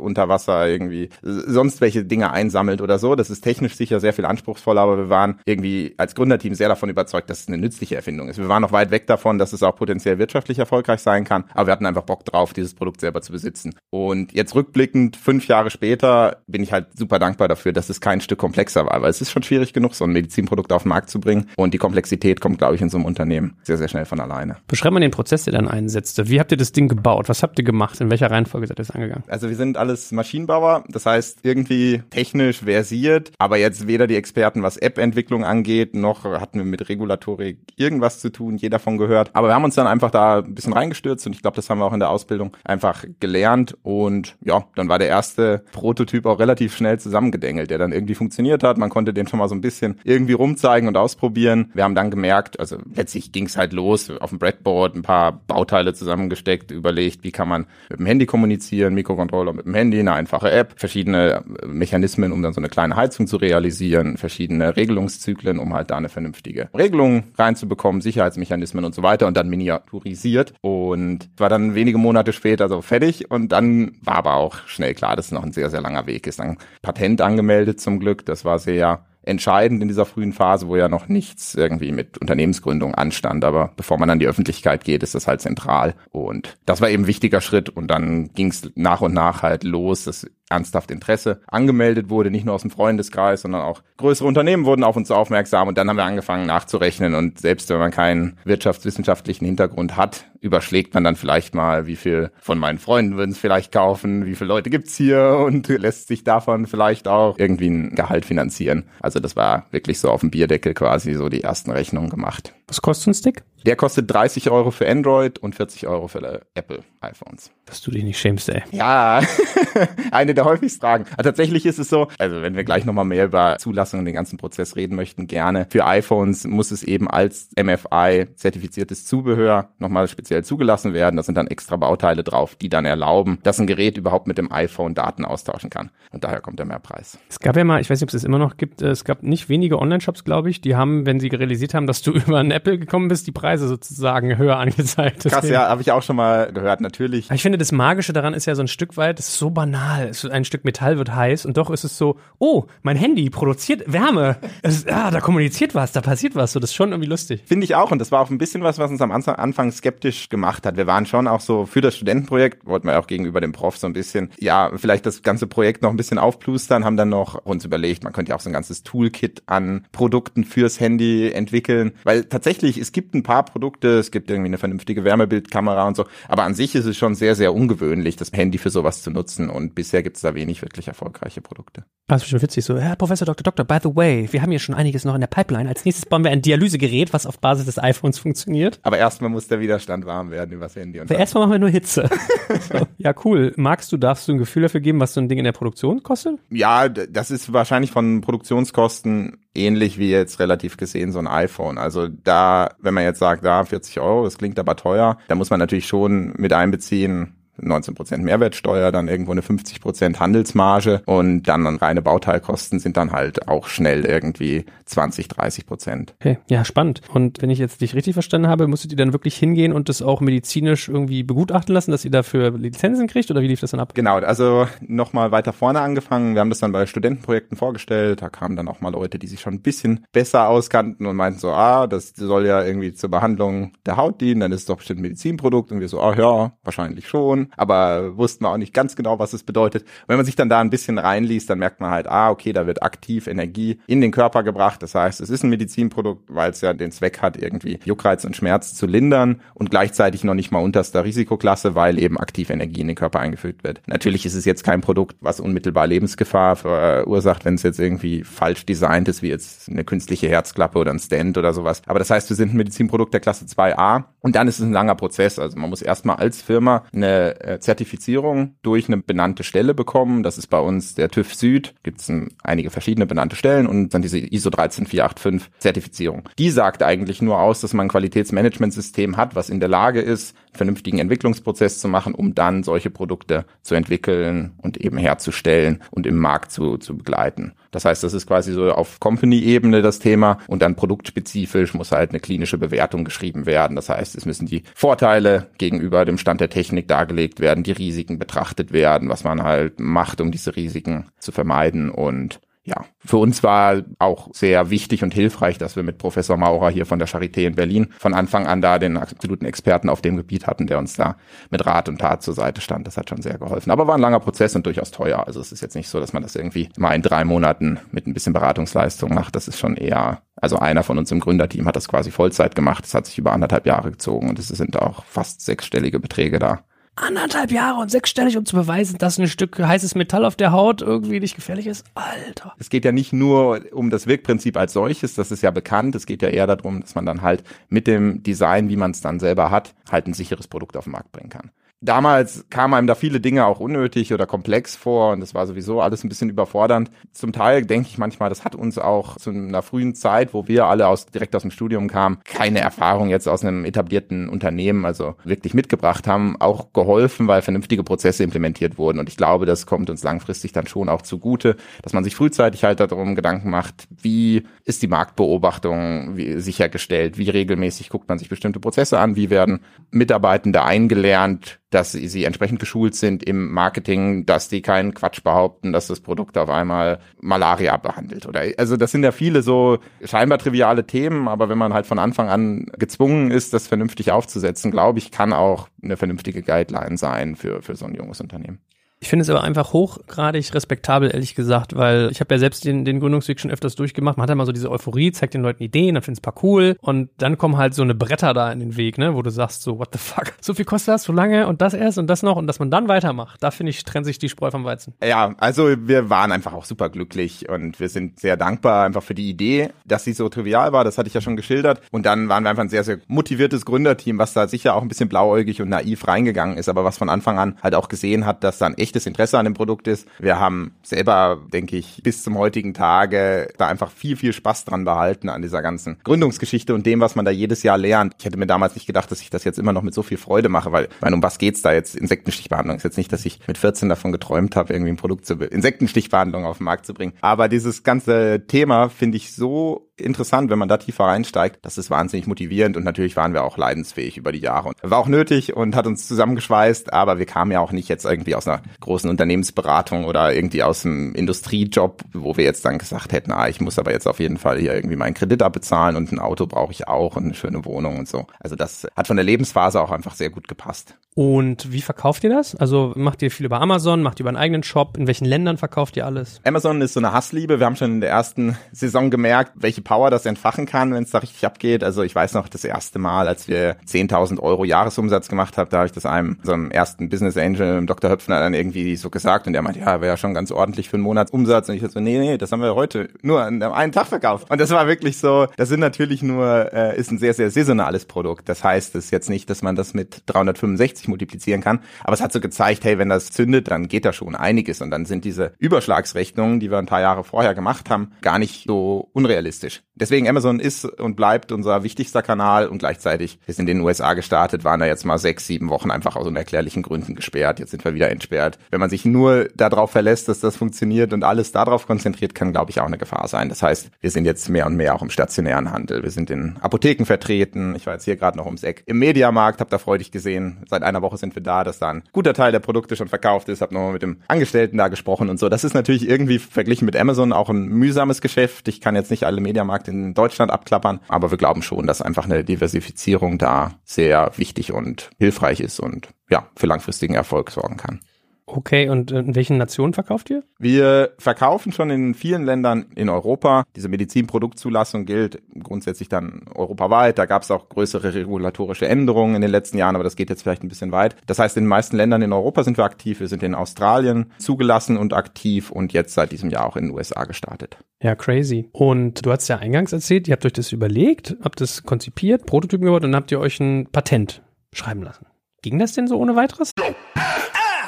unter 0.01 0.29
Wasser 0.29 0.69
irgendwie 0.69 1.11
sonst 1.23 1.81
welche 1.81 2.05
Dinge 2.05 2.33
einsammelt 2.33 2.81
oder 2.81 2.99
so. 2.99 3.15
Das 3.15 3.31
ist 3.31 3.43
technisch 3.43 3.75
sicher 3.75 4.01
sehr 4.01 4.13
viel 4.13 4.25
anspruchsvoller, 4.25 4.81
aber 4.81 4.99
wir 4.99 5.09
waren 5.09 5.41
irgendwie 5.45 5.95
als 5.97 6.15
Gründerteam 6.15 6.55
sehr 6.55 6.69
davon 6.69 6.89
überzeugt, 6.89 7.31
dass 7.31 7.41
es 7.41 7.49
eine 7.49 7.59
nützliche 7.59 7.97
Erfindung 7.97 8.29
ist. 8.29 8.39
Wir 8.39 8.49
waren 8.49 8.63
noch 8.63 8.73
weit 8.73 8.91
weg 8.91 9.07
davon, 9.07 9.39
dass 9.39 9.53
es 9.53 9.63
auch 9.63 9.77
potenziell 9.77 10.19
wirtschaftlich 10.19 10.59
erfolgreich 10.59 11.01
sein 11.01 11.25
kann, 11.25 11.45
aber 11.55 11.69
wir 11.69 11.73
hatten 11.73 11.87
einfach 11.87 12.03
Bock 12.03 12.25
drauf, 12.25 12.53
dieses 12.53 12.75
Produkt 12.75 13.01
selber 13.01 13.23
zu 13.23 13.33
besitzen. 13.33 13.75
Und 13.91 14.33
jetzt 14.33 14.55
rückblickend, 14.55 15.17
fünf 15.17 15.47
Jahre 15.49 15.71
später, 15.71 16.43
bin 16.47 16.63
ich 16.63 16.73
halt 16.73 16.87
super 16.97 17.19
dankbar 17.19 17.49
dafür, 17.49 17.73
dass 17.73 17.89
es 17.89 18.01
kein 18.01 18.21
Stück 18.21 18.39
komplexer 18.39 18.87
war, 18.87 19.03
weil 19.03 19.11
es 19.11 19.21
ist 19.21 19.31
schon 19.31 19.43
schwierig 19.43 19.73
genug, 19.73 19.95
so 19.95 20.05
ein 20.05 20.13
Medizinprodukt 20.13 20.73
auf 20.73 20.83
den 20.83 20.91
Markt 20.91 21.11
zu 21.11 21.21
bringen 21.21 21.47
und 21.57 21.75
die 21.75 21.79
Komplexität 21.79 22.41
kommt, 22.41 22.59
glaube 22.59 22.75
ich, 22.75 22.81
in 22.81 22.89
so 22.89 22.97
einem 22.97 23.07
Unternehmen 23.07 23.57
sehr, 23.63 23.77
sehr 23.77 23.89
schnell 23.89 24.05
von 24.05 24.21
alleine. 24.21 24.57
Beschreib 24.67 24.93
mal 24.93 25.01
den 25.01 25.11
Prozess, 25.11 25.45
der 25.45 25.53
dann 25.53 25.69
einsetzte. 25.69 26.29
Wie 26.29 26.41
habt 26.41 26.53
ihr 26.53 26.59
das 26.59 26.73
Ding 26.73 26.89
gebaut? 26.89 27.29
Was 27.29 27.43
habt 27.43 27.59
ihr 27.59 27.65
gemacht? 27.65 28.01
In 28.01 28.11
welcher 28.11 28.31
Reihenfolge 28.31 28.67
seid 28.67 28.79
ihr 28.79 28.83
es 28.83 28.91
angegangen? 28.91 29.25
Also 29.29 29.49
wir 29.49 29.57
sind 29.57 29.77
alles 29.77 30.13
Maschinenbauer, 30.13 30.85
das 30.89 31.07
heißt 31.07 31.41
irgendwie 31.43 32.03
technisch 32.11 32.63
versiert, 32.63 33.33
aber 33.39 33.59
jetzt 33.59 33.87
weder 33.87 34.07
die 34.07 34.17
Experten, 34.17 34.63
was 34.63 34.77
App-Entwicklung 34.77 35.45
angeht, 35.45 35.95
noch 35.95 36.25
hatten 36.25 36.59
wir 36.59 36.65
mit 36.65 36.89
Regulatorik 36.89 37.59
irgendwas 37.77 38.21
zu 38.21 38.31
tun, 38.31 38.57
jeder 38.57 38.79
davon 38.79 38.97
gehört. 38.97 39.31
Aber 39.35 39.49
wir 39.49 39.55
haben 39.55 39.65
uns 39.65 39.75
dann 39.75 39.87
einfach 39.87 40.11
da 40.11 40.39
ein 40.39 40.55
bisschen 40.55 40.73
reingestürzt 40.73 41.27
und 41.27 41.35
ich 41.35 41.43
glaube, 41.43 41.57
das 41.57 41.69
haben 41.69 41.79
wir 41.79 41.85
auch 41.85 41.93
in 41.93 42.01
der 42.01 42.11
Ausbildung 42.11 42.57
einfach 42.65 43.05
gelernt 43.21 43.77
und 43.83 44.37
ja, 44.45 44.65
dann 44.77 44.89
war 44.89 44.99
der 44.99 45.09
erste 45.09 45.65
Prototyp 45.73 46.27
auch 46.27 46.39
relativ 46.39 46.77
schnell 46.77 46.99
zusammengedengelt, 46.99 47.71
der 47.71 47.79
dann 47.79 47.93
irgendwie 47.93 48.15
funktioniert 48.15 48.63
hat. 48.63 48.79
Man 48.79 48.91
konnte 48.91 49.13
den 49.13 49.27
schon 49.27 49.39
mal 49.39 49.49
so 49.49 49.55
ein 49.55 49.61
bisschen 49.61 49.99
irgendwie 50.05 50.33
rumzeigen 50.33 50.89
und 50.89 50.97
ausprobieren. 50.97 51.71
Wir 51.75 51.85
haben 51.85 51.95
dann 51.95 52.11
gemerkt, 52.11 52.61
also 52.61 52.79
letztlich 52.95 53.33
ging 53.33 53.47
es 53.47 53.57
halt 53.57 53.73
los, 53.73 54.11
auf 54.11 54.31
dem 54.31 54.39
Breadboard 54.39 54.95
ein 54.95 55.03
paar 55.03 55.33
Bauteile 55.33 55.93
zusammengesteckt, 55.93 56.71
überlegt, 56.71 57.25
wie 57.25 57.33
kann 57.33 57.49
man 57.49 57.67
mit 57.91 57.99
dem 57.99 58.07
Handy 58.07 58.27
kommunizieren, 58.27 58.95
Mikrocontroller 59.19 59.53
mit 59.53 59.67
dem 59.67 59.75
Handy, 59.75 59.99
eine 59.99 60.13
einfache 60.13 60.51
App, 60.51 60.75
verschiedene 60.77 61.43
Mechanismen, 61.67 62.33
um 62.33 62.43
dann 62.43 62.53
so 62.53 62.61
eine 62.61 62.69
kleine 62.69 62.97
Heizung 62.97 63.27
zu 63.27 63.37
realisieren, 63.37 64.17
verschiedene 64.17 64.77
Regelungszyklen, 64.77 65.59
um 65.59 65.75
halt 65.75 65.91
da 65.91 65.97
eine 65.97 66.09
vernünftige 66.09 66.69
Regelung 66.77 67.25
reinzubekommen, 67.37 68.01
Sicherheitsmechanismen 68.01 68.85
und 68.85 68.95
so 68.95 69.03
weiter 69.03 69.27
und 69.27 69.37
dann 69.37 69.49
miniaturisiert 69.49 70.55
und 70.61 71.29
war 71.37 71.49
dann 71.49 71.75
wenige 71.75 71.99
Monate 71.99 72.33
später 72.33 72.69
so 72.69 72.81
fertig 72.81 73.31
und 73.31 73.51
dann 73.53 73.97
war 74.03 74.17
aber 74.17 74.35
auch 74.35 74.57
schnell 74.67 74.95
klar, 74.95 75.17
dass 75.17 75.27
es 75.27 75.33
noch 75.33 75.43
ein 75.43 75.53
sehr, 75.53 75.71
sehr 75.71 75.81
langer 75.81 76.07
Weg 76.07 76.27
ist. 76.27 76.39
Dann 76.39 76.59
Patent 76.83 77.21
angemeldet 77.21 77.81
zum 77.81 77.99
Glück, 77.99 78.25
das 78.25 78.45
war 78.45 78.59
sehr 78.59 79.05
entscheidend 79.29 79.83
in 79.83 79.89
dieser 79.89 80.07
frühen 80.07 80.33
Phase, 80.33 80.69
wo 80.69 80.77
ja 80.77 80.89
noch 80.89 81.09
nichts 81.09 81.55
irgendwie 81.55 81.93
mit 81.93 82.19
Unternehmensgründung 82.19 82.95
anstand. 82.95 83.45
Aber 83.45 83.73
bevor 83.77 83.99
man 83.99 84.11
an 84.11 84.19
die 84.19 84.27
Öffentlichkeit 84.27 84.85
geht, 84.85 85.03
ist 85.03 85.15
das 85.15 85.27
halt 85.27 85.41
zentral. 85.41 85.95
Und 86.11 86.57
das 86.67 86.81
war 86.81 86.89
eben 86.89 87.05
ein 87.05 87.07
wichtiger 87.07 87.41
Schritt. 87.41 87.69
Und 87.69 87.89
dann 87.89 88.33
ging 88.33 88.49
es 88.49 88.71
nach 88.75 89.01
und 89.01 89.13
nach 89.13 89.43
halt 89.43 89.65
los, 89.65 90.05
dass 90.05 90.27
ernsthaft 90.51 90.91
Interesse 90.91 91.41
angemeldet 91.47 92.11
wurde, 92.11 92.31
nicht 92.31 92.45
nur 92.45 92.55
aus 92.55 92.63
dem 92.63 92.71
Freundeskreis, 92.71 93.43
sondern 93.43 93.63
auch 93.63 93.83
größere 93.97 94.27
Unternehmen 94.27 94.65
wurden 94.65 94.85
auf 94.85 94.97
uns 94.97 95.11
aufmerksam 95.11 95.69
und 95.69 95.79
dann 95.79 95.89
haben 95.89 95.97
wir 95.97 96.05
angefangen 96.05 96.47
nachzurechnen 96.47 97.15
und 97.15 97.39
selbst 97.39 97.69
wenn 97.71 97.79
man 97.79 97.91
keinen 97.91 98.39
wirtschaftswissenschaftlichen 98.45 99.45
Hintergrund 99.45 99.97
hat, 99.97 100.27
überschlägt 100.41 100.95
man 100.95 101.05
dann 101.05 101.17
vielleicht 101.17 101.55
mal, 101.55 101.87
wie 101.87 101.97
viel 101.97 102.31
von 102.41 102.59
meinen 102.59 102.79
Freunden 102.79 103.17
würden 103.17 103.33
es 103.33 103.39
vielleicht 103.39 103.73
kaufen, 103.73 104.27
wie 104.27 104.35
viele 104.35 104.49
Leute 104.49 104.71
gibt's 104.71 104.97
hier 104.97 105.43
und 105.45 105.69
lässt 105.69 106.09
sich 106.09 106.25
davon 106.25 106.67
vielleicht 106.67 107.09
auch 107.09 107.39
irgendwie 107.39 107.69
ein 107.69 107.95
Gehalt 107.95 108.25
finanzieren. 108.25 108.85
Also 109.01 109.21
das 109.21 109.37
war 109.37 109.67
wirklich 109.71 109.99
so 109.99 110.11
auf 110.11 110.21
dem 110.21 110.31
Bierdeckel 110.31 110.75
quasi 110.75 111.15
so 111.15 111.29
die 111.29 111.43
ersten 111.43 111.71
Rechnungen 111.71 112.11
gemacht. 112.11 112.55
Was 112.69 112.83
kostet 112.83 113.09
ein 113.09 113.15
Stick? 113.15 113.45
Der 113.65 113.77
kostet 113.77 114.11
30 114.11 114.51
Euro 114.51 114.71
für 114.71 114.89
Android 114.89 115.39
und 115.39 115.55
40 115.55 115.87
Euro 115.87 116.07
für 116.07 116.43
Apple 116.55 116.81
iPhones. 117.01 117.51
Dass 117.65 117.81
du 117.81 117.91
dich 117.91 118.05
nicht 118.05 118.19
schämst, 118.19 118.49
ey. 118.49 118.63
Ja, 118.73 119.21
eine 120.11 120.35
der 120.35 120.45
häufigsten 120.45 120.81
Fragen. 120.81 121.07
Aber 121.13 121.23
tatsächlich 121.23 121.67
ist 121.67 121.79
es 121.79 121.89
so, 121.89 122.09
also 122.19 122.43
wenn 122.43 122.57
wir 122.57 122.65
gleich 122.65 122.85
nochmal 122.85 123.05
mehr 123.05 123.25
über 123.25 123.57
Zulassung 123.59 124.01
und 124.01 124.05
den 124.05 124.15
ganzen 124.15 124.39
Prozess 124.39 124.77
reden 124.77 124.97
möchten, 124.97 125.27
gerne. 125.27 125.67
Für 125.71 125.87
iPhones 125.87 126.47
muss 126.47 126.71
es 126.71 126.83
eben 126.83 127.09
als 127.09 127.51
MFI-zertifiziertes 127.61 129.07
Zubehör 129.07 129.71
nochmal 129.79 130.09
speziell 130.09 130.45
zugelassen 130.45 130.95
werden. 130.95 131.17
Da 131.17 131.23
sind 131.23 131.37
dann 131.37 131.47
extra 131.47 131.77
Bauteile 131.77 132.25
drauf, 132.25 132.55
die 132.55 132.69
dann 132.69 132.85
erlauben, 132.85 133.39
dass 133.43 133.59
ein 133.59 133.67
Gerät 133.67 133.97
überhaupt 133.97 134.27
mit 134.27 134.39
dem 134.39 134.53
iPhone 134.53 134.95
Daten 134.95 135.25
austauschen 135.25 135.71
kann. 135.71 135.91
Und 136.13 136.25
daher 136.25 136.41
kommt 136.41 136.59
der 136.59 136.67
Mehrpreis. 136.67 137.19
Es 137.29 137.41
gab 137.41 137.57
ja 137.57 137.65
mal, 137.65 137.81
ich 137.81 137.91
weiß 137.91 138.01
nicht, 138.01 138.05
ob 138.05 138.09
es 138.11 138.23
das 138.23 138.25
immer 138.25 138.39
noch 138.39 138.57
gibt, 138.57 138.83
es 138.83 139.05
gab 139.05 139.23
nicht 139.23 139.49
wenige 139.49 139.79
Online-Shops, 139.79 140.25
glaube 140.25 140.51
ich, 140.51 140.61
die 140.61 140.77
haben, 140.77 141.07
wenn 141.07 141.21
sie 141.21 141.29
realisiert 141.29 141.75
haben, 141.75 141.87
dass 141.87 142.03
du 142.03 142.13
über 142.29 142.39
ein 142.39 142.51
Apple 142.59 142.79
gekommen 142.79 143.09
bist, 143.09 143.27
die 143.27 143.33
Preise 143.33 143.69
sozusagen 143.69 144.37
höher 144.37 144.57
angezeigt. 144.59 145.25
Deswegen. 145.25 145.41
Krass, 145.41 145.49
ja, 145.49 145.69
habe 145.69 145.81
ich 145.81 145.93
auch 145.93 146.03
schon 146.03 146.17
mal 146.17 146.53
gehört, 146.53 146.81
natürlich. 146.81 147.31
Ich 147.31 147.43
finde, 147.43 147.57
das 147.57 147.73
Magische 147.73 148.13
daran 148.13 148.35
ist 148.35 148.47
ja 148.47 148.55
so 148.55 148.63
ein 148.63 148.69
Stück 148.69 148.97
weit, 148.97 149.19
das 149.19 149.29
ist 149.29 149.39
so 149.39 149.51
banal. 149.51 150.11
Ein 150.31 150.45
Stück 150.45 150.65
Metall 150.65 150.99
wird 150.99 151.15
heiß 151.15 151.47
und 151.47 151.57
doch 151.57 151.71
ist 151.71 151.85
es 151.85 151.97
so, 151.97 152.19
oh, 152.39 152.65
mein 152.83 152.97
Handy 152.97 153.31
produziert 153.31 153.91
Wärme. 153.91 154.37
Es, 154.63 154.87
ah, 154.87 155.11
da 155.11 155.21
kommuniziert 155.21 155.75
was, 155.75 155.93
da 155.93 156.01
passiert 156.01 156.35
was. 156.35 156.53
So, 156.53 156.61
das 156.61 156.71
ist 156.71 156.77
schon 156.77 156.91
irgendwie 156.91 157.09
lustig. 157.09 157.43
Finde 157.47 157.65
ich 157.65 157.75
auch 157.75 157.91
und 157.91 157.99
das 157.99 158.11
war 158.11 158.21
auch 158.21 158.31
ein 158.31 158.39
bisschen 158.39 158.63
was, 158.63 158.79
was 158.79 158.91
uns 158.91 159.01
am 159.01 159.13
Anfang 159.13 159.71
skeptisch 159.71 160.29
gemacht 160.29 160.67
hat. 160.67 160.77
Wir 160.77 160.87
waren 160.87 161.07
schon 161.07 161.29
auch 161.29 161.41
so 161.41 161.67
für 161.67 161.81
das 161.81 161.97
Studentenprojekt, 161.97 162.67
wollten 162.67 162.89
wir 162.89 162.99
auch 162.99 163.07
gegenüber 163.07 163.41
dem 163.41 163.53
Prof 163.53 163.79
so 163.79 163.87
ein 163.87 163.93
bisschen, 163.93 164.31
ja, 164.39 164.71
vielleicht 164.77 165.07
das 165.07 165.23
ganze 165.23 165.47
Projekt 165.47 165.83
noch 165.83 165.91
ein 165.91 165.97
bisschen 165.97 166.19
aufplustern, 166.19 166.85
haben 166.85 166.97
dann 166.97 167.09
noch 167.09 167.45
uns 167.45 167.65
überlegt, 167.65 168.05
man 168.05 168.13
könnte 168.13 168.31
ja 168.31 168.37
auch 168.37 168.41
so 168.41 168.51
ein 168.51 168.53
ganzes 168.53 168.83
Toolkit 168.83 169.43
an 169.47 169.87
Produkten 169.93 170.45
fürs 170.45 170.81
Handy 170.81 171.31
entwickeln, 171.31 171.93
weil 172.05 172.25
tatsächlich, 172.25 172.48
es 172.49 172.93
gibt 172.93 173.15
ein 173.15 173.23
paar 173.23 173.45
Produkte, 173.45 173.99
es 173.99 174.11
gibt 174.11 174.31
irgendwie 174.31 174.49
eine 174.49 174.59
vernünftige 174.59 175.05
Wärmebildkamera 175.05 175.87
und 175.87 175.97
so, 175.97 176.07
aber 176.29 176.45
an 176.45 176.55
sich 176.55 176.75
ist 176.75 176.87
es 176.87 176.97
schon 176.97 177.15
sehr, 177.15 177.35
sehr 177.35 177.55
ungewöhnlich, 177.55 178.17
das 178.17 178.33
Handy 178.33 178.59
für 178.59 178.71
sowas 178.71 179.03
zu 179.03 179.11
nutzen 179.11 179.51
und 179.51 179.75
bisher 179.75 180.03
gibt 180.03 180.17
es 180.17 180.23
da 180.23 180.35
wenig 180.35 180.63
wirklich 180.63 180.89
erfolgreiche 180.89 181.41
Produkte. 181.41 181.85
Das 182.07 182.23
ist 182.23 182.31
schon 182.31 182.41
witzig 182.41 182.65
so, 182.65 182.79
Herr 182.79 182.97
Professor 182.97 183.27
Dr. 183.27 183.43
Doktor, 183.45 183.65
by 183.65 183.79
the 183.83 183.95
way, 183.95 184.27
wir 184.31 184.41
haben 184.41 184.51
hier 184.51 184.59
schon 184.59 184.75
einiges 184.75 185.05
noch 185.05 185.15
in 185.15 185.21
der 185.21 185.29
Pipeline. 185.29 185.69
Als 185.69 185.85
nächstes 185.85 186.07
bauen 186.07 186.25
wir 186.25 186.31
ein 186.31 186.41
Dialysegerät, 186.41 187.13
was 187.13 187.27
auf 187.27 187.39
Basis 187.39 187.67
des 187.67 187.79
iPhones 187.79 188.19
funktioniert. 188.19 188.81
Aber 188.83 188.97
erstmal 188.97 189.31
muss 189.31 189.49
der 189.49 189.61
Widerstand 189.61 190.07
warm 190.07 190.31
werden 190.31 190.53
übers 190.53 190.75
Handy. 190.75 191.01
Und 191.01 191.11
erstmal 191.11 191.43
machen 191.43 191.53
wir 191.53 191.59
nur 191.59 191.69
Hitze. 191.69 192.09
so. 192.73 192.87
Ja, 192.97 193.15
cool. 193.25 193.53
Magst 193.57 193.93
du, 193.93 193.99
darfst 193.99 194.27
du 194.27 194.33
ein 194.33 194.39
Gefühl 194.39 194.63
dafür 194.63 194.81
geben, 194.81 195.01
was 195.01 195.15
so 195.15 195.21
ein 195.21 195.29
Ding 195.29 195.39
in 195.39 195.45
der 195.45 195.53
Produktion 195.53 196.03
kostet? 196.03 196.39
Ja, 196.51 196.89
das 196.89 197.31
ist 197.31 197.53
wahrscheinlich 197.53 197.91
von 197.91 198.23
Produktionskosten 198.23 199.39
ähnlich 199.55 199.99
wie 199.99 200.11
jetzt 200.11 200.41
relativ 200.41 200.77
gesehen 200.77 201.13
so 201.13 201.19
ein 201.19 201.27
iPhone. 201.27 201.79
Also 201.79 202.09
da, 202.09 202.71
wenn 202.81 202.95
man 202.95 203.05
jetzt 203.05 203.19
sagt, 203.19 203.45
da 203.45 203.65
40 203.65 204.01
Euro, 204.01 204.25
das 204.25 204.39
klingt 204.39 204.59
aber 204.59 204.77
teuer, 204.77 205.19
da 205.29 205.35
muss 205.35 205.51
man 205.51 205.59
natürlich 205.59 205.87
schon 205.87 206.35
mit 206.37 206.53
einbeziehen, 206.53 207.38
19 207.61 207.95
Prozent 207.95 208.25
Mehrwertsteuer, 208.25 208.93
dann 208.93 209.09
irgendwo 209.09 209.33
eine 209.33 209.43
50 209.43 209.81
Prozent 209.81 210.21
Handelsmarge 210.21 211.03
und 211.07 211.43
dann 211.43 211.67
reine 211.67 212.03
Bauteilkosten 212.03 212.79
sind 212.79 212.97
dann 212.97 213.13
halt 213.13 213.49
auch 213.49 213.69
schnell 213.69 214.05
irgendwie 214.05 214.67
20, 214.87 215.29
30 215.29 215.67
Prozent. 215.67 216.15
Okay, 216.21 216.39
ja, 216.49 216.65
spannend. 216.65 217.03
Und 217.13 217.43
wenn 217.43 217.51
ich 217.51 217.59
jetzt 217.59 217.81
dich 217.81 217.95
richtig 217.95 218.15
verstanden 218.15 218.49
habe, 218.49 218.67
musstet 218.67 218.93
ihr 218.93 218.97
dann 218.97 219.13
wirklich 219.13 219.37
hingehen 219.37 219.73
und 219.73 219.89
das 219.89 220.03
auch 220.03 220.21
medizinisch 220.21 220.89
irgendwie 220.89 221.23
begutachten 221.23 221.75
lassen, 221.75 221.91
dass 221.91 222.05
ihr 222.05 222.11
dafür 222.11 222.51
Lizenzen 222.51 223.07
kriegt 223.07 223.31
oder 223.31 223.41
wie 223.41 223.49
lief 223.49 223.61
das 223.61 223.71
dann 223.71 223.81
ab? 223.81 223.95
Genau, 223.95 224.17
also 224.19 224.67
nochmal 224.81 225.33
weiter 225.33 225.53
vorne 225.53 225.81
angefangen. 225.81 226.35
Wir 226.35 226.41
haben 226.41 226.51
das 226.51 226.61
dann 226.61 226.73
bei 226.73 226.87
Studentenprojekten 226.87 227.57
vorgestellt. 227.57 228.23
Da 228.23 228.29
kamen 228.29 228.57
dann 228.57 228.69
auch 228.69 228.81
mal 228.81 228.93
Leute, 228.93 229.19
die 229.19 229.27
sich 229.27 229.41
schon 229.41 229.55
ein 229.55 229.63
bisschen 229.63 230.05
besser 230.13 230.49
auskannten 230.49 231.07
und 231.07 231.17
meinten 231.17 231.39
so, 231.39 231.51
ah, 231.51 231.87
das 231.87 232.15
soll 232.15 232.47
ja 232.47 232.65
irgendwie 232.65 232.95
zur 232.95 233.11
Behandlung 233.11 233.73
der 233.87 233.97
Haut 233.97 234.21
dienen, 234.21 234.41
dann 234.41 234.53
ist 234.53 234.61
es 234.61 234.67
doch 234.67 234.77
bestimmt 234.77 235.01
ein 235.01 235.03
Medizinprodukt. 235.03 235.73
Und 235.73 235.81
wir 235.81 235.89
so, 235.89 236.01
ah 236.01 236.15
ja, 236.17 236.53
wahrscheinlich 236.63 237.09
schon 237.09 237.48
aber 237.57 238.17
wussten 238.17 238.45
wir 238.45 238.51
auch 238.51 238.57
nicht 238.57 238.75
ganz 238.75 238.97
genau, 238.97 239.19
was 239.19 239.33
es 239.33 239.43
bedeutet. 239.43 239.83
Und 239.83 240.09
wenn 240.09 240.17
man 240.17 240.27
sich 240.27 240.37
dann 240.37 240.49
da 240.49 240.61
ein 240.61 240.71
bisschen 240.71 240.99
reinliest, 240.99 241.51
dann 241.51 241.59
merkt 241.59 241.81
man 241.81 241.91
halt, 241.91 242.07
ah, 242.07 242.31
okay, 242.31 242.53
da 242.53 242.67
wird 242.67 242.83
aktiv 242.83 243.27
Energie 243.27 243.81
in 243.87 244.01
den 244.01 244.11
Körper 244.11 244.43
gebracht. 244.43 244.83
Das 244.83 244.95
heißt, 244.95 245.21
es 245.21 245.31
ist 245.31 245.43
ein 245.43 245.51
Medizinprodukt, 245.51 246.25
weil 246.29 246.51
es 246.51 246.61
ja 246.61 246.73
den 246.73 246.93
Zweck 246.93 247.21
hat, 247.23 247.37
irgendwie 247.37 247.79
Juckreiz 247.85 248.25
und 248.25 248.37
Schmerz 248.37 248.75
zu 248.75 248.87
lindern 248.87 249.41
und 249.55 249.71
gleichzeitig 249.71 250.25
noch 250.25 250.35
nicht 250.35 250.51
mal 250.51 250.61
unterster 250.61 251.05
Risikoklasse, 251.05 251.75
weil 251.75 251.99
eben 251.99 252.19
aktiv 252.19 252.51
Energie 252.51 252.81
in 252.81 252.89
den 252.89 252.97
Körper 252.97 253.21
eingefügt 253.21 253.65
wird. 253.65 253.83
Natürlich 253.87 254.27
ist 254.27 254.35
es 254.35 254.45
jetzt 254.45 254.65
kein 254.65 254.81
Produkt, 254.81 255.17
was 255.21 255.41
unmittelbar 255.41 255.87
Lebensgefahr 255.87 256.57
verursacht, 256.57 257.45
wenn 257.45 257.55
es 257.55 257.63
jetzt 257.63 257.79
irgendwie 257.79 258.25
falsch 258.25 258.67
designt 258.67 259.09
ist, 259.09 259.23
wie 259.23 259.29
jetzt 259.29 259.69
eine 259.69 259.85
künstliche 259.85 260.29
Herzklappe 260.29 260.79
oder 260.79 260.93
ein 260.93 260.99
Stand 260.99 261.39
oder 261.39 261.53
sowas. 261.53 261.83
Aber 261.87 261.99
das 261.99 262.11
heißt, 262.11 262.29
wir 262.29 262.37
sind 262.37 262.53
ein 262.53 262.57
Medizinprodukt 262.57 263.13
der 263.13 263.21
Klasse 263.21 263.45
2a 263.47 264.05
und 264.21 264.37
dann 264.37 264.49
ist 264.49 264.59
es 264.59 264.65
ein 264.65 264.73
langer 264.73 264.95
Prozess. 264.95 265.39
Also 265.39 265.59
man 265.59 265.71
muss 265.71 265.83
erstmal 265.83 266.17
als 266.17 266.43
Firma 266.43 266.85
eine 266.93 267.41
äh, 267.41 267.61
Zertifizierung 267.61 268.57
durch 268.63 268.89
eine 268.89 268.99
benannte 268.99 269.45
Stelle 269.45 269.75
bekommen. 269.75 270.23
Das 270.23 270.39
ist 270.39 270.49
bei 270.49 270.59
uns 270.59 270.95
der 270.95 271.09
TÜV 271.09 271.35
Süd. 271.35 271.75
Gibt 271.83 272.01
es 272.01 272.13
einige 272.43 272.71
verschiedene 272.71 273.07
benannte 273.07 273.37
Stellen 273.37 273.67
und 273.67 273.95
dann 273.95 274.03
diese 274.03 274.19
ISO 274.19 274.51
13485 274.51 275.51
Zertifizierung. 275.59 276.29
Die 276.39 276.51
sagt 276.51 276.83
eigentlich 276.83 277.23
nur 277.23 277.41
aus, 277.41 277.61
dass 277.61 277.75
man 277.75 277.87
ein 277.87 277.91
Qualitätsmanagementsystem 277.91 279.17
hat, 279.17 279.35
was 279.35 279.51
in 279.51 279.61
der 279.61 279.69
Lage 279.69 280.01
ist, 280.01 280.37
einen 280.49 280.57
vernünftigen 280.57 280.99
Entwicklungsprozess 280.99 281.79
zu 281.79 281.89
machen, 281.89 282.15
um 282.15 282.35
dann 282.35 282.63
solche 282.63 282.91
Produkte 282.91 283.45
zu 283.63 283.75
entwickeln 283.75 284.53
und 284.59 284.77
eben 284.79 284.97
herzustellen 284.97 285.83
und 285.91 286.07
im 286.07 286.17
Markt 286.17 286.51
zu, 286.51 286.79
zu 286.79 286.97
begleiten. 286.97 287.53
Das 287.71 287.85
heißt, 287.85 288.03
das 288.03 288.15
ist 288.15 288.27
quasi 288.27 288.53
so 288.53 288.73
auf 288.73 289.01
Company-Ebene 289.01 289.83
das 289.83 289.99
Thema 289.99 290.39
und 290.47 290.63
dann 290.63 290.75
produktspezifisch 290.75 291.75
muss 291.75 291.93
halt 291.93 292.11
eine 292.11 292.21
klinische 292.21 292.59
Bewertung 292.59 293.05
geschrieben 293.05 293.47
werden. 293.47 293.77
Das 293.77 293.89
heißt, 293.89 294.17
es 294.17 294.27
müssen 294.27 294.47
die 294.47 294.63
Vorteile 294.75 295.49
gegenüber 295.59 296.05
dem 296.05 296.19
Stand 296.19 296.41
der 296.41 296.51
Technik 296.51 296.89
dargelegt 296.89 297.41
werden, 297.41 297.65
die 297.65 297.73
Risiken 297.73 298.19
betrachtet 298.19 298.73
werden, 298.73 299.09
was 299.09 299.25
man 299.25 299.43
halt 299.43 299.81
macht, 299.81 300.21
um 300.21 300.31
diese 300.31 300.57
Risiken 300.57 301.07
zu 301.19 301.33
vermeiden 301.33 301.91
und 301.91 302.41
ja, 302.69 302.85
für 302.99 303.17
uns 303.17 303.43
war 303.43 303.83
auch 303.99 304.29
sehr 304.35 304.69
wichtig 304.69 305.03
und 305.03 305.15
hilfreich, 305.15 305.57
dass 305.57 305.75
wir 305.75 305.83
mit 305.83 305.97
Professor 305.97 306.37
Maurer 306.37 306.69
hier 306.71 306.85
von 306.85 306.99
der 306.99 307.09
Charité 307.09 307.47
in 307.47 307.55
Berlin 307.55 307.89
von 307.99 308.13
Anfang 308.13 308.47
an 308.47 308.61
da 308.61 308.79
den 308.79 308.99
absoluten 308.99 309.47
Experten 309.47 309.89
auf 309.89 310.03
dem 310.03 310.17
Gebiet 310.17 310.47
hatten, 310.47 310.67
der 310.67 310.79
uns 310.79 310.95
da 310.95 311.17
mit 311.51 311.65
Rat 311.65 311.89
und 311.89 311.99
Tat 311.99 312.23
zur 312.23 312.35
Seite 312.35 312.61
stand. 312.61 312.87
Das 312.87 312.99
hat 312.99 313.09
schon 313.09 313.23
sehr 313.23 313.39
geholfen. 313.39 313.71
Aber 313.71 313.87
war 313.87 313.95
ein 313.95 314.03
langer 314.03 314.21
Prozess 314.21 314.55
und 314.55 314.67
durchaus 314.67 314.91
teuer. 314.91 315.27
Also 315.27 315.41
es 315.41 315.51
ist 315.51 315.63
jetzt 315.63 315.77
nicht 315.77 315.89
so, 315.89 315.99
dass 315.99 316.13
man 316.13 316.23
das 316.23 316.37
irgendwie 316.37 316.69
mal 316.77 316.95
in 316.95 317.01
drei 317.01 317.25
Monaten 317.25 317.81
mit 317.91 318.07
ein 318.07 318.13
bisschen 318.13 318.35
Beratungsleistung 318.35 319.15
macht. 319.15 319.35
Das 319.35 319.49
ist 319.49 319.59
schon 319.59 319.77
eher, 319.77 320.21
also 320.37 320.59
einer 320.59 320.83
von 320.83 320.99
uns 320.99 321.11
im 321.11 321.21
Gründerteam 321.21 321.67
hat 321.67 321.77
das 321.77 321.89
quasi 321.89 322.11
Vollzeit 322.11 322.55
gemacht. 322.55 322.85
Das 322.85 322.93
hat 322.93 323.07
sich 323.07 323.17
über 323.17 323.33
anderthalb 323.33 323.67
Jahre 323.67 323.91
gezogen 323.91 324.29
und 324.29 324.39
es 324.39 324.49
sind 324.49 324.77
auch 324.77 325.05
fast 325.07 325.41
sechsstellige 325.41 326.01
Beträge 326.01 326.39
da 326.39 326.65
anderthalb 327.03 327.51
Jahre 327.51 327.81
und 327.81 327.91
sechsstellig, 327.91 328.37
um 328.37 328.45
zu 328.45 328.57
beweisen, 328.57 328.99
dass 328.99 329.19
ein 329.19 329.29
Stück 329.29 329.59
heißes 329.59 329.95
Metall 329.95 330.25
auf 330.25 330.37
der 330.37 330.53
Haut 330.53 330.83
irgendwie 330.83 331.21
nicht 331.21 331.35
gefährlich 331.35 331.67
ist. 331.67 331.85
Alter. 331.95 332.55
Es 332.59 332.71
geht 332.71 332.85
ja 332.85 332.93
nicht 332.93 333.13
nur 333.13 333.61
um 333.73 333.91
das 333.91 334.07
Wirkprinzip 334.07 334.57
als 334.57 334.73
solches, 334.73 335.15
das 335.15 335.31
ist 335.31 335.43
ja 335.43 335.51
bekannt. 335.51 335.95
Es 335.95 336.07
geht 336.07 336.23
ja 336.23 336.29
eher 336.29 336.47
darum, 336.47 336.81
dass 336.81 336.95
man 336.95 337.07
dann 337.07 337.23
halt 337.23 337.43
mit 337.69 337.87
dem 337.87 338.23
Design, 338.23 338.69
wie 338.69 338.77
man 338.77 338.91
es 338.93 339.01
dann 339.01 339.21
selber 339.21 339.51
hat, 339.51 339.75
halt 339.91 340.07
ein 340.07 340.15
sicheres 340.15 340.49
Produkt 340.49 340.77
auf 340.77 340.85
den 340.85 340.93
Markt 340.93 341.13
bringen 341.13 341.31
kann. 341.31 341.51
Damals 341.81 342.45
kamen 342.51 342.75
einem 342.75 342.89
da 342.89 342.97
viele 342.97 343.21
Dinge 343.21 343.47
auch 343.47 343.61
unnötig 343.61 344.13
oder 344.13 344.27
komplex 344.27 344.75
vor 344.75 345.13
und 345.13 345.21
das 345.21 345.33
war 345.33 345.47
sowieso 345.47 345.81
alles 345.81 346.03
ein 346.03 346.09
bisschen 346.09 346.29
überfordernd. 346.29 346.91
Zum 347.13 347.33
Teil 347.33 347.65
denke 347.65 347.89
ich 347.89 347.99
manchmal, 347.99 348.31
das 348.31 348.45
hat 348.45 348.57
uns 348.57 348.79
auch 348.79 349.17
zu 349.17 349.31
einer 349.31 349.63
frühen 349.63 349.95
Zeit, 349.95 350.35
wo 350.35 350.49
wir 350.49 350.67
alle 350.67 350.89
aus, 350.89 351.07
direkt 351.07 351.37
aus 351.37 351.43
dem 351.43 351.53
Studium 351.53 351.87
kamen, 351.87 352.19
keine 352.25 352.59
Erfahrung 352.59 353.11
jetzt 353.11 353.29
aus 353.29 353.45
einem 353.45 353.65
etablierten 353.65 354.29
Unternehmen, 354.29 354.85
also 354.85 355.15
wirklich 355.23 355.55
mitgebracht 355.55 356.09
haben, 356.09 356.35
auch 356.41 356.73
geholfen, 356.73 357.29
weil 357.29 357.43
vernünftige 357.43 357.85
Prozesse 357.85 358.25
implementiert 358.25 358.77
wurden. 358.77 358.99
Und 358.99 359.09
ich 359.09 359.17
glaube, 359.17 359.47
das 359.47 359.67
kommt 359.67 359.89
uns 359.89 360.03
langfristig 360.03 360.51
dann 360.51 360.67
schon 360.67 360.89
auch 360.89 361.03
zugute, 361.03 361.57
dass 361.83 361.93
man 361.93 362.03
sich 362.03 362.17
frühzeitig 362.17 362.65
halt 362.65 362.81
darum 362.81 363.15
Gedanken 363.15 363.51
macht, 363.51 363.87
wie 364.03 364.43
ist 364.65 364.83
die 364.83 364.89
Marktbeobachtung 364.89 366.17
sichergestellt, 366.39 367.19
wie 367.19 367.31
regelmäßig 367.31 367.89
guckt 367.89 368.09
man 368.09 368.19
sich 368.19 368.29
bestimmte 368.29 368.59
Prozesse 368.59 368.99
an, 368.99 369.15
wie 369.15 369.31
werden 369.31 369.61
Mitarbeitende 369.93 370.65
eingelernt, 370.65 371.61
dass 371.71 371.93
sie, 371.93 372.09
sie 372.09 372.25
entsprechend 372.25 372.61
geschult 372.61 372.95
sind 372.95 373.23
im 373.23 373.53
Marketing, 373.53 374.25
dass 374.25 374.49
die 374.49 374.63
keinen 374.63 374.95
Quatsch 374.95 375.23
behaupten, 375.23 375.73
dass 375.73 375.87
das 375.87 376.01
Produkt 376.01 376.39
auf 376.39 376.49
einmal 376.49 377.01
Malaria 377.21 377.77
behandelt. 377.77 378.27
Oder 378.27 378.43
also 378.57 378.77
das 378.77 378.91
sind 378.91 379.05
ja 379.05 379.13
viele 379.13 379.43
so 379.43 379.79
scheinbar 380.05 380.39
triviale 380.39 380.87
Themen, 380.87 381.29
aber 381.29 381.49
wenn 381.49 381.59
man 381.59 381.75
halt 381.75 381.87
von 381.87 381.99
Anfang 381.99 382.29
an 382.29 382.67
gezwungen 382.79 383.31
ist, 383.31 383.53
das 383.53 383.67
vernünftig 383.67 384.13
aufzusetzen, 384.13 384.71
glaube 384.71 384.99
ich, 384.99 385.11
kann 385.11 385.33
auch 385.33 385.69
eine 385.83 385.97
vernünftige 385.97 386.43
Guideline 386.43 386.97
sein 386.97 387.37
für, 387.37 387.61
für 387.63 387.77
so 387.77 387.85
ein 387.85 387.95
junges 387.95 388.21
Unternehmen. 388.21 388.61
Ich 389.01 389.09
finde 389.09 389.23
es 389.23 389.31
aber 389.31 389.45
einfach 389.45 389.73
hochgradig 389.73 390.53
respektabel, 390.55 391.11
ehrlich 391.13 391.35
gesagt, 391.35 391.77
weil 391.77 392.09
ich 392.11 392.21
habe 392.21 392.35
ja 392.35 392.39
selbst 392.39 392.65
den, 392.65 392.85
den 392.85 392.99
Gründungsweg 392.99 393.39
schon 393.39 393.51
öfters 393.51 393.77
durchgemacht. 393.77 394.17
Man 394.17 394.23
hat 394.23 394.31
ja 394.31 394.35
mal 394.35 394.47
so 394.47 394.53
diese 394.53 394.71
Euphorie, 394.71 395.13
zeigt 395.13 395.35
den 395.35 395.43
Leuten 395.43 395.63
Ideen, 395.63 395.95
dann 395.95 396.03
finden 396.03 396.19
es 396.19 396.21
paar 396.21 396.35
cool 396.43 396.77
und 396.81 397.11
dann 397.19 397.39
kommen 397.39 397.57
halt 397.57 397.75
so 397.75 397.83
eine 397.83 397.95
Bretter 397.95 398.35
da 398.35 398.51
in 398.51 398.59
den 398.59 398.77
Weg, 398.77 398.99
ne, 398.99 399.15
wo 399.15 399.23
du 399.23 399.31
sagst 399.31 399.63
so, 399.63 399.79
what 399.79 399.91
the 399.93 399.99
fuck, 399.99 400.33
so 400.41 400.53
viel 400.53 400.65
kostet 400.65 400.95
das, 400.95 401.05
so 401.05 401.13
lange 401.13 401.47
und 401.47 401.63
das 401.63 401.75
erst 401.75 401.99
und 401.99 402.09
das 402.09 402.23
noch 402.23 402.37
und 402.37 402.47
dass 402.49 402.59
man 402.59 402.71
dann 402.71 402.89
weitermacht. 402.89 403.43
Da 403.43 403.51
finde 403.53 403.71
ich, 403.71 403.85
trennt 403.85 404.07
sich 404.07 404.19
die 404.19 404.29
Spreu 404.29 404.51
vom 404.51 404.65
Weizen. 404.65 404.95
Ja, 405.03 405.35
also 405.39 405.69
wir 405.87 406.11
waren 406.11 406.33
einfach 406.33 406.53
auch 406.53 406.65
super 406.65 406.89
glücklich 406.89 407.49
und 407.49 407.79
wir 407.79 407.89
sind 407.89 408.19
sehr 408.19 408.37
dankbar 408.37 408.85
einfach 408.85 409.03
für 409.03 409.15
die 409.15 409.31
Idee, 409.31 409.71
dass 409.85 410.05
sie 410.05 410.13
so 410.13 410.29
trivial 410.29 410.73
war, 410.73 410.83
das 410.83 410.99
hatte 410.99 411.07
ich 411.07 411.15
ja 411.15 411.21
schon 411.21 411.37
geschildert 411.37 411.81
und 411.93 412.05
dann 412.05 412.29
waren 412.29 412.43
wir 412.43 412.51
einfach 412.51 412.65
ein 412.65 412.69
sehr, 412.69 412.85
sehr 412.85 412.99
motiviertes 413.07 413.65
Gründerteam, 413.65 414.19
was 414.19 414.33
da 414.33 414.49
sicher 414.49 414.75
auch 414.75 414.83
ein 414.83 414.89
bisschen 414.89 415.09
blauäugig 415.09 415.63
und 415.63 415.69
naiv 415.69 416.09
reingegangen 416.09 416.57
ist, 416.57 416.69
aber 416.69 416.85
was 416.85 416.99
von 416.99 417.09
Anfang 417.09 417.39
an 417.39 417.57
halt 417.63 417.77
auch 417.77 417.89
gesehen 417.89 418.27
hat, 418.27 418.43
dass 418.43 418.59
dann 418.59 418.75
echtes 418.89 419.07
Interesse 419.07 419.39
an 419.39 419.45
dem 419.45 419.55
Produkt 419.55 419.87
ist. 419.87 420.09
Wir 420.19 420.39
haben 420.39 420.73
selber, 420.83 421.41
denke 421.53 421.77
ich, 421.77 422.01
bis 422.03 422.23
zum 422.23 422.39
heutigen 422.39 422.75
Tage 422.75 423.49
da 423.59 423.69
einfach 423.69 423.91
viel, 423.91 424.17
viel 424.17 424.33
Spaß 424.33 424.65
dran 424.65 424.85
behalten 424.85 425.29
an 425.29 425.43
dieser 425.43 425.63
ganzen 425.63 425.99
Gründungsgeschichte 426.05 426.75
und 426.75 426.87
dem, 426.87 427.01
was 427.01 427.15
man 427.15 427.25
da 427.25 427.31
jedes 427.31 427.63
Jahr 427.63 427.79
lernt. 427.79 428.15
Ich 428.19 428.25
hätte 428.25 428.39
mir 428.39 428.47
damals 428.47 428.75
nicht 428.75 428.87
gedacht, 428.87 429.11
dass 429.11 429.21
ich 429.21 429.31
das 429.31 429.45
jetzt 429.45 429.59
immer 429.59 429.73
noch 429.73 429.83
mit 429.83 429.95
so 429.95 430.03
viel 430.03 430.19
Freude 430.19 430.49
mache, 430.49 430.73
weil, 430.73 430.89
meine, 431.01 431.17
um 431.17 431.23
was 431.23 431.39
geht's 431.39 431.63
da 431.63 431.73
jetzt? 431.73 431.95
Insektenstichbehandlung 431.95 432.77
ist 432.77 432.83
jetzt 432.83 432.99
nicht, 432.99 433.13
dass 433.13 433.25
ich 433.25 433.41
mit 433.47 433.59
14 433.59 433.89
davon 433.89 434.13
geträumt 434.13 434.57
habe, 434.57 434.73
irgendwie 434.73 434.93
ein 434.93 434.97
Produkt 434.97 435.27
zu 435.27 435.35
Insektenstichbehandlung 435.35 436.45
auf 436.45 436.59
den 436.59 436.65
Markt 436.65 436.87
zu 436.87 436.95
bringen. 436.95 437.13
Aber 437.21 437.49
dieses 437.49 437.83
ganze 437.83 438.45
Thema 438.47 438.89
finde 438.89 439.19
ich 439.19 439.35
so 439.35 439.88
interessant, 440.01 440.51
wenn 440.51 440.59
man 440.59 440.69
da 440.69 440.77
tiefer 440.77 441.05
reinsteigt. 441.05 441.59
Das 441.63 441.79
ist 441.79 441.91
wahnsinnig 441.91 442.27
motivierend 442.27 442.77
und 442.77 442.85
natürlich 442.85 443.17
waren 443.17 443.35
wir 443.35 443.45
auch 443.45 443.57
leidensfähig 443.57 444.17
über 444.17 444.33
die 444.33 444.41
Jahre. 444.41 444.69
Und 444.69 444.91
war 444.91 444.99
auch 444.99 445.09
nötig 445.09 445.55
und 445.57 445.75
hat 445.75 445.87
uns 445.87 446.07
zusammengeschweißt, 446.09 446.93
aber 446.93 447.19
wir 447.19 447.27
kamen 447.27 447.53
ja 447.53 447.61
auch 447.61 447.73
nicht 447.73 447.89
jetzt 447.89 448.05
irgendwie 448.05 448.35
aus 448.35 448.47
einer 448.47 448.63
großen 448.81 449.09
Unternehmensberatung 449.11 450.05
oder 450.05 450.35
irgendwie 450.35 450.63
aus 450.63 450.85
einem 450.85 451.15
Industriejob, 451.15 452.03
wo 452.13 452.37
wir 452.37 452.45
jetzt 452.45 452.65
dann 452.65 452.79
gesagt 452.79 453.13
hätten, 453.13 453.33
ah, 453.33 453.49
ich 453.49 453.61
muss 453.61 453.79
aber 453.79 453.93
jetzt 453.93 454.07
auf 454.07 454.21
jeden 454.21 454.39
Fall 454.39 454.59
hier 454.59 454.75
irgendwie 454.75 454.97
meinen 454.97 455.15
Kredit 455.15 455.43
abbezahlen 455.43 455.97
und 455.97 456.13
ein 456.13 456.19
Auto 456.19 456.47
brauche 456.47 456.73
ich 456.73 456.89
auch 456.89 457.17
und 457.17 457.25
eine 457.25 457.35
schöne 457.35 457.65
Wohnung 457.65 457.99
und 457.99 458.09
so. 458.09 458.27
Also 458.41 458.57
das 458.57 458.87
hat 458.97 459.07
von 459.07 459.17
der 459.17 459.25
Lebensphase 459.25 459.81
auch 459.81 459.91
einfach 459.91 460.15
sehr 460.15 460.31
gut 460.31 460.49
gepasst. 460.49 460.97
Und 461.19 461.73
wie 461.73 461.81
verkauft 461.81 462.23
ihr 462.23 462.31
das? 462.31 462.55
Also 462.55 462.93
macht 462.95 463.23
ihr 463.23 463.33
viel 463.33 463.45
über 463.45 463.61
Amazon, 463.61 464.03
macht 464.03 464.21
ihr 464.21 464.23
über 464.23 464.31
einen 464.31 464.37
eigenen 464.37 464.63
Shop? 464.63 464.97
In 464.97 465.09
welchen 465.09 465.25
Ländern 465.25 465.57
verkauft 465.57 465.97
ihr 465.97 466.07
alles? 466.07 466.41
Amazon 466.45 466.81
ist 466.81 466.95
so 466.95 467.01
eine 467.01 467.13
Hassliebe. 467.13 467.59
Wir 467.59 467.67
haben 467.67 467.75
schon 467.75 467.95
in 467.95 468.01
der 468.01 468.11
ersten 468.11 468.57
Saison 468.71 469.11
gemerkt, 469.11 469.51
welche 469.57 469.83
Power 469.89 470.11
das 470.11 470.27
entfachen 470.27 470.67
kann, 470.67 470.93
wenn 470.93 471.03
es 471.03 471.13
da 471.13 471.19
richtig 471.19 471.47
abgeht. 471.47 471.83
Also 471.83 472.03
ich 472.03 472.15
weiß 472.15 472.35
noch, 472.35 472.47
das 472.51 472.63
erste 472.63 472.99
Mal, 472.99 473.27
als 473.27 473.49
wir 473.49 473.77
10.000 473.87 474.39
Euro 474.39 474.67
Jahresumsatz 474.67 475.29
gemacht 475.29 475.57
haben, 475.57 475.71
da 475.71 475.79
habe 475.79 475.87
ich 475.87 475.93
das 475.93 476.05
einem, 476.05 476.39
so 476.43 476.53
einem 476.53 476.71
ersten 476.71 477.09
Business 477.09 477.39
Angel, 477.39 477.87
Dr. 477.87 478.11
Höpfner, 478.11 478.39
dann 478.39 478.53
irgendwie 478.53 478.97
so 478.97 479.09
gesagt 479.09 479.47
und 479.47 479.55
der 479.55 479.63
meinte, 479.63 479.81
ja, 479.81 480.03
wäre 480.03 480.09
ja 480.09 480.17
schon 480.19 480.35
ganz 480.35 480.53
ordentlich 480.53 480.91
für 480.91 480.99
einen 480.99 481.05
Monatsumsatz. 481.05 481.71
Und 481.71 481.77
ich 481.77 481.91
so, 481.91 482.01
nee, 482.01 482.19
nee, 482.19 482.37
das 482.37 482.53
haben 482.53 482.61
wir 482.61 482.75
heute 482.75 483.09
nur 483.23 483.43
an 483.43 483.63
einem 483.63 483.93
Tag 483.93 484.09
verkauft. 484.09 484.51
Und 484.51 484.61
das 484.61 484.69
war 484.69 484.87
wirklich 484.87 485.17
so, 485.17 485.47
das 485.57 485.71
sind 485.71 485.81
natürlich 485.81 486.23
nur, 486.23 486.71
äh, 486.71 486.99
ist 486.99 487.11
ein 487.11 487.17
sehr, 487.17 487.33
sehr 487.33 487.51
saisonales 487.51 488.05
Produkt. 488.05 488.51
Das 488.51 488.63
heißt, 488.63 488.95
es 488.95 489.07
ist 489.07 489.11
jetzt 489.11 489.31
nicht, 489.31 489.49
dass 489.49 489.63
man 489.63 489.75
das 489.75 489.95
mit 489.95 490.23
365 490.27 491.09
multiplizieren 491.09 491.63
kann, 491.63 491.81
aber 492.05 492.13
es 492.13 492.21
hat 492.21 492.35
so 492.35 492.41
gezeigt, 492.41 492.85
hey, 492.85 492.99
wenn 492.99 493.09
das 493.09 493.31
zündet, 493.31 493.69
dann 493.69 493.89
geht 493.89 494.05
da 494.05 494.13
schon 494.13 494.37
einiges 494.37 494.83
und 494.83 494.91
dann 494.91 495.07
sind 495.07 495.25
diese 495.25 495.55
Überschlagsrechnungen, 495.59 496.61
die 496.61 496.71
wir 496.71 496.77
ein 496.77 496.85
paar 496.85 497.01
Jahre 497.01 497.25
vorher 497.25 497.55
gemacht 497.55 497.89
haben, 497.89 498.13
gar 498.21 498.39
nicht 498.39 498.65
so 498.67 499.09
unrealistisch. 499.15 499.78
Deswegen 499.95 500.29
Amazon 500.29 500.61
ist 500.61 500.85
und 500.85 501.17
bleibt 501.17 501.51
unser 501.51 501.83
wichtigster 501.83 502.23
Kanal 502.23 502.69
und 502.69 502.79
gleichzeitig, 502.79 503.41
sind 503.49 503.69
in 503.69 503.79
den 503.79 503.85
USA 503.85 504.15
gestartet, 504.15 504.63
waren 504.63 504.79
da 504.79 504.87
jetzt 504.87 505.05
mal 505.05 505.19
sechs, 505.19 505.47
sieben 505.47 505.71
Wochen 505.71 505.91
einfach 505.91 506.15
aus 506.15 506.27
unerklärlichen 506.27 506.83
Gründen 506.83 507.17
gesperrt. 507.17 507.59
Jetzt 507.59 507.73
sind 507.73 507.85
wir 507.85 507.95
wieder 507.95 508.11
entsperrt. 508.11 508.59
Wenn 508.71 508.79
man 508.79 508.91
sich 508.91 509.05
nur 509.05 509.49
darauf 509.57 509.91
verlässt, 509.91 510.29
dass 510.29 510.39
das 510.39 510.57
funktioniert 510.57 511.13
und 511.13 511.25
alles 511.25 511.51
darauf 511.51 511.87
konzentriert, 511.87 512.35
kann, 512.35 512.53
glaube 512.53 512.71
ich, 512.71 512.81
auch 512.81 512.87
eine 512.87 512.99
Gefahr 512.99 513.27
sein. 513.27 513.49
Das 513.49 513.63
heißt, 513.63 513.91
wir 514.01 514.11
sind 514.11 514.25
jetzt 514.25 514.49
mehr 514.49 514.67
und 514.67 514.77
mehr 514.77 514.95
auch 514.95 515.03
im 515.03 515.11
stationären 515.11 515.73
Handel. 515.73 516.03
Wir 516.05 516.11
sind 516.13 516.31
in 516.31 516.57
Apotheken 516.61 517.05
vertreten. 517.05 517.75
Ich 517.75 517.87
war 517.87 517.95
jetzt 517.95 518.05
hier 518.05 518.17
gerade 518.17 518.39
noch 518.39 518.47
ums 518.47 518.63
Eck 518.63 518.85
im 518.87 519.01
Mediamarkt, 519.01 519.61
habe 519.61 519.71
da 519.71 519.79
freudig 519.79 520.13
gesehen. 520.13 520.65
Seit 520.69 520.85
einer 520.85 521.03
Woche 521.03 521.17
sind 521.17 521.35
wir 521.35 521.43
da, 521.43 521.65
dass 521.65 521.81
da 521.81 521.91
ein 521.91 522.05
guter 522.13 522.35
Teil 522.35 522.53
der 522.53 522.61
Produkte 522.61 522.95
schon 522.95 523.09
verkauft 523.09 523.49
ist. 523.49 523.61
Habe 523.61 523.75
nochmal 523.75 523.95
mit 523.95 524.03
dem 524.03 524.19
Angestellten 524.29 524.77
da 524.77 524.87
gesprochen 524.87 525.29
und 525.29 525.41
so. 525.41 525.49
Das 525.49 525.65
ist 525.65 525.75
natürlich 525.75 526.09
irgendwie 526.09 526.39
verglichen 526.39 526.87
mit 526.87 526.97
Amazon 526.97 527.33
auch 527.33 527.51
ein 527.51 527.67
mühsames 527.67 528.21
Geschäft. 528.21 528.69
Ich 528.69 528.81
kann 528.81 528.95
jetzt 528.95 529.11
nicht 529.11 529.25
alle 529.25 529.41
Mediamärkte 529.69 529.91
in 529.91 530.15
Deutschland 530.15 530.51
abklappern, 530.51 531.01
aber 531.09 531.31
wir 531.31 531.39
glauben 531.39 531.63
schon, 531.63 531.87
dass 531.87 532.03
einfach 532.03 532.25
eine 532.25 532.43
Diversifizierung 532.45 533.39
da 533.39 533.73
sehr 533.85 534.33
wichtig 534.37 534.73
und 534.73 535.11
hilfreich 535.19 535.61
ist 535.61 535.79
und 535.79 536.09
ja, 536.31 536.49
für 536.57 536.67
langfristigen 536.67 537.15
Erfolg 537.15 537.51
sorgen 537.51 537.77
kann. 537.77 538.01
Okay, 538.51 538.89
und 538.89 539.11
in 539.11 539.35
welchen 539.35 539.59
Nationen 539.59 539.93
verkauft 539.93 540.31
ihr? 540.31 540.43
Wir 540.59 541.11
verkaufen 541.19 541.71
schon 541.71 541.91
in 541.91 542.15
vielen 542.15 542.45
Ländern 542.45 542.87
in 542.95 543.11
Europa. 543.11 543.65
Diese 543.77 543.89
Medizinproduktzulassung 543.89 545.05
gilt 545.05 545.43
grundsätzlich 545.63 546.09
dann 546.09 546.47
europaweit. 546.55 547.19
Da 547.19 547.27
gab 547.27 547.43
es 547.43 547.51
auch 547.51 547.69
größere 547.69 548.15
regulatorische 548.15 548.89
Änderungen 548.89 549.35
in 549.35 549.43
den 549.43 549.51
letzten 549.51 549.77
Jahren, 549.77 549.97
aber 549.97 550.05
das 550.05 550.17
geht 550.17 550.31
jetzt 550.31 550.43
vielleicht 550.43 550.63
ein 550.63 550.69
bisschen 550.69 550.93
weit. 550.93 551.17
Das 551.27 551.39
heißt, 551.39 551.59
in 551.59 551.65
den 551.65 551.69
meisten 551.69 551.97
Ländern 551.97 552.23
in 552.23 552.33
Europa 552.33 552.65
sind 552.65 552.79
wir 552.79 552.85
aktiv. 552.85 553.21
Wir 553.21 553.29
sind 553.29 553.43
in 553.43 553.55
Australien 553.55 554.33
zugelassen 554.39 554.97
und 554.97 555.13
aktiv 555.13 555.71
und 555.71 555.93
jetzt 555.93 556.15
seit 556.15 556.33
diesem 556.33 556.49
Jahr 556.49 556.67
auch 556.67 556.77
in 556.77 556.87
den 556.87 556.95
USA 556.95 557.25
gestartet. 557.25 557.77
Ja, 558.03 558.15
crazy. 558.15 558.71
Und 558.73 559.27
du 559.27 559.31
hast 559.31 559.49
ja 559.49 559.57
eingangs 559.57 559.93
erzählt, 559.93 560.27
ihr 560.27 560.33
habt 560.33 560.47
euch 560.47 560.55
das 560.55 560.73
überlegt, 560.73 561.37
habt 561.43 561.61
das 561.61 561.83
konzipiert, 561.83 562.47
Prototypen 562.47 562.87
gebaut 562.87 563.05
und 563.05 563.13
dann 563.13 563.21
habt 563.21 563.31
ihr 563.31 563.41
euch 563.41 563.61
ein 563.61 563.89
Patent 563.93 564.43
schreiben 564.73 565.03
lassen. 565.03 565.27
Ging 565.63 565.79
das 565.79 565.93
denn 565.93 566.07
so 566.07 566.17
ohne 566.19 566.37
weiteres? 566.37 566.73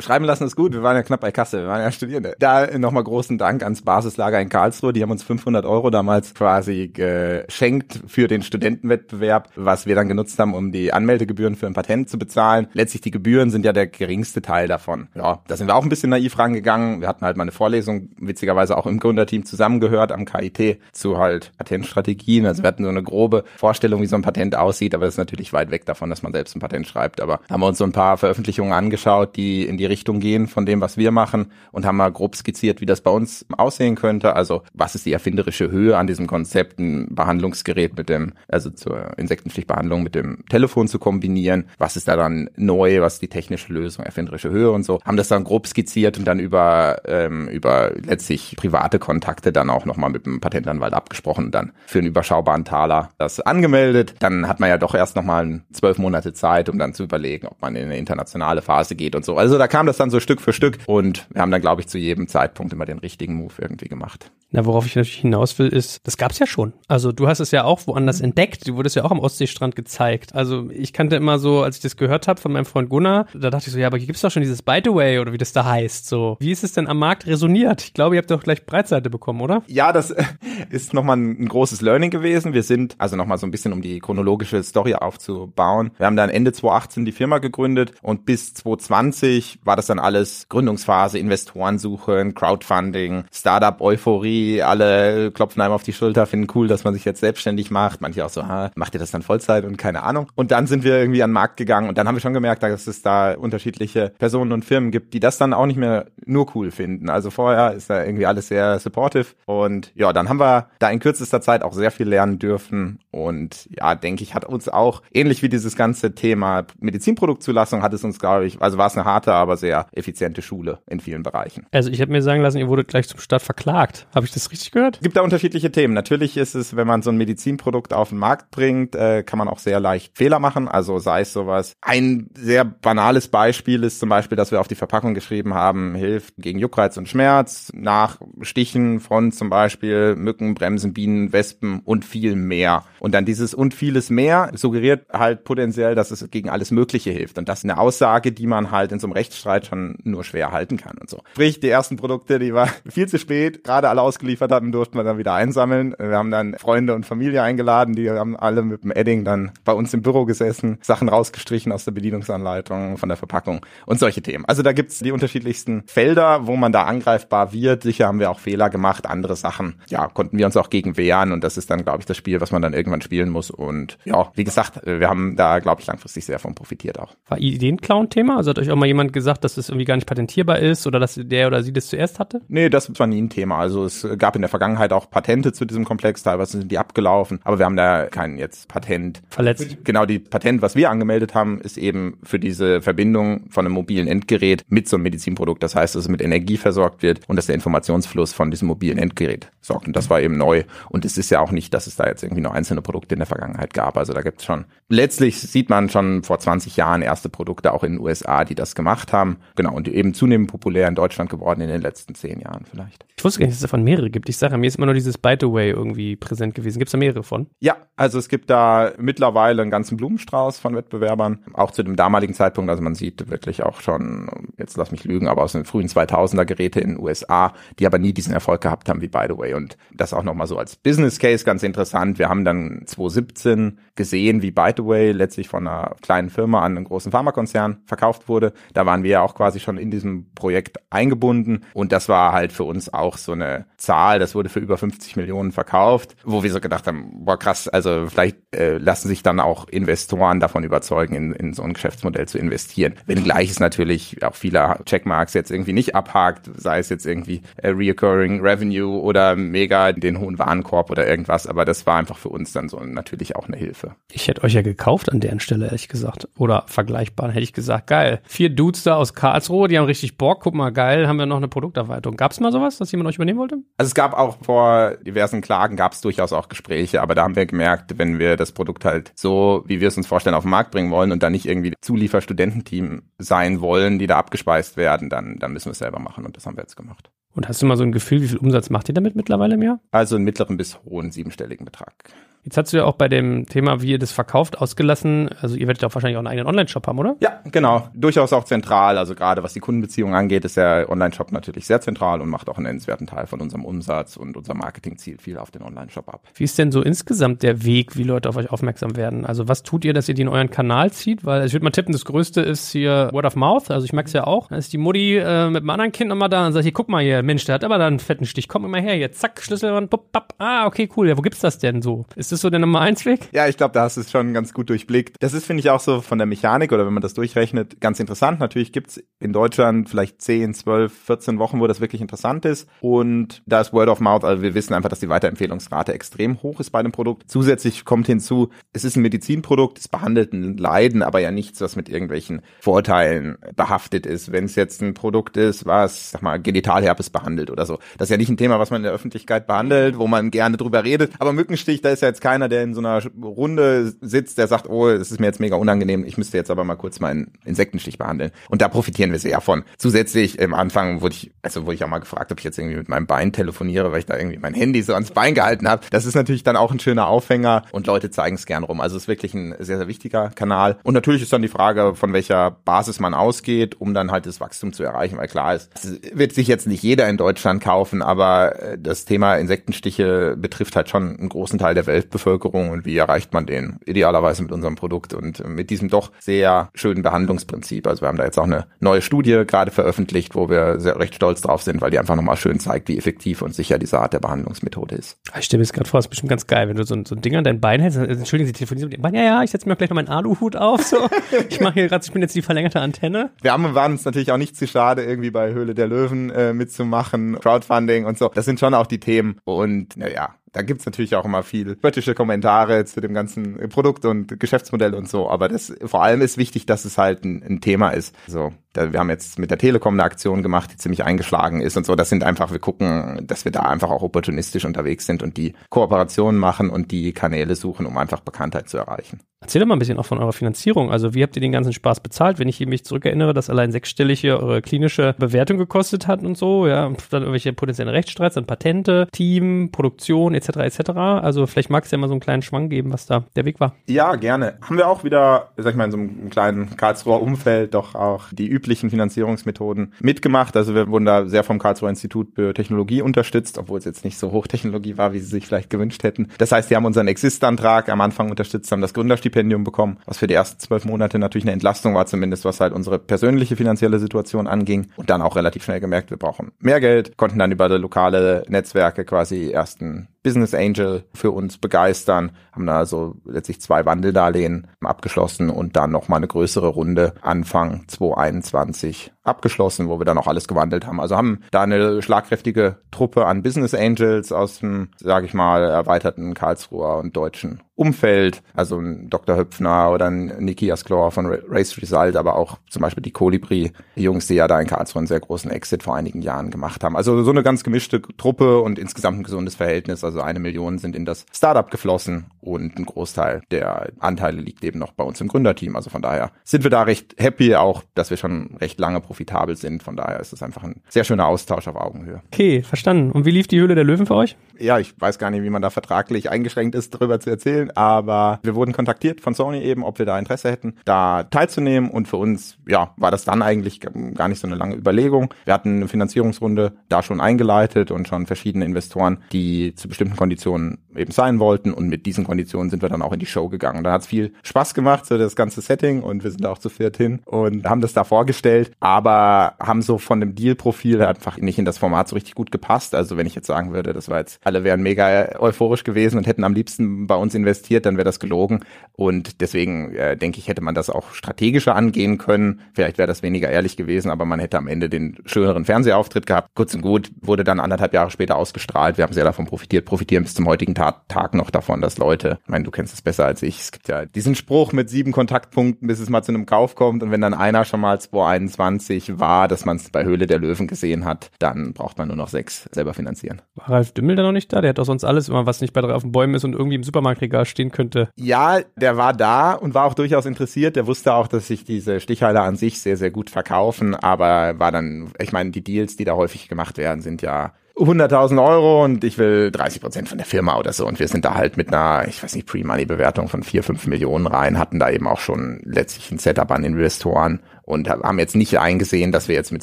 Schreiben 0.00 0.24
lassen 0.24 0.44
ist 0.44 0.56
gut. 0.56 0.72
Wir 0.72 0.82
waren 0.82 0.96
ja 0.96 1.02
knapp 1.02 1.20
bei 1.20 1.32
Kasse. 1.32 1.62
Wir 1.62 1.68
waren 1.68 1.80
ja 1.80 1.90
Studierende. 1.90 2.36
Da 2.38 2.78
nochmal 2.78 3.02
großen 3.04 3.36
Dank 3.38 3.62
ans 3.62 3.82
Basislager 3.82 4.40
in 4.40 4.48
Karlsruhe. 4.48 4.92
Die 4.92 5.02
haben 5.02 5.10
uns 5.10 5.22
500 5.22 5.66
Euro 5.66 5.90
damals 5.90 6.34
quasi 6.34 6.88
geschenkt 6.88 8.00
für 8.06 8.28
den 8.28 8.42
Studentenwettbewerb, 8.42 9.50
was 9.56 9.86
wir 9.86 9.94
dann 9.94 10.08
genutzt 10.08 10.38
haben, 10.38 10.54
um 10.54 10.70
die 10.70 10.92
Anmeldegebühren 10.92 11.56
für 11.56 11.66
ein 11.66 11.74
Patent 11.74 12.08
zu 12.08 12.18
bezahlen. 12.18 12.68
Letztlich 12.72 13.00
die 13.00 13.10
Gebühren 13.10 13.50
sind 13.50 13.64
ja 13.64 13.72
der 13.72 13.88
geringste 13.88 14.40
Teil 14.40 14.68
davon. 14.68 15.08
Ja, 15.14 15.40
da 15.48 15.56
sind 15.56 15.66
wir 15.66 15.74
auch 15.74 15.82
ein 15.82 15.88
bisschen 15.88 16.10
naiv 16.10 16.38
rangegangen. 16.38 17.00
Wir 17.00 17.08
hatten 17.08 17.24
halt 17.24 17.36
mal 17.36 17.42
eine 17.42 17.52
Vorlesung, 17.52 18.10
witzigerweise 18.18 18.76
auch 18.76 18.86
im 18.86 19.00
Gründerteam 19.00 19.44
zusammengehört 19.44 20.12
am 20.12 20.24
KIT 20.24 20.78
zu 20.92 21.18
halt 21.18 21.52
Patentstrategien. 21.58 22.46
Also 22.46 22.62
wir 22.62 22.68
hatten 22.68 22.84
so 22.84 22.88
eine 22.88 23.02
grobe 23.02 23.42
Vorstellung, 23.56 24.00
wie 24.00 24.06
so 24.06 24.16
ein 24.16 24.22
Patent 24.22 24.54
aussieht, 24.54 24.94
aber 24.94 25.06
das 25.06 25.14
ist 25.14 25.18
natürlich 25.18 25.52
weit 25.52 25.70
weg 25.72 25.86
davon, 25.86 26.08
dass 26.08 26.22
man 26.22 26.32
selbst 26.32 26.54
ein 26.54 26.60
Patent 26.60 26.86
schreibt. 26.86 27.20
Aber 27.20 27.40
haben 27.50 27.60
wir 27.60 27.66
uns 27.66 27.78
so 27.78 27.84
ein 27.84 27.92
paar 27.92 28.16
Veröffentlichungen 28.16 28.72
angeschaut, 28.72 29.36
die 29.36 29.66
in 29.66 29.76
die 29.76 29.87
Richtung 29.88 30.20
gehen 30.20 30.46
von 30.46 30.66
dem, 30.66 30.80
was 30.80 30.96
wir 30.96 31.10
machen 31.10 31.52
und 31.72 31.86
haben 31.86 31.96
mal 31.96 32.12
grob 32.12 32.36
skizziert, 32.36 32.80
wie 32.80 32.86
das 32.86 33.00
bei 33.00 33.10
uns 33.10 33.46
aussehen 33.56 33.94
könnte. 33.94 34.34
Also 34.34 34.62
was 34.72 34.94
ist 34.94 35.06
die 35.06 35.12
erfinderische 35.12 35.70
Höhe 35.70 35.96
an 35.96 36.06
diesem 36.06 36.26
Konzept, 36.26 36.78
ein 36.78 37.14
Behandlungsgerät 37.14 37.96
mit 37.96 38.08
dem, 38.08 38.32
also 38.48 38.70
zur 38.70 39.18
Insektenpflichtbehandlung 39.18 40.02
mit 40.02 40.14
dem 40.14 40.44
Telefon 40.48 40.88
zu 40.88 40.98
kombinieren? 40.98 41.64
Was 41.78 41.96
ist 41.96 42.08
da 42.08 42.16
dann 42.16 42.50
neu? 42.56 43.00
Was 43.00 43.14
ist 43.14 43.22
die 43.22 43.28
technische 43.28 43.72
Lösung, 43.72 44.04
erfinderische 44.04 44.50
Höhe 44.50 44.70
und 44.70 44.84
so? 44.84 45.00
Haben 45.04 45.16
das 45.16 45.28
dann 45.28 45.44
grob 45.44 45.66
skizziert 45.66 46.18
und 46.18 46.24
dann 46.24 46.40
über, 46.40 47.02
ähm, 47.06 47.48
über 47.48 47.92
letztlich 48.04 48.56
private 48.56 48.98
Kontakte 48.98 49.52
dann 49.52 49.70
auch 49.70 49.84
nochmal 49.84 50.10
mit 50.10 50.26
dem 50.26 50.40
Patentanwalt 50.40 50.94
abgesprochen 50.94 51.46
und 51.46 51.54
dann 51.54 51.72
für 51.86 51.98
einen 51.98 52.08
überschaubaren 52.08 52.64
Taler 52.64 53.10
das 53.18 53.40
angemeldet. 53.40 54.14
Dann 54.18 54.48
hat 54.48 54.60
man 54.60 54.68
ja 54.68 54.78
doch 54.78 54.94
erst 54.94 55.16
nochmal 55.16 55.60
zwölf 55.72 55.98
Monate 55.98 56.32
Zeit, 56.32 56.68
um 56.68 56.78
dann 56.78 56.94
zu 56.94 57.04
überlegen, 57.04 57.46
ob 57.46 57.60
man 57.60 57.76
in 57.76 57.84
eine 57.84 57.96
internationale 57.96 58.62
Phase 58.62 58.94
geht 58.94 59.14
und 59.14 59.24
so. 59.24 59.36
Also 59.36 59.58
da 59.58 59.66
kam 59.78 59.86
das 59.86 59.96
dann 59.96 60.10
so 60.10 60.18
Stück 60.18 60.40
für 60.40 60.52
Stück 60.52 60.78
und 60.86 61.28
wir 61.30 61.40
haben 61.40 61.52
dann, 61.52 61.60
glaube 61.60 61.80
ich, 61.80 61.86
zu 61.86 61.98
jedem 61.98 62.26
Zeitpunkt 62.26 62.72
immer 62.72 62.84
den 62.84 62.98
richtigen 62.98 63.34
Move 63.34 63.54
irgendwie 63.58 63.86
gemacht. 63.86 64.32
Na, 64.50 64.64
worauf 64.64 64.86
ich 64.86 64.96
natürlich 64.96 65.20
hinaus 65.20 65.58
will, 65.58 65.68
ist, 65.68 66.06
das 66.06 66.16
gab's 66.16 66.38
ja 66.38 66.46
schon. 66.46 66.72
Also 66.86 67.12
du 67.12 67.28
hast 67.28 67.40
es 67.40 67.50
ja 67.50 67.64
auch 67.64 67.86
woanders 67.86 68.22
entdeckt. 68.22 68.66
Du 68.66 68.76
wurdest 68.76 68.96
ja 68.96 69.04
auch 69.04 69.10
am 69.10 69.18
Ostseestrand 69.18 69.76
gezeigt. 69.76 70.34
Also 70.34 70.70
ich 70.70 70.94
kannte 70.94 71.16
immer 71.16 71.38
so, 71.38 71.62
als 71.62 71.76
ich 71.76 71.82
das 71.82 71.96
gehört 71.96 72.28
habe 72.28 72.40
von 72.40 72.52
meinem 72.52 72.64
Freund 72.64 72.88
Gunnar, 72.88 73.26
da 73.34 73.50
dachte 73.50 73.66
ich 73.66 73.74
so, 73.74 73.78
ja, 73.78 73.88
aber 73.88 73.98
hier 73.98 74.06
gibt's 74.06 74.22
doch 74.22 74.30
schon 74.30 74.42
dieses 74.42 74.62
By 74.62 74.80
the 74.82 74.90
Way 74.90 75.18
oder 75.18 75.32
wie 75.34 75.38
das 75.38 75.52
da 75.52 75.66
heißt. 75.66 76.08
So, 76.08 76.38
wie 76.40 76.50
ist 76.50 76.64
es 76.64 76.72
denn 76.72 76.86
am 76.86 76.98
Markt 76.98 77.26
resoniert? 77.26 77.82
Ich 77.82 77.92
glaube, 77.92 78.14
ihr 78.14 78.20
habt 78.20 78.30
doch 78.30 78.42
gleich 78.42 78.64
Breitseite 78.64 79.10
bekommen, 79.10 79.42
oder? 79.42 79.62
Ja, 79.66 79.92
das 79.92 80.14
ist 80.70 80.94
nochmal 80.94 81.18
ein 81.18 81.46
großes 81.46 81.82
Learning 81.82 82.10
gewesen. 82.10 82.54
Wir 82.54 82.62
sind, 82.62 82.94
also 82.96 83.16
nochmal 83.16 83.36
so 83.36 83.46
ein 83.46 83.50
bisschen, 83.50 83.74
um 83.74 83.82
die 83.82 83.98
chronologische 83.98 84.62
Story 84.62 84.94
aufzubauen. 84.94 85.90
Wir 85.98 86.06
haben 86.06 86.16
dann 86.16 86.30
Ende 86.30 86.52
2018 86.52 87.04
die 87.04 87.12
Firma 87.12 87.36
gegründet 87.38 87.92
und 88.00 88.24
bis 88.24 88.54
2020 88.54 89.58
war 89.62 89.76
das 89.76 89.86
dann 89.86 89.98
alles 89.98 90.48
Gründungsphase, 90.48 91.18
Investorensuche, 91.18 92.32
Crowdfunding, 92.32 93.24
Startup-Euphorie 93.30 94.37
alle 94.62 95.30
klopfen 95.30 95.62
einem 95.62 95.72
auf 95.72 95.82
die 95.82 95.92
Schulter, 95.92 96.26
finden 96.26 96.48
cool, 96.54 96.68
dass 96.68 96.84
man 96.84 96.94
sich 96.94 97.04
jetzt 97.04 97.20
selbstständig 97.20 97.70
macht. 97.70 98.00
Manche 98.00 98.24
auch 98.24 98.30
so, 98.30 98.46
ha, 98.46 98.70
macht 98.74 98.94
ihr 98.94 99.00
das 99.00 99.10
dann 99.10 99.22
Vollzeit 99.22 99.64
und 99.64 99.76
keine 99.76 100.02
Ahnung. 100.02 100.28
Und 100.34 100.50
dann 100.50 100.66
sind 100.66 100.84
wir 100.84 100.98
irgendwie 100.98 101.22
an 101.22 101.30
den 101.30 101.34
Markt 101.34 101.56
gegangen 101.56 101.88
und 101.88 101.98
dann 101.98 102.06
haben 102.06 102.16
wir 102.16 102.20
schon 102.20 102.34
gemerkt, 102.34 102.62
dass 102.62 102.86
es 102.86 103.02
da 103.02 103.34
unterschiedliche 103.34 104.12
Personen 104.18 104.52
und 104.52 104.64
Firmen 104.64 104.90
gibt, 104.90 105.14
die 105.14 105.20
das 105.20 105.38
dann 105.38 105.52
auch 105.52 105.66
nicht 105.66 105.78
mehr 105.78 106.06
nur 106.24 106.54
cool 106.54 106.70
finden. 106.70 107.10
Also 107.10 107.30
vorher 107.30 107.72
ist 107.72 107.90
da 107.90 108.04
irgendwie 108.04 108.26
alles 108.26 108.48
sehr 108.48 108.78
supportive 108.78 109.26
und 109.46 109.92
ja, 109.94 110.12
dann 110.12 110.28
haben 110.28 110.40
wir 110.40 110.68
da 110.78 110.90
in 110.90 111.00
kürzester 111.00 111.40
Zeit 111.40 111.62
auch 111.62 111.72
sehr 111.72 111.90
viel 111.90 112.08
lernen 112.08 112.38
dürfen 112.38 113.00
und 113.10 113.68
ja, 113.70 113.94
denke 113.94 114.22
ich, 114.22 114.34
hat 114.34 114.44
uns 114.44 114.68
auch 114.68 115.02
ähnlich 115.12 115.42
wie 115.42 115.48
dieses 115.48 115.76
ganze 115.76 116.14
Thema 116.14 116.66
Medizinproduktzulassung 116.80 117.82
hat 117.82 117.92
es 117.94 118.04
uns, 118.04 118.18
glaube 118.18 118.46
ich, 118.46 118.60
also 118.60 118.78
war 118.78 118.86
es 118.86 118.96
eine 118.96 119.04
harte, 119.04 119.32
aber 119.32 119.56
sehr 119.56 119.86
effiziente 119.92 120.42
Schule 120.42 120.78
in 120.88 121.00
vielen 121.00 121.22
Bereichen. 121.22 121.66
Also 121.72 121.90
ich 121.90 122.00
habe 122.00 122.12
mir 122.12 122.22
sagen 122.22 122.42
lassen, 122.42 122.58
ihr 122.58 122.68
wurdet 122.68 122.88
gleich 122.88 123.08
zum 123.08 123.20
Start 123.20 123.42
verklagt. 123.42 124.06
Habe 124.14 124.26
ich 124.28 124.34
das 124.34 124.50
richtig 124.50 124.70
gehört? 124.70 124.96
Es 124.96 125.02
gibt 125.02 125.16
da 125.16 125.22
unterschiedliche 125.22 125.72
Themen. 125.72 125.94
Natürlich 125.94 126.36
ist 126.36 126.54
es, 126.54 126.76
wenn 126.76 126.86
man 126.86 127.02
so 127.02 127.10
ein 127.10 127.16
Medizinprodukt 127.16 127.92
auf 127.92 128.10
den 128.10 128.18
Markt 128.18 128.50
bringt, 128.50 128.94
äh, 128.94 129.22
kann 129.22 129.38
man 129.38 129.48
auch 129.48 129.58
sehr 129.58 129.80
leicht 129.80 130.16
Fehler 130.16 130.38
machen. 130.38 130.68
Also 130.68 130.98
sei 130.98 131.22
es 131.22 131.32
sowas. 131.32 131.74
Ein 131.80 132.30
sehr 132.34 132.64
banales 132.64 133.28
Beispiel 133.28 133.84
ist 133.84 134.00
zum 134.00 134.08
Beispiel, 134.08 134.36
dass 134.36 134.50
wir 134.50 134.60
auf 134.60 134.68
die 134.68 134.74
Verpackung 134.74 135.14
geschrieben 135.14 135.54
haben, 135.54 135.94
hilft 135.94 136.34
gegen 136.38 136.58
Juckreiz 136.58 136.96
und 136.96 137.08
Schmerz, 137.08 137.70
nach 137.74 138.20
Stichen 138.42 139.00
von 139.00 139.32
zum 139.32 139.50
Beispiel 139.50 140.16
Mücken, 140.16 140.54
Bremsen, 140.54 140.92
Bienen, 140.92 141.32
Wespen 141.32 141.80
und 141.84 142.04
viel 142.04 142.36
mehr. 142.36 142.84
Und 143.00 143.12
dann 143.12 143.24
dieses 143.24 143.54
und 143.54 143.74
vieles 143.74 144.10
mehr 144.10 144.50
suggeriert 144.54 145.06
halt 145.12 145.44
potenziell, 145.44 145.94
dass 145.94 146.10
es 146.10 146.28
gegen 146.30 146.48
alles 146.48 146.70
Mögliche 146.70 147.10
hilft. 147.10 147.38
Und 147.38 147.48
das 147.48 147.60
ist 147.60 147.64
eine 147.64 147.78
Aussage, 147.78 148.32
die 148.32 148.46
man 148.46 148.70
halt 148.70 148.92
in 148.92 149.00
so 149.00 149.06
einem 149.06 149.12
Rechtsstreit 149.12 149.66
schon 149.66 149.98
nur 150.02 150.24
schwer 150.24 150.52
halten 150.52 150.76
kann 150.76 150.98
und 150.98 151.08
so. 151.08 151.22
Sprich, 151.32 151.60
die 151.60 151.68
ersten 151.68 151.96
Produkte, 151.96 152.38
die 152.38 152.54
war 152.54 152.68
viel 152.88 153.08
zu 153.08 153.18
spät, 153.18 153.64
gerade 153.64 153.88
alle 153.88 154.02
ausgeliefert 154.18 154.50
hatten, 154.50 154.72
durften 154.72 154.98
wir 154.98 155.04
dann 155.04 155.18
wieder 155.18 155.34
einsammeln. 155.34 155.94
Wir 155.98 156.16
haben 156.16 156.30
dann 156.30 156.54
Freunde 156.58 156.94
und 156.94 157.06
Familie 157.06 157.42
eingeladen, 157.42 157.94
die 157.94 158.10
haben 158.10 158.36
alle 158.36 158.62
mit 158.62 158.82
dem 158.82 158.90
Edding 158.90 159.24
dann 159.24 159.52
bei 159.64 159.72
uns 159.72 159.94
im 159.94 160.02
Büro 160.02 160.24
gesessen, 160.24 160.78
Sachen 160.82 161.08
rausgestrichen 161.08 161.70
aus 161.70 161.84
der 161.84 161.92
Bedienungsanleitung, 161.92 162.98
von 162.98 163.08
der 163.08 163.16
Verpackung 163.16 163.64
und 163.86 164.00
solche 164.00 164.20
Themen. 164.20 164.44
Also 164.46 164.62
da 164.62 164.72
gibt's 164.72 164.98
die 164.98 165.12
unterschiedlichsten 165.12 165.84
Felder, 165.86 166.46
wo 166.46 166.56
man 166.56 166.72
da 166.72 166.82
angreifbar 166.84 167.52
wird. 167.52 167.84
Sicher 167.84 168.08
haben 168.08 168.18
wir 168.18 168.30
auch 168.30 168.40
Fehler 168.40 168.70
gemacht, 168.70 169.06
andere 169.06 169.36
Sachen, 169.36 169.76
ja, 169.88 170.08
konnten 170.08 170.36
wir 170.36 170.46
uns 170.46 170.56
auch 170.56 170.70
gegen 170.70 170.96
wehren 170.96 171.30
und 171.32 171.44
das 171.44 171.56
ist 171.56 171.70
dann, 171.70 171.84
glaube 171.84 172.00
ich, 172.00 172.06
das 172.06 172.16
Spiel, 172.16 172.40
was 172.40 172.50
man 172.50 172.62
dann 172.62 172.74
irgendwann 172.74 173.00
spielen 173.00 173.30
muss. 173.30 173.50
Und 173.50 173.98
ja, 174.04 174.32
wie 174.34 174.44
gesagt, 174.44 174.80
wir 174.84 175.08
haben 175.08 175.36
da, 175.36 175.60
glaube 175.60 175.80
ich, 175.80 175.86
langfristig 175.86 176.24
sehr 176.24 176.40
von 176.40 176.54
profitiert 176.54 176.98
auch. 176.98 177.14
War 177.28 177.38
Ideenclown-Thema? 177.38 178.36
Also 178.36 178.50
hat 178.50 178.58
euch 178.58 178.70
auch 178.70 178.76
mal 178.76 178.86
jemand 178.86 179.12
gesagt, 179.12 179.44
dass 179.44 179.56
es 179.56 179.68
irgendwie 179.68 179.84
gar 179.84 179.94
nicht 179.94 180.08
patentierbar 180.08 180.58
ist 180.58 180.86
oder 180.86 180.98
dass 180.98 181.20
der 181.22 181.46
oder 181.46 181.62
sie 181.62 181.72
das 181.72 181.86
zuerst 181.86 182.18
hatte? 182.18 182.40
Nee, 182.48 182.68
das 182.68 182.90
war 182.98 183.06
nie 183.06 183.20
ein 183.20 183.30
Thema. 183.30 183.58
Also 183.58 183.84
es 183.84 184.07
gab 184.16 184.36
in 184.36 184.42
der 184.42 184.48
Vergangenheit 184.48 184.92
auch 184.92 185.10
Patente 185.10 185.52
zu 185.52 185.64
diesem 185.64 185.84
Komplex, 185.84 186.22
teilweise 186.22 186.58
sind 186.58 186.70
die 186.70 186.78
abgelaufen, 186.78 187.40
aber 187.44 187.58
wir 187.58 187.66
haben 187.66 187.76
da 187.76 188.06
kein 188.06 188.38
jetzt 188.38 188.68
Patent. 188.68 189.22
Verletzt. 189.30 189.78
Genau, 189.84 190.06
die 190.06 190.18
Patent, 190.18 190.62
was 190.62 190.74
wir 190.74 190.90
angemeldet 190.90 191.34
haben, 191.34 191.60
ist 191.60 191.76
eben 191.76 192.18
für 192.22 192.38
diese 192.38 192.80
Verbindung 192.80 193.50
von 193.50 193.66
einem 193.66 193.74
mobilen 193.74 194.08
Endgerät 194.08 194.64
mit 194.68 194.88
so 194.88 194.96
einem 194.96 195.04
Medizinprodukt. 195.04 195.62
Das 195.62 195.74
heißt, 195.74 195.94
dass 195.94 196.02
es 196.02 196.08
mit 196.08 196.22
Energie 196.22 196.56
versorgt 196.56 197.02
wird 197.02 197.20
und 197.28 197.36
dass 197.36 197.46
der 197.46 197.54
Informationsfluss 197.54 198.32
von 198.32 198.50
diesem 198.50 198.68
mobilen 198.68 198.98
Endgerät 198.98 199.50
sorgt. 199.60 199.86
Und 199.86 199.96
das 199.96 200.10
war 200.10 200.20
eben 200.20 200.36
neu. 200.36 200.64
Und 200.88 201.04
es 201.04 201.18
ist 201.18 201.30
ja 201.30 201.40
auch 201.40 201.50
nicht, 201.50 201.74
dass 201.74 201.86
es 201.86 201.96
da 201.96 202.06
jetzt 202.06 202.22
irgendwie 202.22 202.42
nur 202.42 202.54
einzelne 202.54 202.82
Produkte 202.82 203.14
in 203.14 203.20
der 203.20 203.26
Vergangenheit 203.26 203.74
gab. 203.74 203.96
Also 203.96 204.12
da 204.12 204.22
gibt 204.22 204.40
es 204.40 204.44
schon, 204.44 204.64
letztlich 204.88 205.40
sieht 205.40 205.68
man 205.68 205.88
schon 205.88 206.22
vor 206.22 206.38
20 206.38 206.76
Jahren 206.76 207.02
erste 207.02 207.28
Produkte 207.28 207.72
auch 207.72 207.84
in 207.84 207.92
den 207.92 208.00
USA, 208.00 208.44
die 208.44 208.54
das 208.54 208.74
gemacht 208.74 209.12
haben. 209.12 209.38
Genau, 209.56 209.74
und 209.74 209.88
eben 209.88 210.14
zunehmend 210.14 210.50
populär 210.50 210.88
in 210.88 210.94
Deutschland 210.94 211.30
geworden 211.30 211.60
in 211.60 211.68
den 211.68 211.82
letzten 211.82 212.14
zehn 212.14 212.40
Jahren 212.40 212.64
vielleicht. 212.70 213.04
Ich 213.16 213.24
wusste 213.24 213.40
gar 213.40 213.46
nicht, 213.46 213.54
dass 213.54 213.58
es 213.58 213.62
davon 213.62 213.82
mehrere 213.82 213.97
gibt. 214.06 214.28
Ich 214.28 214.38
sage, 214.38 214.56
mir 214.56 214.66
ist 214.66 214.76
immer 214.76 214.86
nur 214.86 214.94
dieses 214.94 215.18
By 215.18 215.36
the 215.40 215.46
Way 215.46 215.70
irgendwie 215.70 216.16
präsent 216.16 216.54
gewesen. 216.54 216.78
Gibt 216.78 216.88
es 216.88 216.92
da 216.92 216.98
mehrere 216.98 217.22
von? 217.22 217.48
Ja, 217.60 217.76
also 217.96 218.18
es 218.18 218.28
gibt 218.28 218.48
da 218.50 218.92
mittlerweile 218.98 219.62
einen 219.62 219.70
ganzen 219.70 219.96
Blumenstrauß 219.96 220.58
von 220.58 220.76
Wettbewerbern. 220.76 221.44
Auch 221.52 221.72
zu 221.72 221.82
dem 221.82 221.96
damaligen 221.96 222.34
Zeitpunkt, 222.34 222.70
also 222.70 222.82
man 222.82 222.94
sieht 222.94 223.28
wirklich 223.30 223.62
auch 223.62 223.80
schon, 223.80 224.30
jetzt 224.56 224.76
lass 224.76 224.92
mich 224.92 225.04
lügen, 225.04 225.28
aber 225.28 225.42
aus 225.42 225.52
den 225.52 225.64
frühen 225.64 225.88
2000er 225.88 226.44
Geräte 226.44 226.80
in 226.80 226.90
den 226.90 227.00
USA, 227.00 227.52
die 227.78 227.86
aber 227.86 227.98
nie 227.98 228.12
diesen 228.12 228.32
Erfolg 228.32 228.60
gehabt 228.60 228.88
haben 228.88 229.00
wie 229.02 229.08
By 229.08 229.26
the 229.28 229.36
Way. 229.36 229.54
Und 229.54 229.76
das 229.92 230.14
auch 230.14 230.22
nochmal 230.22 230.46
so 230.46 230.58
als 230.58 230.76
Business 230.76 231.18
Case 231.18 231.44
ganz 231.44 231.62
interessant. 231.62 232.18
Wir 232.18 232.28
haben 232.28 232.44
dann 232.44 232.82
2017 232.86 233.78
gesehen, 233.96 234.42
wie 234.42 234.50
By 234.50 234.70
the 234.76 234.84
Way 234.84 235.12
letztlich 235.12 235.48
von 235.48 235.66
einer 235.66 235.96
kleinen 236.00 236.30
Firma 236.30 236.60
an 236.60 236.76
einen 236.76 236.84
großen 236.84 237.10
Pharmakonzern 237.10 237.82
verkauft 237.86 238.28
wurde. 238.28 238.52
Da 238.74 238.86
waren 238.86 239.02
wir 239.02 239.10
ja 239.10 239.22
auch 239.22 239.34
quasi 239.34 239.60
schon 239.60 239.76
in 239.76 239.90
diesem 239.90 240.32
Projekt 240.34 240.78
eingebunden. 240.90 241.64
Und 241.74 241.92
das 241.92 242.08
war 242.08 242.32
halt 242.32 242.52
für 242.52 242.64
uns 242.64 242.92
auch 242.92 243.16
so 243.16 243.32
eine 243.32 243.66
Zahl. 243.88 244.18
Das 244.18 244.34
wurde 244.34 244.50
für 244.50 244.60
über 244.60 244.76
50 244.76 245.16
Millionen 245.16 245.50
verkauft, 245.50 246.14
wo 246.22 246.42
wir 246.42 246.52
so 246.52 246.60
gedacht 246.60 246.86
haben, 246.86 247.24
boah 247.24 247.38
krass, 247.38 247.68
also 247.68 248.06
vielleicht 248.06 248.36
äh, 248.54 248.76
lassen 248.76 249.08
sich 249.08 249.22
dann 249.22 249.40
auch 249.40 249.66
Investoren 249.66 250.40
davon 250.40 250.62
überzeugen, 250.62 251.14
in, 251.14 251.32
in 251.32 251.54
so 251.54 251.62
ein 251.62 251.72
Geschäftsmodell 251.72 252.28
zu 252.28 252.38
investieren. 252.38 252.94
Wenngleich 253.06 253.50
es 253.50 253.60
natürlich 253.60 254.22
auch 254.22 254.34
viele 254.34 254.78
Checkmarks 254.84 255.32
jetzt 255.32 255.50
irgendwie 255.50 255.72
nicht 255.72 255.94
abhakt, 255.94 256.50
sei 256.54 256.80
es 256.80 256.90
jetzt 256.90 257.06
irgendwie 257.06 257.40
äh, 257.56 257.70
Reoccurring 257.70 258.42
Revenue 258.42 259.00
oder 259.00 259.36
mega 259.36 259.92
den 259.92 260.20
hohen 260.20 260.38
Warenkorb 260.38 260.90
oder 260.90 261.08
irgendwas, 261.08 261.46
aber 261.46 261.64
das 261.64 261.86
war 261.86 261.96
einfach 261.96 262.18
für 262.18 262.28
uns 262.28 262.52
dann 262.52 262.68
so 262.68 262.78
natürlich 262.80 263.36
auch 263.36 263.48
eine 263.48 263.56
Hilfe. 263.56 263.94
Ich 264.12 264.28
hätte 264.28 264.44
euch 264.44 264.52
ja 264.52 264.60
gekauft 264.60 265.10
an 265.10 265.20
deren 265.20 265.40
Stelle, 265.40 265.64
ehrlich 265.66 265.88
gesagt. 265.88 266.28
Oder 266.36 266.64
vergleichbar, 266.66 267.30
hätte 267.30 267.40
ich 267.40 267.54
gesagt, 267.54 267.86
geil. 267.86 268.20
Vier 268.26 268.50
Dudes 268.50 268.82
da 268.82 268.96
aus 268.96 269.14
Karlsruhe, 269.14 269.68
die 269.68 269.78
haben 269.78 269.86
richtig 269.86 270.18
Bock, 270.18 270.40
guck 270.42 270.54
mal, 270.54 270.70
geil, 270.70 271.08
haben 271.08 271.16
wir 271.16 271.24
noch 271.24 271.38
eine 271.38 271.48
Produkterweiterung. 271.48 272.18
Gab 272.18 272.32
es 272.32 272.40
mal 272.40 272.52
sowas, 272.52 272.76
dass 272.76 272.92
jemand 272.92 273.08
euch 273.08 273.14
übernehmen 273.14 273.38
wollte? 273.38 273.56
Also 273.78 273.90
es 273.90 273.94
gab 273.94 274.12
auch 274.12 274.38
vor 274.42 274.96
diversen 275.02 275.40
Klagen 275.40 275.76
gab 275.76 275.92
es 275.92 276.00
durchaus 276.00 276.32
auch 276.32 276.48
Gespräche, 276.48 277.00
aber 277.00 277.14
da 277.14 277.22
haben 277.22 277.36
wir 277.36 277.46
gemerkt, 277.46 277.96
wenn 277.96 278.18
wir 278.18 278.36
das 278.36 278.50
Produkt 278.50 278.84
halt 278.84 279.12
so, 279.14 279.62
wie 279.66 279.80
wir 279.80 279.86
es 279.86 279.96
uns 279.96 280.08
vorstellen, 280.08 280.34
auf 280.34 280.42
den 280.42 280.50
Markt 280.50 280.72
bringen 280.72 280.90
wollen 280.90 281.12
und 281.12 281.22
dann 281.22 281.30
nicht 281.30 281.46
irgendwie 281.46 281.72
Zulieferstudententeam 281.80 283.02
sein 283.18 283.60
wollen, 283.60 284.00
die 284.00 284.08
da 284.08 284.18
abgespeist 284.18 284.76
werden, 284.76 285.08
dann, 285.10 285.36
dann 285.38 285.52
müssen 285.52 285.66
wir 285.66 285.72
es 285.72 285.78
selber 285.78 286.00
machen 286.00 286.26
und 286.26 286.36
das 286.36 286.44
haben 286.44 286.56
wir 286.56 286.62
jetzt 286.62 286.76
gemacht. 286.76 287.12
Und 287.36 287.48
hast 287.48 287.62
du 287.62 287.66
mal 287.66 287.76
so 287.76 287.84
ein 287.84 287.92
Gefühl, 287.92 288.20
wie 288.20 288.26
viel 288.26 288.38
Umsatz 288.38 288.68
macht 288.68 288.88
ihr 288.88 288.94
damit 288.94 289.14
mittlerweile 289.14 289.54
im 289.54 289.62
Jahr? 289.62 289.78
Also 289.92 290.16
einen 290.16 290.24
mittleren 290.24 290.56
bis 290.56 290.82
hohen 290.84 291.12
siebenstelligen 291.12 291.64
Betrag. 291.64 291.94
Jetzt 292.44 292.56
hast 292.56 292.72
du 292.72 292.78
ja 292.78 292.84
auch 292.84 292.94
bei 292.94 293.08
dem 293.08 293.46
Thema, 293.46 293.82
wie 293.82 293.90
ihr 293.90 293.98
das 293.98 294.12
verkauft, 294.12 294.58
ausgelassen. 294.58 295.28
Also 295.40 295.56
ihr 295.56 295.66
werdet 295.66 295.82
ja 295.82 295.88
auch 295.88 295.94
wahrscheinlich 295.94 296.16
auch 296.16 296.20
einen 296.20 296.28
eigenen 296.28 296.46
Online-Shop 296.46 296.86
haben, 296.86 296.98
oder? 296.98 297.16
Ja, 297.20 297.40
genau. 297.50 297.88
Durchaus 297.94 298.32
auch 298.32 298.44
zentral. 298.44 298.96
Also 298.96 299.14
gerade 299.14 299.42
was 299.42 299.52
die 299.52 299.60
Kundenbeziehung 299.60 300.14
angeht, 300.14 300.44
ist 300.44 300.56
der 300.56 300.86
Online-Shop 300.88 301.32
natürlich 301.32 301.66
sehr 301.66 301.80
zentral 301.80 302.20
und 302.20 302.28
macht 302.28 302.48
auch 302.48 302.56
einen 302.56 302.66
nennenswerten 302.66 303.06
Teil 303.06 303.26
von 303.26 303.40
unserem 303.40 303.64
Umsatz 303.64 304.16
und 304.16 304.36
unserem 304.36 304.58
Marketing-Ziel 304.58 305.18
viel 305.18 305.38
auf 305.38 305.50
den 305.50 305.62
Online-Shop 305.62 306.08
ab. 306.08 306.22
Wie 306.34 306.44
ist 306.44 306.58
denn 306.58 306.72
so 306.72 306.80
insgesamt 306.82 307.42
der 307.42 307.64
Weg, 307.64 307.96
wie 307.96 308.02
Leute 308.02 308.28
auf 308.28 308.36
euch 308.36 308.50
aufmerksam 308.50 308.96
werden? 308.96 309.26
Also 309.26 309.48
was 309.48 309.62
tut 309.62 309.84
ihr, 309.84 309.92
dass 309.92 310.08
ihr 310.08 310.14
die 310.14 310.22
in 310.22 310.28
euren 310.28 310.50
Kanal 310.50 310.90
zieht? 310.90 311.24
Weil 311.24 311.44
ich 311.46 311.52
würde 311.52 311.64
mal 311.64 311.70
tippen, 311.70 311.92
das 311.92 312.04
Größte 312.04 312.40
ist 312.40 312.70
hier 312.70 313.10
Word 313.12 313.26
of 313.26 313.36
Mouth. 313.36 313.70
Also 313.70 313.84
ich 313.84 313.92
merke 313.92 314.06
es 314.06 314.12
ja 314.12 314.24
auch. 314.24 314.48
Da 314.48 314.56
ist 314.56 314.72
die 314.72 314.78
Mutti 314.78 315.16
äh, 315.16 315.50
mit 315.50 315.62
einem 315.62 315.70
anderen 315.70 315.92
Kind 315.92 316.08
nochmal 316.08 316.28
da 316.28 316.46
und 316.46 316.52
sagt, 316.52 316.62
hier, 316.62 316.72
guck 316.72 316.88
mal 316.88 317.02
hier, 317.02 317.22
Mensch, 317.22 317.44
der 317.44 317.56
hat 317.56 317.64
aber 317.64 317.78
da 317.78 317.86
einen 317.86 317.98
fetten 317.98 318.24
Stich. 318.24 318.48
Komm 318.48 318.64
immer 318.64 318.80
her 318.80 318.94
hier. 318.94 319.12
Zack, 319.12 319.42
Schlüssel 319.42 319.72
und 319.72 319.90
pup, 319.90 320.12
papp. 320.12 320.34
Ah, 320.38 320.66
okay, 320.66 320.88
cool. 320.96 321.08
Ja, 321.08 321.18
wo 321.18 321.22
gibt's 321.22 321.40
das 321.40 321.58
denn 321.58 321.82
so? 321.82 322.06
Ist 322.16 322.27
das 322.32 322.40
so 322.40 322.50
der 322.50 322.60
Nummer 322.60 322.80
eins 322.80 323.04
Weg? 323.04 323.28
Ja, 323.32 323.48
ich 323.48 323.56
glaube, 323.56 323.72
da 323.72 323.82
hast 323.82 323.96
du 323.96 324.00
es 324.00 324.10
schon 324.10 324.34
ganz 324.34 324.52
gut 324.52 324.70
durchblickt. 324.70 325.16
Das 325.20 325.32
ist, 325.32 325.46
finde 325.46 325.60
ich, 325.60 325.70
auch 325.70 325.80
so 325.80 326.00
von 326.00 326.18
der 326.18 326.26
Mechanik 326.26 326.72
oder 326.72 326.86
wenn 326.86 326.92
man 326.92 327.02
das 327.02 327.14
durchrechnet, 327.14 327.80
ganz 327.80 328.00
interessant. 328.00 328.40
Natürlich 328.40 328.72
gibt's 328.72 329.00
in 329.20 329.32
Deutschland 329.32 329.88
vielleicht 329.88 330.22
10, 330.22 330.54
12, 330.54 330.92
14 330.92 331.38
Wochen, 331.38 331.60
wo 331.60 331.66
das 331.66 331.80
wirklich 331.80 332.00
interessant 332.00 332.44
ist. 332.44 332.68
Und 332.80 333.42
da 333.46 333.60
ist 333.60 333.72
Word 333.72 333.88
of 333.88 334.00
Mouth, 334.00 334.24
also 334.24 334.42
wir 334.42 334.54
wissen 334.54 334.74
einfach, 334.74 334.88
dass 334.88 335.00
die 335.00 335.08
Weiterempfehlungsrate 335.08 335.92
extrem 335.92 336.42
hoch 336.42 336.60
ist 336.60 336.70
bei 336.70 336.82
dem 336.82 336.92
Produkt. 336.92 337.30
Zusätzlich 337.30 337.84
kommt 337.84 338.06
hinzu, 338.06 338.50
es 338.72 338.84
ist 338.84 338.96
ein 338.96 339.02
Medizinprodukt, 339.02 339.78
es 339.78 339.88
behandelt 339.88 340.32
ein 340.32 340.56
Leiden, 340.56 341.02
aber 341.02 341.20
ja 341.20 341.30
nichts, 341.30 341.60
was 341.60 341.76
mit 341.76 341.88
irgendwelchen 341.88 342.42
Vorteilen 342.60 343.38
behaftet 343.56 344.06
ist. 344.06 344.32
Wenn 344.32 344.44
es 344.44 344.54
jetzt 344.54 344.82
ein 344.82 344.94
Produkt 344.94 345.36
ist, 345.36 345.66
was, 345.66 346.10
sag 346.10 346.22
mal, 346.22 346.38
Genitalherpes 346.38 347.10
behandelt 347.10 347.50
oder 347.50 347.66
so. 347.66 347.78
Das 347.96 348.06
ist 348.06 348.10
ja 348.10 348.16
nicht 348.16 348.28
ein 348.28 348.36
Thema, 348.36 348.58
was 348.58 348.70
man 348.70 348.80
in 348.80 348.84
der 348.84 348.92
Öffentlichkeit 348.92 349.46
behandelt, 349.46 349.98
wo 349.98 350.06
man 350.06 350.30
gerne 350.30 350.56
drüber 350.56 350.84
redet. 350.84 351.12
Aber 351.18 351.32
Mückenstich, 351.32 351.80
da 351.80 351.90
ist 351.90 352.02
ja 352.02 352.08
jetzt 352.08 352.17
jetzt 352.18 352.22
keiner, 352.22 352.48
der 352.48 352.62
in 352.64 352.74
so 352.74 352.80
einer 352.80 353.00
Runde 353.22 353.94
sitzt, 354.00 354.38
der 354.38 354.48
sagt, 354.48 354.68
oh, 354.68 354.88
es 354.88 355.10
ist 355.10 355.20
mir 355.20 355.26
jetzt 355.26 355.40
mega 355.40 355.56
unangenehm, 355.56 356.04
ich 356.04 356.18
müsste 356.18 356.36
jetzt 356.36 356.50
aber 356.50 356.64
mal 356.64 356.76
kurz 356.76 357.00
meinen 357.00 357.32
Insektenstich 357.44 357.98
behandeln. 357.98 358.32
Und 358.48 358.60
da 358.60 358.68
profitieren 358.68 359.12
wir 359.12 359.18
sehr 359.18 359.40
von. 359.40 359.64
Zusätzlich 359.76 360.38
im 360.38 360.54
Anfang 360.54 361.00
wurde 361.00 361.14
ich, 361.14 361.32
also 361.42 361.64
wurde 361.64 361.74
ich 361.74 361.84
auch 361.84 361.88
mal 361.88 361.98
gefragt, 361.98 362.32
ob 362.32 362.38
ich 362.38 362.44
jetzt 362.44 362.58
irgendwie 362.58 362.76
mit 362.76 362.88
meinem 362.88 363.06
Bein 363.06 363.32
telefoniere, 363.32 363.92
weil 363.92 364.00
ich 364.00 364.06
da 364.06 364.16
irgendwie 364.16 364.38
mein 364.38 364.54
Handy 364.54 364.82
so 364.82 364.94
ans 364.94 365.12
Bein 365.12 365.34
gehalten 365.34 365.68
habe. 365.68 365.86
Das 365.90 366.06
ist 366.06 366.14
natürlich 366.14 366.42
dann 366.42 366.56
auch 366.56 366.72
ein 366.72 366.80
schöner 366.80 367.06
Aufhänger 367.06 367.62
und 367.72 367.86
Leute 367.86 368.10
zeigen 368.10 368.36
es 368.36 368.46
gern 368.46 368.64
rum. 368.64 368.80
Also 368.80 368.96
es 368.96 369.04
ist 369.04 369.08
wirklich 369.08 369.34
ein 369.34 369.54
sehr, 369.58 369.78
sehr 369.78 369.88
wichtiger 369.88 370.30
Kanal. 370.30 370.78
Und 370.82 370.94
natürlich 370.94 371.22
ist 371.22 371.32
dann 371.32 371.42
die 371.42 371.48
Frage, 371.48 371.94
von 371.94 372.12
welcher 372.12 372.50
Basis 372.50 373.00
man 373.00 373.14
ausgeht, 373.14 373.80
um 373.80 373.94
dann 373.94 374.10
halt 374.10 374.26
das 374.26 374.40
Wachstum 374.40 374.72
zu 374.72 374.82
erreichen, 374.82 375.16
weil 375.18 375.28
klar 375.28 375.54
ist, 375.54 375.70
wird 376.12 376.32
sich 376.32 376.48
jetzt 376.48 376.66
nicht 376.66 376.82
jeder 376.82 377.08
in 377.08 377.16
Deutschland 377.16 377.62
kaufen, 377.62 378.02
aber 378.02 378.60
äh, 378.60 378.78
das 378.78 379.04
Thema 379.04 379.36
Insektenstiche 379.36 380.36
betrifft 380.36 380.74
halt 380.74 380.88
schon 380.88 381.16
einen 381.16 381.28
großen 381.28 381.58
Teil 381.58 381.74
der 381.74 381.84
Weltbevölkerung 382.08 382.70
und 382.70 382.86
wie 382.86 382.96
erreicht 382.96 383.32
man 383.32 383.46
den? 383.46 383.78
Idealerweise 383.84 384.42
mit 384.42 384.52
unserem 384.52 384.76
Produkt 384.76 385.12
und 385.14 385.46
mit 385.46 385.70
diesem 385.70 385.88
doch 385.88 386.10
sehr 386.18 386.70
schönen 386.74 387.02
Behandlungsprinzip. 387.02 387.86
Also 387.86 388.02
wir 388.02 388.08
haben 388.08 388.16
da 388.16 388.24
jetzt 388.24 388.38
auch 388.38 388.44
eine 388.44 388.66
neue 388.80 389.02
Studie 389.02 389.44
gerade 389.46 389.70
veröffentlicht, 389.70 390.34
wo 390.34 390.48
wir 390.48 390.80
sehr 390.80 390.98
recht 390.98 391.14
stolz 391.14 391.42
drauf 391.42 391.62
sind, 391.62 391.80
weil 391.80 391.90
die 391.90 391.98
einfach 391.98 392.16
nochmal 392.16 392.36
schön 392.36 392.60
zeigt, 392.60 392.88
wie 392.88 392.98
effektiv 392.98 393.42
und 393.42 393.54
sicher 393.54 393.78
diese 393.78 393.98
Art 393.98 394.12
der 394.12 394.20
Behandlungsmethode 394.20 394.94
ist. 394.94 395.18
Ich 395.38 395.44
stelle 395.44 395.58
mir 395.58 395.64
das 395.64 395.72
gerade 395.72 395.88
vor, 395.88 395.98
das 395.98 396.06
ist 396.06 396.10
bestimmt 396.10 396.30
ganz 396.30 396.46
geil, 396.46 396.68
wenn 396.68 396.76
du 396.76 396.84
so 396.84 396.94
ein, 396.94 397.04
so 397.04 397.14
ein 397.14 397.20
Ding 397.20 397.36
an 397.36 397.44
dein 397.44 397.60
Bein 397.60 397.80
hältst. 397.80 397.98
Entschuldigen 397.98 398.46
Sie, 398.46 398.52
telefonieren 398.52 398.88
mit 398.88 398.98
dem 398.98 399.02
Bein. 399.02 399.14
Ja, 399.14 399.22
ja, 399.22 399.42
ich 399.42 399.50
setze 399.50 399.68
mir 399.68 399.76
gleich 399.76 399.90
noch 399.90 399.96
meinen 399.96 400.08
Aluhut 400.08 400.56
auf. 400.56 400.82
So. 400.82 400.96
Ich 401.50 401.60
mache 401.60 401.74
hier 401.74 401.88
gerade, 401.88 402.04
ich 402.04 402.12
bin 402.12 402.22
jetzt 402.22 402.34
die 402.34 402.42
verlängerte 402.42 402.80
Antenne. 402.80 403.30
Wir 403.42 403.52
haben, 403.52 403.74
waren 403.74 403.92
uns 403.92 404.04
natürlich 404.04 404.32
auch 404.32 404.36
nicht 404.36 404.56
zu 404.56 404.66
schade, 404.66 405.04
irgendwie 405.04 405.30
bei 405.30 405.52
Höhle 405.52 405.74
der 405.74 405.86
Löwen 405.86 406.30
äh, 406.30 406.52
mitzumachen, 406.52 407.38
Crowdfunding 407.40 408.04
und 408.06 408.18
so. 408.18 408.30
Das 408.34 408.44
sind 408.44 408.60
schon 408.60 408.74
auch 408.74 408.86
die 408.86 409.00
Themen. 409.00 409.40
Und 409.44 409.96
naja, 409.96 410.34
da 410.58 410.62
gibt's 410.62 410.86
natürlich 410.86 411.14
auch 411.14 411.24
immer 411.24 411.44
viel 411.44 411.76
spöttische 411.76 412.16
Kommentare 412.16 412.84
zu 412.84 413.00
dem 413.00 413.14
ganzen 413.14 413.68
Produkt 413.68 414.04
und 414.04 414.40
Geschäftsmodell 414.40 414.92
und 414.92 415.08
so, 415.08 415.30
aber 415.30 415.48
das 415.48 415.72
vor 415.84 416.02
allem 416.02 416.20
ist 416.20 416.36
wichtig, 416.36 416.66
dass 416.66 416.84
es 416.84 416.98
halt 416.98 417.24
ein, 417.24 417.44
ein 417.44 417.60
Thema 417.60 417.90
ist. 417.90 418.12
So, 418.26 418.52
da, 418.72 418.92
wir 418.92 418.98
haben 418.98 419.08
jetzt 419.08 419.38
mit 419.38 419.52
der 419.52 419.58
Telekom 419.58 419.94
eine 419.94 420.02
Aktion 420.02 420.42
gemacht, 420.42 420.72
die 420.72 420.76
ziemlich 420.76 421.04
eingeschlagen 421.04 421.60
ist 421.60 421.76
und 421.76 421.86
so. 421.86 421.94
Das 421.94 422.08
sind 422.08 422.24
einfach, 422.24 422.50
wir 422.50 422.58
gucken, 422.58 423.24
dass 423.24 423.44
wir 423.44 423.52
da 423.52 423.60
einfach 423.60 423.90
auch 423.90 424.02
opportunistisch 424.02 424.64
unterwegs 424.64 425.06
sind 425.06 425.22
und 425.22 425.36
die 425.36 425.54
Kooperationen 425.70 426.40
machen 426.40 426.70
und 426.70 426.90
die 426.90 427.12
Kanäle 427.12 427.54
suchen, 427.54 427.86
um 427.86 427.96
einfach 427.96 428.18
Bekanntheit 428.18 428.68
zu 428.68 428.78
erreichen. 428.78 429.20
Erzähl 429.40 429.60
doch 429.60 429.68
mal 429.68 429.76
ein 429.76 429.78
bisschen 429.78 429.98
auch 429.98 430.04
von 430.04 430.18
eurer 430.18 430.32
Finanzierung. 430.32 430.90
Also 430.90 431.14
wie 431.14 431.22
habt 431.22 431.36
ihr 431.36 431.40
den 431.40 431.52
ganzen 431.52 431.72
Spaß 431.72 432.00
bezahlt? 432.00 432.40
Wenn 432.40 432.48
ich 432.48 432.58
mich 432.66 432.84
zurückerinnere, 432.84 433.32
dass 433.32 433.48
allein 433.48 433.70
sechsstellig 433.70 434.20
hier 434.20 434.40
eure 434.40 434.62
klinische 434.62 435.14
Bewertung 435.16 435.58
gekostet 435.58 436.08
hat 436.08 436.24
und 436.24 436.36
so, 436.36 436.66
ja, 436.66 436.90
dann 437.10 437.22
irgendwelche 437.22 437.52
potenziellen 437.52 437.94
Rechtsstreits, 437.94 438.34
dann 438.34 438.46
Patente, 438.46 439.06
Team, 439.12 439.70
Produktion 439.70 440.34
etc. 440.34 440.48
etc. 440.56 440.90
Also 440.90 441.46
vielleicht 441.46 441.70
magst 441.70 441.92
du 441.92 441.96
ja 441.96 442.00
mal 442.00 442.08
so 442.08 442.14
einen 442.14 442.20
kleinen 442.20 442.42
Schwang 442.42 442.68
geben, 442.68 442.92
was 442.92 443.06
da 443.06 443.24
der 443.36 443.44
Weg 443.44 443.60
war. 443.60 443.76
Ja, 443.86 444.16
gerne. 444.16 444.58
Haben 444.60 444.76
wir 444.76 444.88
auch 444.88 445.04
wieder, 445.04 445.50
sag 445.56 445.70
ich 445.70 445.76
mal, 445.76 445.84
in 445.84 445.92
so 445.92 445.98
einem 445.98 446.30
kleinen 446.30 446.76
Karlsruher 446.76 447.22
Umfeld 447.22 447.74
doch 447.74 447.94
auch 447.94 448.24
die 448.32 448.48
üblichen 448.48 448.90
Finanzierungsmethoden 448.90 449.94
mitgemacht. 450.00 450.56
Also 450.56 450.74
wir 450.74 450.88
wurden 450.88 451.04
da 451.04 451.26
sehr 451.26 451.44
vom 451.44 451.60
Karlsruher 451.60 451.90
Institut 451.90 452.34
für 452.34 452.54
Technologie 452.54 453.02
unterstützt, 453.02 453.56
obwohl 453.56 453.78
es 453.78 453.84
jetzt 453.84 454.04
nicht 454.04 454.18
so 454.18 454.32
Hochtechnologie 454.32 454.98
war, 454.98 455.12
wie 455.12 455.20
sie 455.20 455.26
sich 455.26 455.46
vielleicht 455.46 455.70
gewünscht 455.70 456.02
hätten. 456.02 456.26
Das 456.38 456.50
heißt, 456.50 456.70
die 456.70 456.74
haben 456.74 456.86
unseren 456.86 457.06
Exist-Antrag 457.06 457.88
am 457.88 458.00
Anfang 458.00 458.30
unterstützt, 458.30 458.72
haben 458.72 458.80
das 458.80 458.94
Gründerstipendium 458.94 459.27
Stipendium 459.28 459.62
bekommen, 459.62 459.98
was 460.06 460.18
für 460.18 460.26
die 460.26 460.34
ersten 460.34 460.58
zwölf 460.58 460.84
Monate 460.84 461.18
natürlich 461.18 461.44
eine 461.44 461.52
Entlastung 461.52 461.94
war, 461.94 462.06
zumindest 462.06 462.44
was 462.44 462.60
halt 462.60 462.72
unsere 462.72 462.98
persönliche 462.98 463.56
finanzielle 463.56 463.98
Situation 463.98 464.46
anging. 464.46 464.88
Und 464.96 465.10
dann 465.10 465.22
auch 465.22 465.36
relativ 465.36 465.64
schnell 465.64 465.80
gemerkt, 465.80 466.10
wir 466.10 466.16
brauchen 466.16 466.52
mehr 466.58 466.80
Geld, 466.80 467.16
konnten 467.16 467.38
dann 467.38 467.52
über 467.52 467.68
lokale 467.78 468.44
Netzwerke 468.48 469.04
quasi 469.04 469.50
ersten 469.50 470.08
Business 470.28 470.52
Angel 470.52 471.04
für 471.14 471.30
uns 471.30 471.56
begeistern, 471.56 472.32
haben 472.52 472.66
da 472.66 472.76
also 472.76 473.14
letztlich 473.24 473.62
zwei 473.62 473.86
Wandeldarlehen 473.86 474.66
abgeschlossen 474.84 475.48
und 475.48 475.74
dann 475.74 475.90
nochmal 475.90 476.18
eine 476.18 476.28
größere 476.28 476.68
Runde 476.68 477.14
Anfang 477.22 477.84
2021 477.88 479.10
abgeschlossen, 479.22 479.88
wo 479.88 479.98
wir 479.98 480.04
dann 480.04 480.18
auch 480.18 480.26
alles 480.26 480.46
gewandelt 480.46 480.86
haben. 480.86 481.00
Also 481.00 481.16
haben 481.16 481.40
da 481.50 481.62
eine 481.62 482.02
schlagkräftige 482.02 482.76
Truppe 482.90 483.24
an 483.24 483.42
Business 483.42 483.72
Angels 483.72 484.30
aus 484.32 484.58
dem, 484.58 484.90
sage 484.96 485.24
ich 485.24 485.32
mal, 485.32 485.62
erweiterten 485.62 486.34
Karlsruher 486.34 486.98
und 486.98 487.16
deutschen 487.16 487.62
Umfeld, 487.74 488.42
also 488.54 488.78
ein 488.78 489.08
Dr. 489.08 489.36
Höpfner 489.36 489.92
oder 489.92 490.06
ein 490.06 490.26
Niki 490.40 490.72
Asklor 490.72 491.12
von 491.12 491.26
Race 491.26 491.80
Result, 491.80 492.16
aber 492.16 492.34
auch 492.34 492.58
zum 492.68 492.82
Beispiel 492.82 493.02
die 493.02 493.12
Colibri-Jungs, 493.12 494.26
die 494.26 494.34
ja 494.34 494.48
da 494.48 494.60
in 494.60 494.66
Karlsruhe 494.66 495.00
einen 495.00 495.06
sehr 495.06 495.20
großen 495.20 495.50
Exit 495.50 495.84
vor 495.84 495.94
einigen 495.94 496.20
Jahren 496.20 496.50
gemacht 496.50 496.82
haben. 496.82 496.96
Also 496.96 497.22
so 497.22 497.30
eine 497.30 497.44
ganz 497.44 497.62
gemischte 497.62 498.02
Truppe 498.02 498.60
und 498.60 498.80
insgesamt 498.80 499.20
ein 499.20 499.22
gesundes 499.22 499.54
Verhältnis. 499.54 500.02
Also 500.02 500.17
eine 500.22 500.38
Million 500.38 500.78
sind 500.78 500.96
in 500.96 501.04
das 501.04 501.26
Startup 501.32 501.70
geflossen 501.70 502.26
und 502.40 502.78
ein 502.78 502.86
Großteil 502.86 503.42
der 503.50 503.90
Anteile 503.98 504.40
liegt 504.40 504.64
eben 504.64 504.78
noch 504.78 504.92
bei 504.92 505.04
uns 505.04 505.20
im 505.20 505.28
Gründerteam. 505.28 505.76
Also 505.76 505.90
von 505.90 506.02
daher 506.02 506.30
sind 506.44 506.64
wir 506.64 506.70
da 506.70 506.82
recht 506.82 507.14
happy, 507.18 507.54
auch 507.54 507.82
dass 507.94 508.10
wir 508.10 508.16
schon 508.16 508.56
recht 508.60 508.78
lange 508.78 509.00
profitabel 509.00 509.56
sind. 509.56 509.82
Von 509.82 509.96
daher 509.96 510.20
ist 510.20 510.32
es 510.32 510.42
einfach 510.42 510.62
ein 510.64 510.80
sehr 510.88 511.04
schöner 511.04 511.26
Austausch 511.26 511.68
auf 511.68 511.76
Augenhöhe. 511.76 512.22
Okay, 512.32 512.62
verstanden. 512.62 513.12
Und 513.12 513.24
wie 513.24 513.30
lief 513.30 513.48
die 513.48 513.60
Höhle 513.60 513.74
der 513.74 513.84
Löwen 513.84 514.06
für 514.06 514.14
euch? 514.14 514.36
Ja, 514.58 514.78
ich 514.78 514.94
weiß 515.00 515.18
gar 515.18 515.30
nicht, 515.30 515.42
wie 515.42 515.50
man 515.50 515.62
da 515.62 515.70
vertraglich 515.70 516.30
eingeschränkt 516.30 516.74
ist, 516.74 516.94
darüber 516.94 517.20
zu 517.20 517.30
erzählen, 517.30 517.70
aber 517.76 518.40
wir 518.42 518.54
wurden 518.54 518.72
kontaktiert 518.72 519.20
von 519.20 519.34
Sony 519.34 519.60
eben, 519.60 519.84
ob 519.84 519.98
wir 519.98 520.06
da 520.06 520.18
Interesse 520.18 520.50
hätten, 520.50 520.74
da 520.84 521.22
teilzunehmen 521.24 521.90
und 521.90 522.08
für 522.08 522.16
uns, 522.16 522.58
ja, 522.66 522.92
war 522.96 523.10
das 523.10 523.24
dann 523.24 523.42
eigentlich 523.42 523.80
gar 523.80 524.28
nicht 524.28 524.40
so 524.40 524.46
eine 524.46 524.56
lange 524.56 524.74
Überlegung. 524.74 525.32
Wir 525.44 525.54
hatten 525.54 525.76
eine 525.76 525.88
Finanzierungsrunde 525.88 526.72
da 526.88 527.02
schon 527.02 527.20
eingeleitet 527.20 527.90
und 527.90 528.08
schon 528.08 528.26
verschiedene 528.26 528.64
Investoren, 528.64 529.18
die 529.32 529.74
zu 529.74 529.88
bestimmten 529.88 530.07
Konditionen 530.16 530.78
eben 530.96 531.12
sein 531.12 531.38
wollten 531.38 531.72
und 531.72 531.88
mit 531.88 532.06
diesen 532.06 532.24
Konditionen 532.24 532.70
sind 532.70 532.82
wir 532.82 532.88
dann 532.88 533.02
auch 533.02 533.12
in 533.12 533.20
die 533.20 533.26
Show 533.26 533.48
gegangen. 533.48 533.84
Da 533.84 533.92
hat 533.92 534.02
es 534.02 534.06
viel 534.06 534.32
Spaß 534.42 534.74
gemacht, 534.74 535.06
so 535.06 535.16
das 535.16 535.36
ganze 535.36 535.60
Setting 535.60 536.02
und 536.02 536.24
wir 536.24 536.30
sind 536.30 536.44
auch 536.46 536.58
zu 536.58 536.68
viert 536.68 536.96
hin 536.96 537.20
und 537.24 537.66
haben 537.66 537.80
das 537.80 537.92
da 537.92 538.04
vorgestellt, 538.04 538.72
aber 538.80 539.54
haben 539.60 539.82
so 539.82 539.98
von 539.98 540.20
dem 540.20 540.34
Deal-Profil 540.34 541.02
einfach 541.02 541.38
nicht 541.38 541.58
in 541.58 541.64
das 541.64 541.78
Format 541.78 542.08
so 542.08 542.14
richtig 542.16 542.34
gut 542.34 542.50
gepasst. 542.50 542.94
Also 542.94 543.16
wenn 543.16 543.26
ich 543.26 543.34
jetzt 543.34 543.46
sagen 543.46 543.72
würde, 543.72 543.92
das 543.92 544.08
war 544.08 544.18
jetzt, 544.18 544.40
alle 544.44 544.64
wären 544.64 544.82
mega 544.82 545.38
euphorisch 545.38 545.84
gewesen 545.84 546.18
und 546.18 546.26
hätten 546.26 546.44
am 546.44 546.54
liebsten 546.54 547.06
bei 547.06 547.14
uns 547.14 547.34
investiert, 547.34 547.86
dann 547.86 547.96
wäre 547.96 548.04
das 548.04 548.20
gelogen. 548.20 548.60
Und 548.92 549.40
deswegen 549.40 549.94
äh, 549.94 550.16
denke 550.16 550.38
ich, 550.38 550.48
hätte 550.48 550.62
man 550.62 550.74
das 550.74 550.90
auch 550.90 551.12
strategischer 551.12 551.74
angehen 551.74 552.18
können. 552.18 552.60
Vielleicht 552.74 552.98
wäre 552.98 553.06
das 553.06 553.22
weniger 553.22 553.48
ehrlich 553.48 553.76
gewesen, 553.76 554.10
aber 554.10 554.24
man 554.24 554.40
hätte 554.40 554.58
am 554.58 554.68
Ende 554.68 554.88
den 554.88 555.16
schöneren 555.24 555.64
Fernsehauftritt 555.64 556.26
gehabt. 556.26 556.48
Kurz 556.54 556.74
und 556.74 556.82
gut, 556.82 557.10
wurde 557.20 557.44
dann 557.44 557.60
anderthalb 557.60 557.94
Jahre 557.94 558.10
später 558.10 558.36
ausgestrahlt. 558.36 558.98
Wir 558.98 559.04
haben 559.04 559.12
sehr 559.12 559.24
davon 559.24 559.46
profitiert, 559.46 559.84
profitieren 559.88 560.22
bis 560.22 560.34
zum 560.34 560.46
heutigen 560.46 560.74
Tag, 560.74 561.34
noch 561.34 561.50
davon, 561.50 561.80
dass 561.80 561.98
Leute, 561.98 562.38
ich 562.44 562.48
meine, 562.48 562.64
du 562.64 562.70
kennst 562.70 562.94
es 562.94 563.02
besser 563.02 563.24
als 563.24 563.42
ich, 563.42 563.58
es 563.58 563.72
gibt 563.72 563.88
ja 563.88 564.04
diesen 564.04 564.34
Spruch 564.34 564.72
mit 564.72 564.90
sieben 564.90 565.12
Kontaktpunkten, 565.12 565.88
bis 565.88 565.98
es 565.98 566.10
mal 566.10 566.22
zu 566.22 566.30
einem 566.30 566.46
Kauf 566.46 566.74
kommt 566.74 567.02
und 567.02 567.10
wenn 567.10 567.20
dann 567.20 567.34
einer 567.34 567.64
schon 567.64 567.80
mal 567.80 567.98
2021 567.98 569.18
war, 569.18 569.48
dass 569.48 569.64
man 569.64 569.76
es 569.76 569.90
bei 569.90 570.04
Höhle 570.04 570.26
der 570.26 570.38
Löwen 570.38 570.66
gesehen 570.66 571.04
hat, 571.04 571.30
dann 571.38 571.72
braucht 571.72 571.98
man 571.98 572.08
nur 572.08 572.16
noch 572.16 572.28
sechs 572.28 572.68
selber 572.72 572.92
finanzieren. 572.92 573.40
War 573.54 573.70
Ralf 573.70 573.92
Dümmel 573.92 574.16
da 574.16 574.22
noch 574.22 574.32
nicht 574.32 574.52
da? 574.52 574.60
Der 574.60 574.70
hat 574.70 574.78
doch 574.78 574.84
sonst 574.84 575.04
alles 575.04 575.28
immer, 575.28 575.46
was 575.46 575.60
nicht 575.60 575.72
bei 575.72 575.80
drei 575.80 575.94
auf 575.94 576.02
den 576.02 576.12
Bäumen 576.12 576.34
ist 576.34 576.44
und 576.44 576.52
irgendwie 576.52 576.76
im 576.76 576.84
Supermarktregal 576.84 577.46
stehen 577.46 577.72
könnte. 577.72 578.10
Ja, 578.16 578.60
der 578.76 578.96
war 578.96 579.14
da 579.14 579.52
und 579.54 579.74
war 579.74 579.86
auch 579.86 579.94
durchaus 579.94 580.26
interessiert. 580.26 580.76
Der 580.76 580.86
wusste 580.86 581.14
auch, 581.14 581.28
dass 581.28 581.48
sich 581.48 581.64
diese 581.64 582.00
Stichheiler 582.00 582.42
an 582.42 582.56
sich 582.56 582.80
sehr, 582.80 582.98
sehr 582.98 583.10
gut 583.10 583.30
verkaufen, 583.30 583.94
aber 583.94 584.58
war 584.58 584.70
dann, 584.70 585.12
ich 585.18 585.32
meine, 585.32 585.50
die 585.50 585.64
Deals, 585.64 585.96
die 585.96 586.04
da 586.04 586.14
häufig 586.14 586.48
gemacht 586.48 586.76
werden, 586.76 587.00
sind 587.00 587.22
ja 587.22 587.54
100.000 587.78 588.44
Euro 588.44 588.84
und 588.84 589.04
ich 589.04 589.18
will 589.18 589.50
30 589.50 589.80
Prozent 589.80 590.08
von 590.08 590.18
der 590.18 590.26
Firma 590.26 590.58
oder 590.58 590.72
so. 590.72 590.86
Und 590.86 590.98
wir 590.98 591.08
sind 591.08 591.24
da 591.24 591.34
halt 591.34 591.56
mit 591.56 591.68
einer, 591.68 592.06
ich 592.08 592.22
weiß 592.22 592.34
nicht, 592.34 592.46
Pre-Money-Bewertung 592.46 593.28
von 593.28 593.42
4, 593.42 593.62
5 593.62 593.86
Millionen 593.86 594.26
rein, 594.26 594.58
hatten 594.58 594.78
da 594.78 594.90
eben 594.90 595.06
auch 595.06 595.20
schon 595.20 595.60
letztlich 595.64 596.10
ein 596.10 596.18
Setup 596.18 596.50
an 596.50 596.64
Investoren 596.64 597.40
und 597.62 597.88
haben 597.88 598.18
jetzt 598.18 598.34
nicht 598.34 598.58
eingesehen, 598.58 599.12
dass 599.12 599.28
wir 599.28 599.34
jetzt 599.34 599.52
mit 599.52 599.62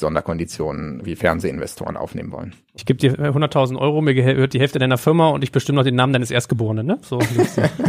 Sonderkonditionen 0.00 1.04
wie 1.04 1.16
Fernsehinvestoren 1.16 1.96
aufnehmen 1.96 2.32
wollen. 2.32 2.54
Ich 2.74 2.86
gebe 2.86 2.98
dir 2.98 3.14
100.000 3.16 3.78
Euro, 3.78 4.00
mir 4.00 4.14
gehört 4.14 4.54
die 4.54 4.60
Hälfte 4.60 4.78
deiner 4.78 4.98
Firma 4.98 5.28
und 5.28 5.44
ich 5.44 5.52
bestimme 5.52 5.76
noch 5.76 5.84
den 5.84 5.96
Namen 5.96 6.12
deines 6.12 6.30
Erstgeborenen, 6.30 6.86
ne? 6.86 6.98
So. 7.02 7.18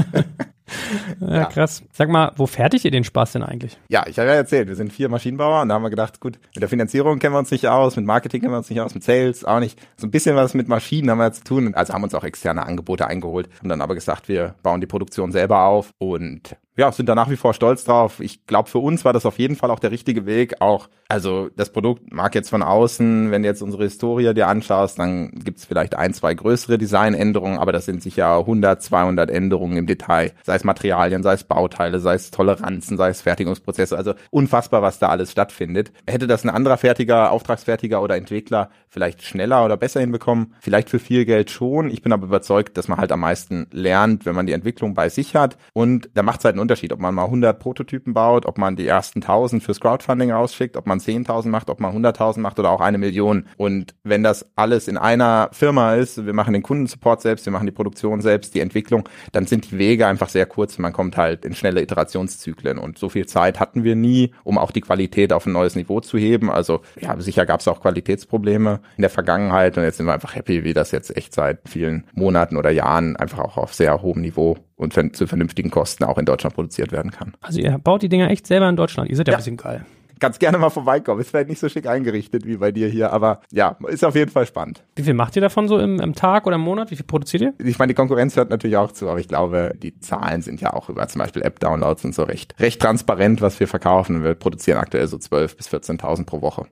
ja, 1.20 1.46
krass. 1.46 1.84
Sag 1.94 2.10
mal, 2.10 2.32
wo 2.36 2.46
fertigt 2.46 2.86
ihr 2.86 2.92
den 2.92 3.04
Spaß 3.04 3.34
denn 3.34 3.44
eigentlich? 3.44 3.78
Ja, 3.90 4.06
ich 4.08 4.20
habe 4.20 4.30
ja 4.30 4.36
erzählt, 4.36 4.68
wir 4.68 4.76
sind 4.76 4.92
vier 4.92 5.10
Maschinenbauer 5.10 5.62
und 5.62 5.70
da 5.70 5.76
haben 5.76 5.84
wir 5.84 5.90
gedacht, 5.90 6.20
gut, 6.20 6.40
mit 6.54 6.62
der 6.62 6.70
Finanzierung 6.70 7.20
kennen 7.20 7.34
wir 7.34 7.40
uns 7.40 7.52
nicht 7.52 7.68
aus, 7.68 7.96
mit 7.96 8.06
Marketing 8.06 8.42
kennen 8.42 8.54
wir 8.54 8.58
uns 8.58 8.70
nicht 8.70 8.82
aus, 8.82 8.94
mit 8.94 9.04
Sales 9.04 9.46
auch 9.46 9.60
nicht. 9.60 9.80
So 9.98 10.08
ein 10.08 10.12
bisschen 10.12 10.36
was 10.36 10.54
mit 10.54 10.68
Maschinen 10.68 11.10
haben 11.10 11.20
wir 11.20 11.32
zu 11.32 11.44
tun. 11.44 11.74
Also 11.74 11.94
haben 11.94 12.04
uns 12.04 12.14
auch 12.14 12.24
externe 12.24 12.66
Angebote 12.66 13.08
eingeholt, 13.08 13.50
haben 13.60 13.70
dann 13.70 13.82
aber 13.82 13.96
gesagt, 13.96 14.28
wir 14.28 14.56
bauen 14.64 14.82
die 14.82 14.88
Produktion 14.88 15.32
selber 15.32 15.64
auf 15.64 15.92
und 15.98 16.56
ja, 16.78 16.92
sind 16.92 17.10
da 17.10 17.16
nach 17.16 17.30
wie 17.30 17.36
vor 17.36 17.54
stolz 17.56 17.84
drauf. 17.84 18.20
Ich 18.20 18.46
glaube, 18.46 18.70
für 18.70 18.78
uns 18.78 19.04
war 19.04 19.12
das 19.12 19.26
auf 19.26 19.40
jeden 19.40 19.56
Fall 19.56 19.72
auch 19.72 19.80
der 19.80 19.92
richtige 19.92 20.28
Weg. 20.28 20.62
Auch, 20.62 20.90
also 21.10 21.50
das 21.56 21.72
Produkt 21.72 22.12
mag 22.14 22.36
jetzt 22.36 22.50
von 22.50 22.62
außen, 22.62 23.32
wenn 23.32 23.42
du 23.42 23.48
jetzt 23.48 23.62
unsere 23.62 23.84
Historie 23.84 24.34
dir 24.34 24.48
anschaust, 24.48 25.00
dann 25.00 25.32
gibt's 25.32 25.66
vielleicht 25.66 25.96
ein, 25.96 26.14
zwei 26.14 26.34
größere 26.34 26.78
Designänderungen, 26.78 27.60
aber 27.60 27.72
das 27.72 27.86
sind 27.86 28.04
sicher 28.04 28.40
100, 28.40 28.82
200 28.82 29.30
Änderungen 29.30 29.78
im 29.78 29.88
Detail. 29.88 30.34
Sei 30.44 30.56
es 30.56 30.64
Materialien, 30.66 31.24
sei 31.24 31.34
es 31.34 31.46
Bauteile, 31.46 32.00
sei 32.00 32.16
es 32.16 32.32
Toleranzen, 32.32 32.98
sei 32.98 33.10
es 33.10 33.22
Fertigungsprozesse. 33.22 33.98
Also 33.98 34.16
unfassbar, 34.32 34.82
was 34.82 35.00
da 35.00 35.08
alles 35.08 35.32
stattfindet. 35.32 35.92
Hätte 36.06 36.28
das 36.28 36.44
ein 36.44 36.50
anderer 36.50 36.78
Fertiger, 36.78 37.32
Auftragsfertiger 37.32 38.02
oder 38.02 38.18
Entwickler 38.18 38.70
vielleicht 38.98 39.22
schneller 39.22 39.64
oder 39.64 39.78
besser 39.78 40.00
hinbekommen? 40.00 40.56
Vielleicht 40.60 40.90
für 40.90 40.98
viel 40.98 41.24
Geld 41.26 41.52
schon. 41.52 41.92
Ich 41.92 42.02
bin 42.02 42.12
aber 42.12 42.26
überzeugt, 42.26 42.78
dass 42.78 42.88
man 42.88 42.98
halt 42.98 43.12
am 43.12 43.20
meisten 43.20 43.68
lernt, 43.72 44.26
wenn 44.26 44.34
man 44.34 44.48
die 44.48 44.54
Entwicklung 44.54 44.96
bei 44.96 45.10
sich 45.10 45.36
hat. 45.36 45.56
Und 45.74 46.10
da 46.16 46.24
macht 46.24 46.40
es 46.40 46.46
halt 46.46 46.54
einen 46.54 46.62
Unterschied, 46.62 46.92
ob 46.92 47.00
man 47.00 47.14
mal 47.14 47.26
100 47.26 47.60
Prototypen 47.60 48.16
baut, 48.16 48.48
ob 48.48 48.58
man 48.58 48.76
die 48.76 48.88
ersten 48.88 49.22
1000 49.22 49.62
fürs 49.62 49.80
Crowdfunding 49.80 50.32
rausschickt, 50.32 50.78
ob 50.78 50.88
man 50.88 51.00
10.000 51.00 51.50
macht, 51.50 51.70
ob 51.70 51.80
man 51.80 51.96
100.000 51.96 52.40
macht 52.40 52.58
oder 52.58 52.72
auch 52.72 52.82
eine 52.82 52.98
Million. 52.98 53.46
Und 53.56 53.94
wenn 54.04 54.24
das 54.24 54.50
alles 54.56 54.88
in 54.88 54.98
einer 54.98 55.50
Firma 55.52 55.94
ist, 55.94 56.26
wir 56.26 56.34
machen 56.34 56.54
den 56.54 56.64
Kundensupport 56.64 57.22
selbst, 57.22 57.46
wir 57.46 57.54
machen 57.54 57.68
die 57.68 57.72
Produktion 57.72 58.22
selbst, 58.22 58.56
die 58.56 58.62
Entwicklung, 58.62 59.08
dann 59.32 59.46
sind 59.46 59.70
die 59.70 59.78
Wege 59.78 60.08
einfach 60.08 60.30
sehr 60.30 60.48
kurz. 60.48 60.80
Man 60.80 60.92
kommt 60.92 61.18
halt 61.18 61.46
in 61.46 61.54
schnelle 61.54 61.84
Iterationszyklen. 61.84 62.80
Und 62.80 62.98
so 62.98 63.10
viel 63.10 63.28
Zeit 63.28 63.60
hatten 63.60 63.84
wir 63.84 63.96
nie, 63.96 64.34
um 64.44 64.58
auch 64.58 64.72
die 64.72 64.82
Qualität 64.82 65.34
auf 65.34 65.46
ein 65.46 65.54
neues 65.54 65.76
Niveau 65.76 66.00
zu 66.00 66.18
heben. 66.18 66.50
Also 66.50 66.82
ja, 67.00 67.16
sicher 67.20 67.46
gab 67.46 67.60
es 67.60 67.68
auch 67.68 67.82
Qualitätsprobleme 67.82 68.80
in 68.96 69.02
der 69.02 69.10
Vergangenheit. 69.10 69.78
Und 69.78 69.84
jetzt 69.84 69.98
sind 69.98 70.06
wir 70.06 70.14
einfach 70.14 70.36
happy, 70.36 70.64
wie 70.64 70.74
das 70.74 70.92
jetzt 70.92 71.16
echt 71.16 71.34
seit 71.34 71.60
vielen 71.68 72.06
Monaten 72.14 72.58
oder 72.58 72.70
Jahren 72.70 73.16
einfach 73.16 73.40
auch 73.40 73.58
auf 73.58 73.74
sehr 73.74 74.02
hohem 74.02 74.22
Niveau 74.22 74.58
und 74.76 74.94
zu 75.16 75.28
vernünftigen 75.28 75.72
Kosten 75.72 76.04
auch 76.04 76.18
in 76.18 76.26
Deutschland 76.26 76.56
produziert 76.56 76.92
werden 76.92 77.12
kann. 77.12 77.34
Also 77.42 77.60
ihr 77.60 77.78
baut 77.78 78.02
die 78.02 78.10
Dinger 78.10 78.30
echt 78.30 78.48
selber 78.48 78.70
in 78.70 78.76
Deutschland. 78.76 79.10
Ihr 79.10 79.16
seid 79.16 79.28
ja, 79.28 79.34
ja. 79.34 79.38
ein 79.38 79.40
bisschen 79.40 79.58
geil. 79.58 79.86
Ganz 80.20 80.40
gerne 80.40 80.58
mal 80.58 80.70
vorbeikommen. 80.70 81.22
Ist 81.22 81.30
vielleicht 81.30 81.50
nicht 81.50 81.60
so 81.60 81.70
schick 81.70 81.88
eingerichtet 81.88 82.46
wie 82.46 82.58
bei 82.58 82.72
dir 82.72 82.88
hier, 82.88 83.14
aber 83.14 83.42
ja, 83.52 83.78
ist 83.88 84.04
auf 84.04 84.16
jeden 84.16 84.32
Fall 84.32 84.48
spannend. 84.48 84.84
Wie 84.96 85.04
viel 85.04 85.14
macht 85.14 85.36
ihr 85.36 85.42
davon 85.42 85.68
so 85.68 85.78
im, 85.78 86.00
im 86.00 86.16
Tag 86.16 86.48
oder 86.48 86.56
im 86.56 86.62
Monat? 86.62 86.90
Wie 86.90 86.96
viel 86.96 87.06
produziert 87.06 87.44
ihr? 87.44 87.54
Ich 87.60 87.78
meine, 87.78 87.92
die 87.92 87.96
Konkurrenz 87.96 88.36
hört 88.36 88.50
natürlich 88.50 88.78
auch 88.78 88.92
zu, 88.92 89.10
aber 89.10 89.20
ich 89.20 89.28
glaube, 89.28 89.74
die 89.78 90.00
Zahlen 90.00 90.42
sind 90.42 90.60
ja 90.60 90.74
auch 90.74 90.90
über 90.90 91.08
zum 91.08 91.20
Beispiel 91.20 91.44
App-Downloads 91.44 92.06
und 92.06 92.16
so 92.16 92.24
recht, 92.24 92.56
recht 92.60 92.82
transparent, 92.82 93.42
was 93.42 93.60
wir 93.60 93.68
verkaufen. 93.68 94.24
Wir 94.24 94.34
produzieren 94.34 94.80
aktuell 94.80 95.08
so 95.08 95.18
12.000 95.18 95.58
bis 95.58 95.70
14.000 95.70 96.26
pro 96.26 96.42
Woche. 96.42 96.66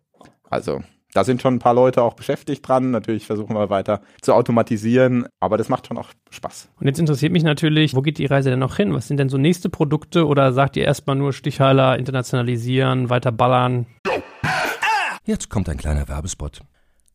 Also 0.49 0.82
da 1.15 1.23
sind 1.23 1.41
schon 1.41 1.56
ein 1.56 1.60
paar 1.60 1.73
Leute 1.73 2.04
auch 2.04 2.13
beschäftigt 2.13 2.67
dran. 2.67 2.91
Natürlich 2.91 3.25
versuchen 3.25 3.56
wir 3.56 3.69
weiter 3.69 4.01
zu 4.21 4.34
automatisieren, 4.34 5.28
aber 5.39 5.58
das 5.58 5.69
macht 5.69 5.88
schon 5.88 5.97
auch 5.97 6.10
Spaß. 6.30 6.69
Und 6.80 6.88
jetzt 6.88 6.99
interessiert 6.99 7.32
mich 7.32 7.43
natürlich, 7.43 7.95
wo 7.95 8.01
geht 8.01 8.17
die 8.17 8.25
Reise 8.25 8.49
denn 8.49 8.60
noch 8.60 8.75
hin? 8.75 8.93
Was 8.93 9.08
sind 9.08 9.17
denn 9.17 9.30
so 9.30 9.38
nächste 9.38 9.69
Produkte 9.69 10.28
oder 10.28 10.51
sagt 10.51 10.75
ihr 10.75 10.84
erstmal 10.84 11.15
nur 11.15 11.32
Stichheiler, 11.32 11.97
internationalisieren, 11.97 13.10
weiter 13.10 13.32
ballern? 13.32 13.86
Jetzt 15.23 15.49
kommt 15.49 15.69
ein 15.69 15.78
kleiner 15.78 16.08
Werbespot. 16.10 16.62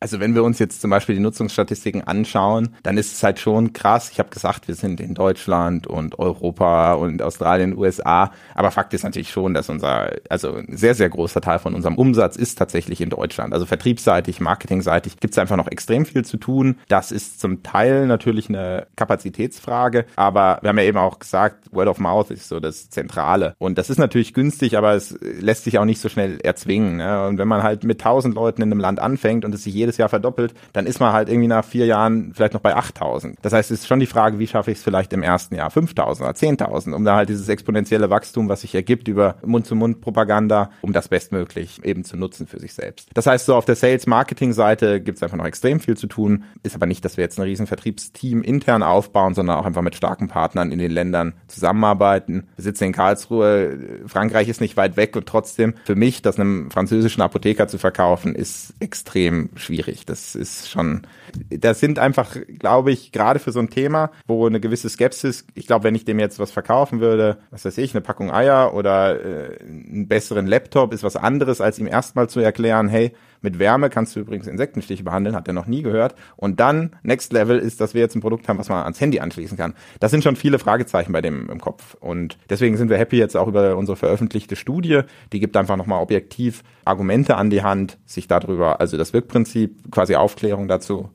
Also 0.00 0.20
wenn 0.20 0.34
wir 0.34 0.44
uns 0.44 0.60
jetzt 0.60 0.80
zum 0.80 0.90
Beispiel 0.90 1.16
die 1.16 1.20
Nutzungsstatistiken 1.20 2.02
anschauen, 2.02 2.76
dann 2.84 2.98
ist 2.98 3.14
es 3.14 3.22
halt 3.22 3.40
schon 3.40 3.72
krass. 3.72 4.10
Ich 4.12 4.20
habe 4.20 4.28
gesagt, 4.28 4.68
wir 4.68 4.76
sind 4.76 5.00
in 5.00 5.14
Deutschland 5.14 5.88
und 5.88 6.20
Europa 6.20 6.92
und 6.94 7.20
Australien, 7.20 7.76
USA. 7.76 8.30
Aber 8.54 8.70
Fakt 8.70 8.94
ist 8.94 9.02
natürlich 9.02 9.30
schon, 9.30 9.54
dass 9.54 9.68
unser, 9.68 10.12
also 10.28 10.54
ein 10.54 10.76
sehr, 10.76 10.94
sehr 10.94 11.08
großer 11.08 11.40
Teil 11.40 11.58
von 11.58 11.74
unserem 11.74 11.96
Umsatz 11.96 12.36
ist 12.36 12.56
tatsächlich 12.56 13.00
in 13.00 13.10
Deutschland. 13.10 13.52
Also 13.52 13.66
vertriebsseitig, 13.66 14.40
marketingseitig 14.40 15.18
gibt 15.18 15.34
es 15.34 15.38
einfach 15.38 15.56
noch 15.56 15.66
extrem 15.66 16.06
viel 16.06 16.24
zu 16.24 16.36
tun. 16.36 16.78
Das 16.86 17.10
ist 17.10 17.40
zum 17.40 17.64
Teil 17.64 18.06
natürlich 18.06 18.48
eine 18.48 18.86
Kapazitätsfrage. 18.94 20.06
Aber 20.14 20.58
wir 20.62 20.68
haben 20.68 20.78
ja 20.78 20.84
eben 20.84 20.98
auch 20.98 21.18
gesagt, 21.18 21.72
Word 21.72 21.88
of 21.88 21.98
Mouth 21.98 22.30
ist 22.30 22.48
so 22.48 22.60
das 22.60 22.88
Zentrale. 22.88 23.54
Und 23.58 23.78
das 23.78 23.90
ist 23.90 23.98
natürlich 23.98 24.32
günstig, 24.32 24.78
aber 24.78 24.94
es 24.94 25.18
lässt 25.20 25.64
sich 25.64 25.78
auch 25.78 25.84
nicht 25.84 26.00
so 26.00 26.08
schnell 26.08 26.38
erzwingen. 26.40 26.98
Ne? 26.98 27.26
Und 27.26 27.38
wenn 27.38 27.48
man 27.48 27.64
halt 27.64 27.82
mit 27.82 28.00
tausend 28.00 28.36
Leuten 28.36 28.62
in 28.62 28.70
einem 28.70 28.80
Land 28.80 29.00
anfängt 29.00 29.44
und 29.44 29.52
es 29.56 29.64
sich 29.64 29.74
jedes 29.88 29.96
Jahr 29.96 30.08
verdoppelt, 30.08 30.54
dann 30.72 30.86
ist 30.86 31.00
man 31.00 31.12
halt 31.12 31.28
irgendwie 31.28 31.48
nach 31.48 31.64
vier 31.64 31.86
Jahren 31.86 32.32
vielleicht 32.34 32.54
noch 32.54 32.60
bei 32.60 32.76
8000. 32.76 33.38
Das 33.42 33.52
heißt, 33.52 33.70
es 33.70 33.80
ist 33.80 33.86
schon 33.86 34.00
die 34.00 34.06
Frage, 34.06 34.38
wie 34.38 34.46
schaffe 34.46 34.70
ich 34.70 34.78
es 34.78 34.84
vielleicht 34.84 35.12
im 35.12 35.22
ersten 35.22 35.54
Jahr 35.54 35.70
5000 35.70 36.28
oder 36.28 36.36
10.000, 36.36 36.92
um 36.92 37.04
da 37.04 37.16
halt 37.16 37.28
dieses 37.30 37.48
exponentielle 37.48 38.10
Wachstum, 38.10 38.48
was 38.48 38.60
sich 38.60 38.74
ergibt 38.74 39.08
über 39.08 39.36
Mund-zu-Mund-Propaganda, 39.44 40.70
um 40.82 40.92
das 40.92 41.08
bestmöglich 41.08 41.84
eben 41.84 42.04
zu 42.04 42.16
nutzen 42.16 42.46
für 42.46 42.60
sich 42.60 42.74
selbst. 42.74 43.08
Das 43.14 43.26
heißt, 43.26 43.46
so 43.46 43.54
auf 43.54 43.64
der 43.64 43.76
Sales-Marketing-Seite 43.76 45.00
gibt 45.00 45.16
es 45.16 45.22
einfach 45.22 45.38
noch 45.38 45.46
extrem 45.46 45.80
viel 45.80 45.96
zu 45.96 46.06
tun. 46.06 46.44
Ist 46.62 46.74
aber 46.74 46.86
nicht, 46.86 47.04
dass 47.04 47.16
wir 47.16 47.24
jetzt 47.24 47.38
ein 47.38 47.42
riesen 47.42 47.66
Vertriebsteam 47.66 48.42
intern 48.42 48.82
aufbauen, 48.82 49.34
sondern 49.34 49.56
auch 49.56 49.64
einfach 49.64 49.82
mit 49.82 49.94
starken 49.94 50.28
Partnern 50.28 50.70
in 50.70 50.78
den 50.78 50.90
Ländern 50.90 51.32
zusammenarbeiten. 51.46 52.48
Wir 52.56 52.64
sitzen 52.64 52.84
in 52.84 52.92
Karlsruhe, 52.92 53.78
Frankreich 54.06 54.48
ist 54.48 54.60
nicht 54.60 54.76
weit 54.76 54.96
weg 54.96 55.16
und 55.16 55.26
trotzdem 55.26 55.74
für 55.84 55.94
mich, 55.94 56.20
das 56.20 56.38
einem 56.38 56.70
französischen 56.70 57.22
Apotheker 57.22 57.68
zu 57.68 57.78
verkaufen, 57.78 58.34
ist 58.34 58.74
extrem 58.80 59.50
schwierig 59.54 59.77
schwierig. 59.78 60.06
Das 60.06 60.34
ist 60.34 60.70
schon, 60.70 61.02
das 61.50 61.80
sind 61.80 61.98
einfach, 61.98 62.36
glaube 62.58 62.90
ich, 62.90 63.12
gerade 63.12 63.38
für 63.38 63.52
so 63.52 63.60
ein 63.60 63.70
Thema, 63.70 64.10
wo 64.26 64.46
eine 64.46 64.60
gewisse 64.60 64.88
Skepsis, 64.88 65.46
ich 65.54 65.66
glaube, 65.66 65.84
wenn 65.84 65.94
ich 65.94 66.04
dem 66.04 66.18
jetzt 66.18 66.38
was 66.38 66.50
verkaufen 66.50 67.00
würde, 67.00 67.38
was 67.50 67.64
weiß 67.64 67.78
ich, 67.78 67.94
eine 67.94 68.00
Packung 68.00 68.30
Eier 68.30 68.74
oder 68.74 69.20
äh, 69.24 69.60
einen 69.60 70.08
besseren 70.08 70.46
Laptop, 70.46 70.92
ist 70.92 71.02
was 71.02 71.16
anderes, 71.16 71.60
als 71.60 71.78
ihm 71.78 71.86
erstmal 71.86 72.28
zu 72.28 72.40
erklären, 72.40 72.88
hey, 72.88 73.12
mit 73.40 73.58
Wärme 73.58 73.90
kannst 73.90 74.16
du 74.16 74.20
übrigens 74.20 74.46
Insektenstiche 74.46 75.02
behandeln, 75.02 75.34
hat 75.34 75.48
er 75.48 75.54
noch 75.54 75.66
nie 75.66 75.82
gehört. 75.82 76.14
Und 76.36 76.60
dann, 76.60 76.96
Next 77.02 77.32
Level, 77.32 77.58
ist, 77.58 77.80
dass 77.80 77.94
wir 77.94 78.00
jetzt 78.00 78.14
ein 78.14 78.20
Produkt 78.20 78.48
haben, 78.48 78.58
was 78.58 78.68
man 78.68 78.82
ans 78.82 79.00
Handy 79.00 79.20
anschließen 79.20 79.56
kann. 79.56 79.74
Das 80.00 80.10
sind 80.10 80.24
schon 80.24 80.36
viele 80.36 80.58
Fragezeichen 80.58 81.12
bei 81.12 81.20
dem 81.20 81.48
im 81.50 81.60
Kopf. 81.60 81.94
Und 82.00 82.38
deswegen 82.50 82.76
sind 82.76 82.90
wir 82.90 82.98
happy 82.98 83.18
jetzt 83.18 83.36
auch 83.36 83.48
über 83.48 83.76
unsere 83.76 83.96
veröffentlichte 83.96 84.56
Studie. 84.56 85.00
Die 85.32 85.40
gibt 85.40 85.56
einfach 85.56 85.76
nochmal 85.76 86.02
objektiv 86.02 86.62
Argumente 86.84 87.36
an 87.36 87.50
die 87.50 87.62
Hand, 87.62 87.98
sich 88.06 88.28
darüber, 88.28 88.80
also 88.80 88.96
das 88.96 89.12
Wirkprinzip, 89.12 89.90
quasi 89.90 90.14
Aufklärung 90.14 90.68
dazu 90.68 91.10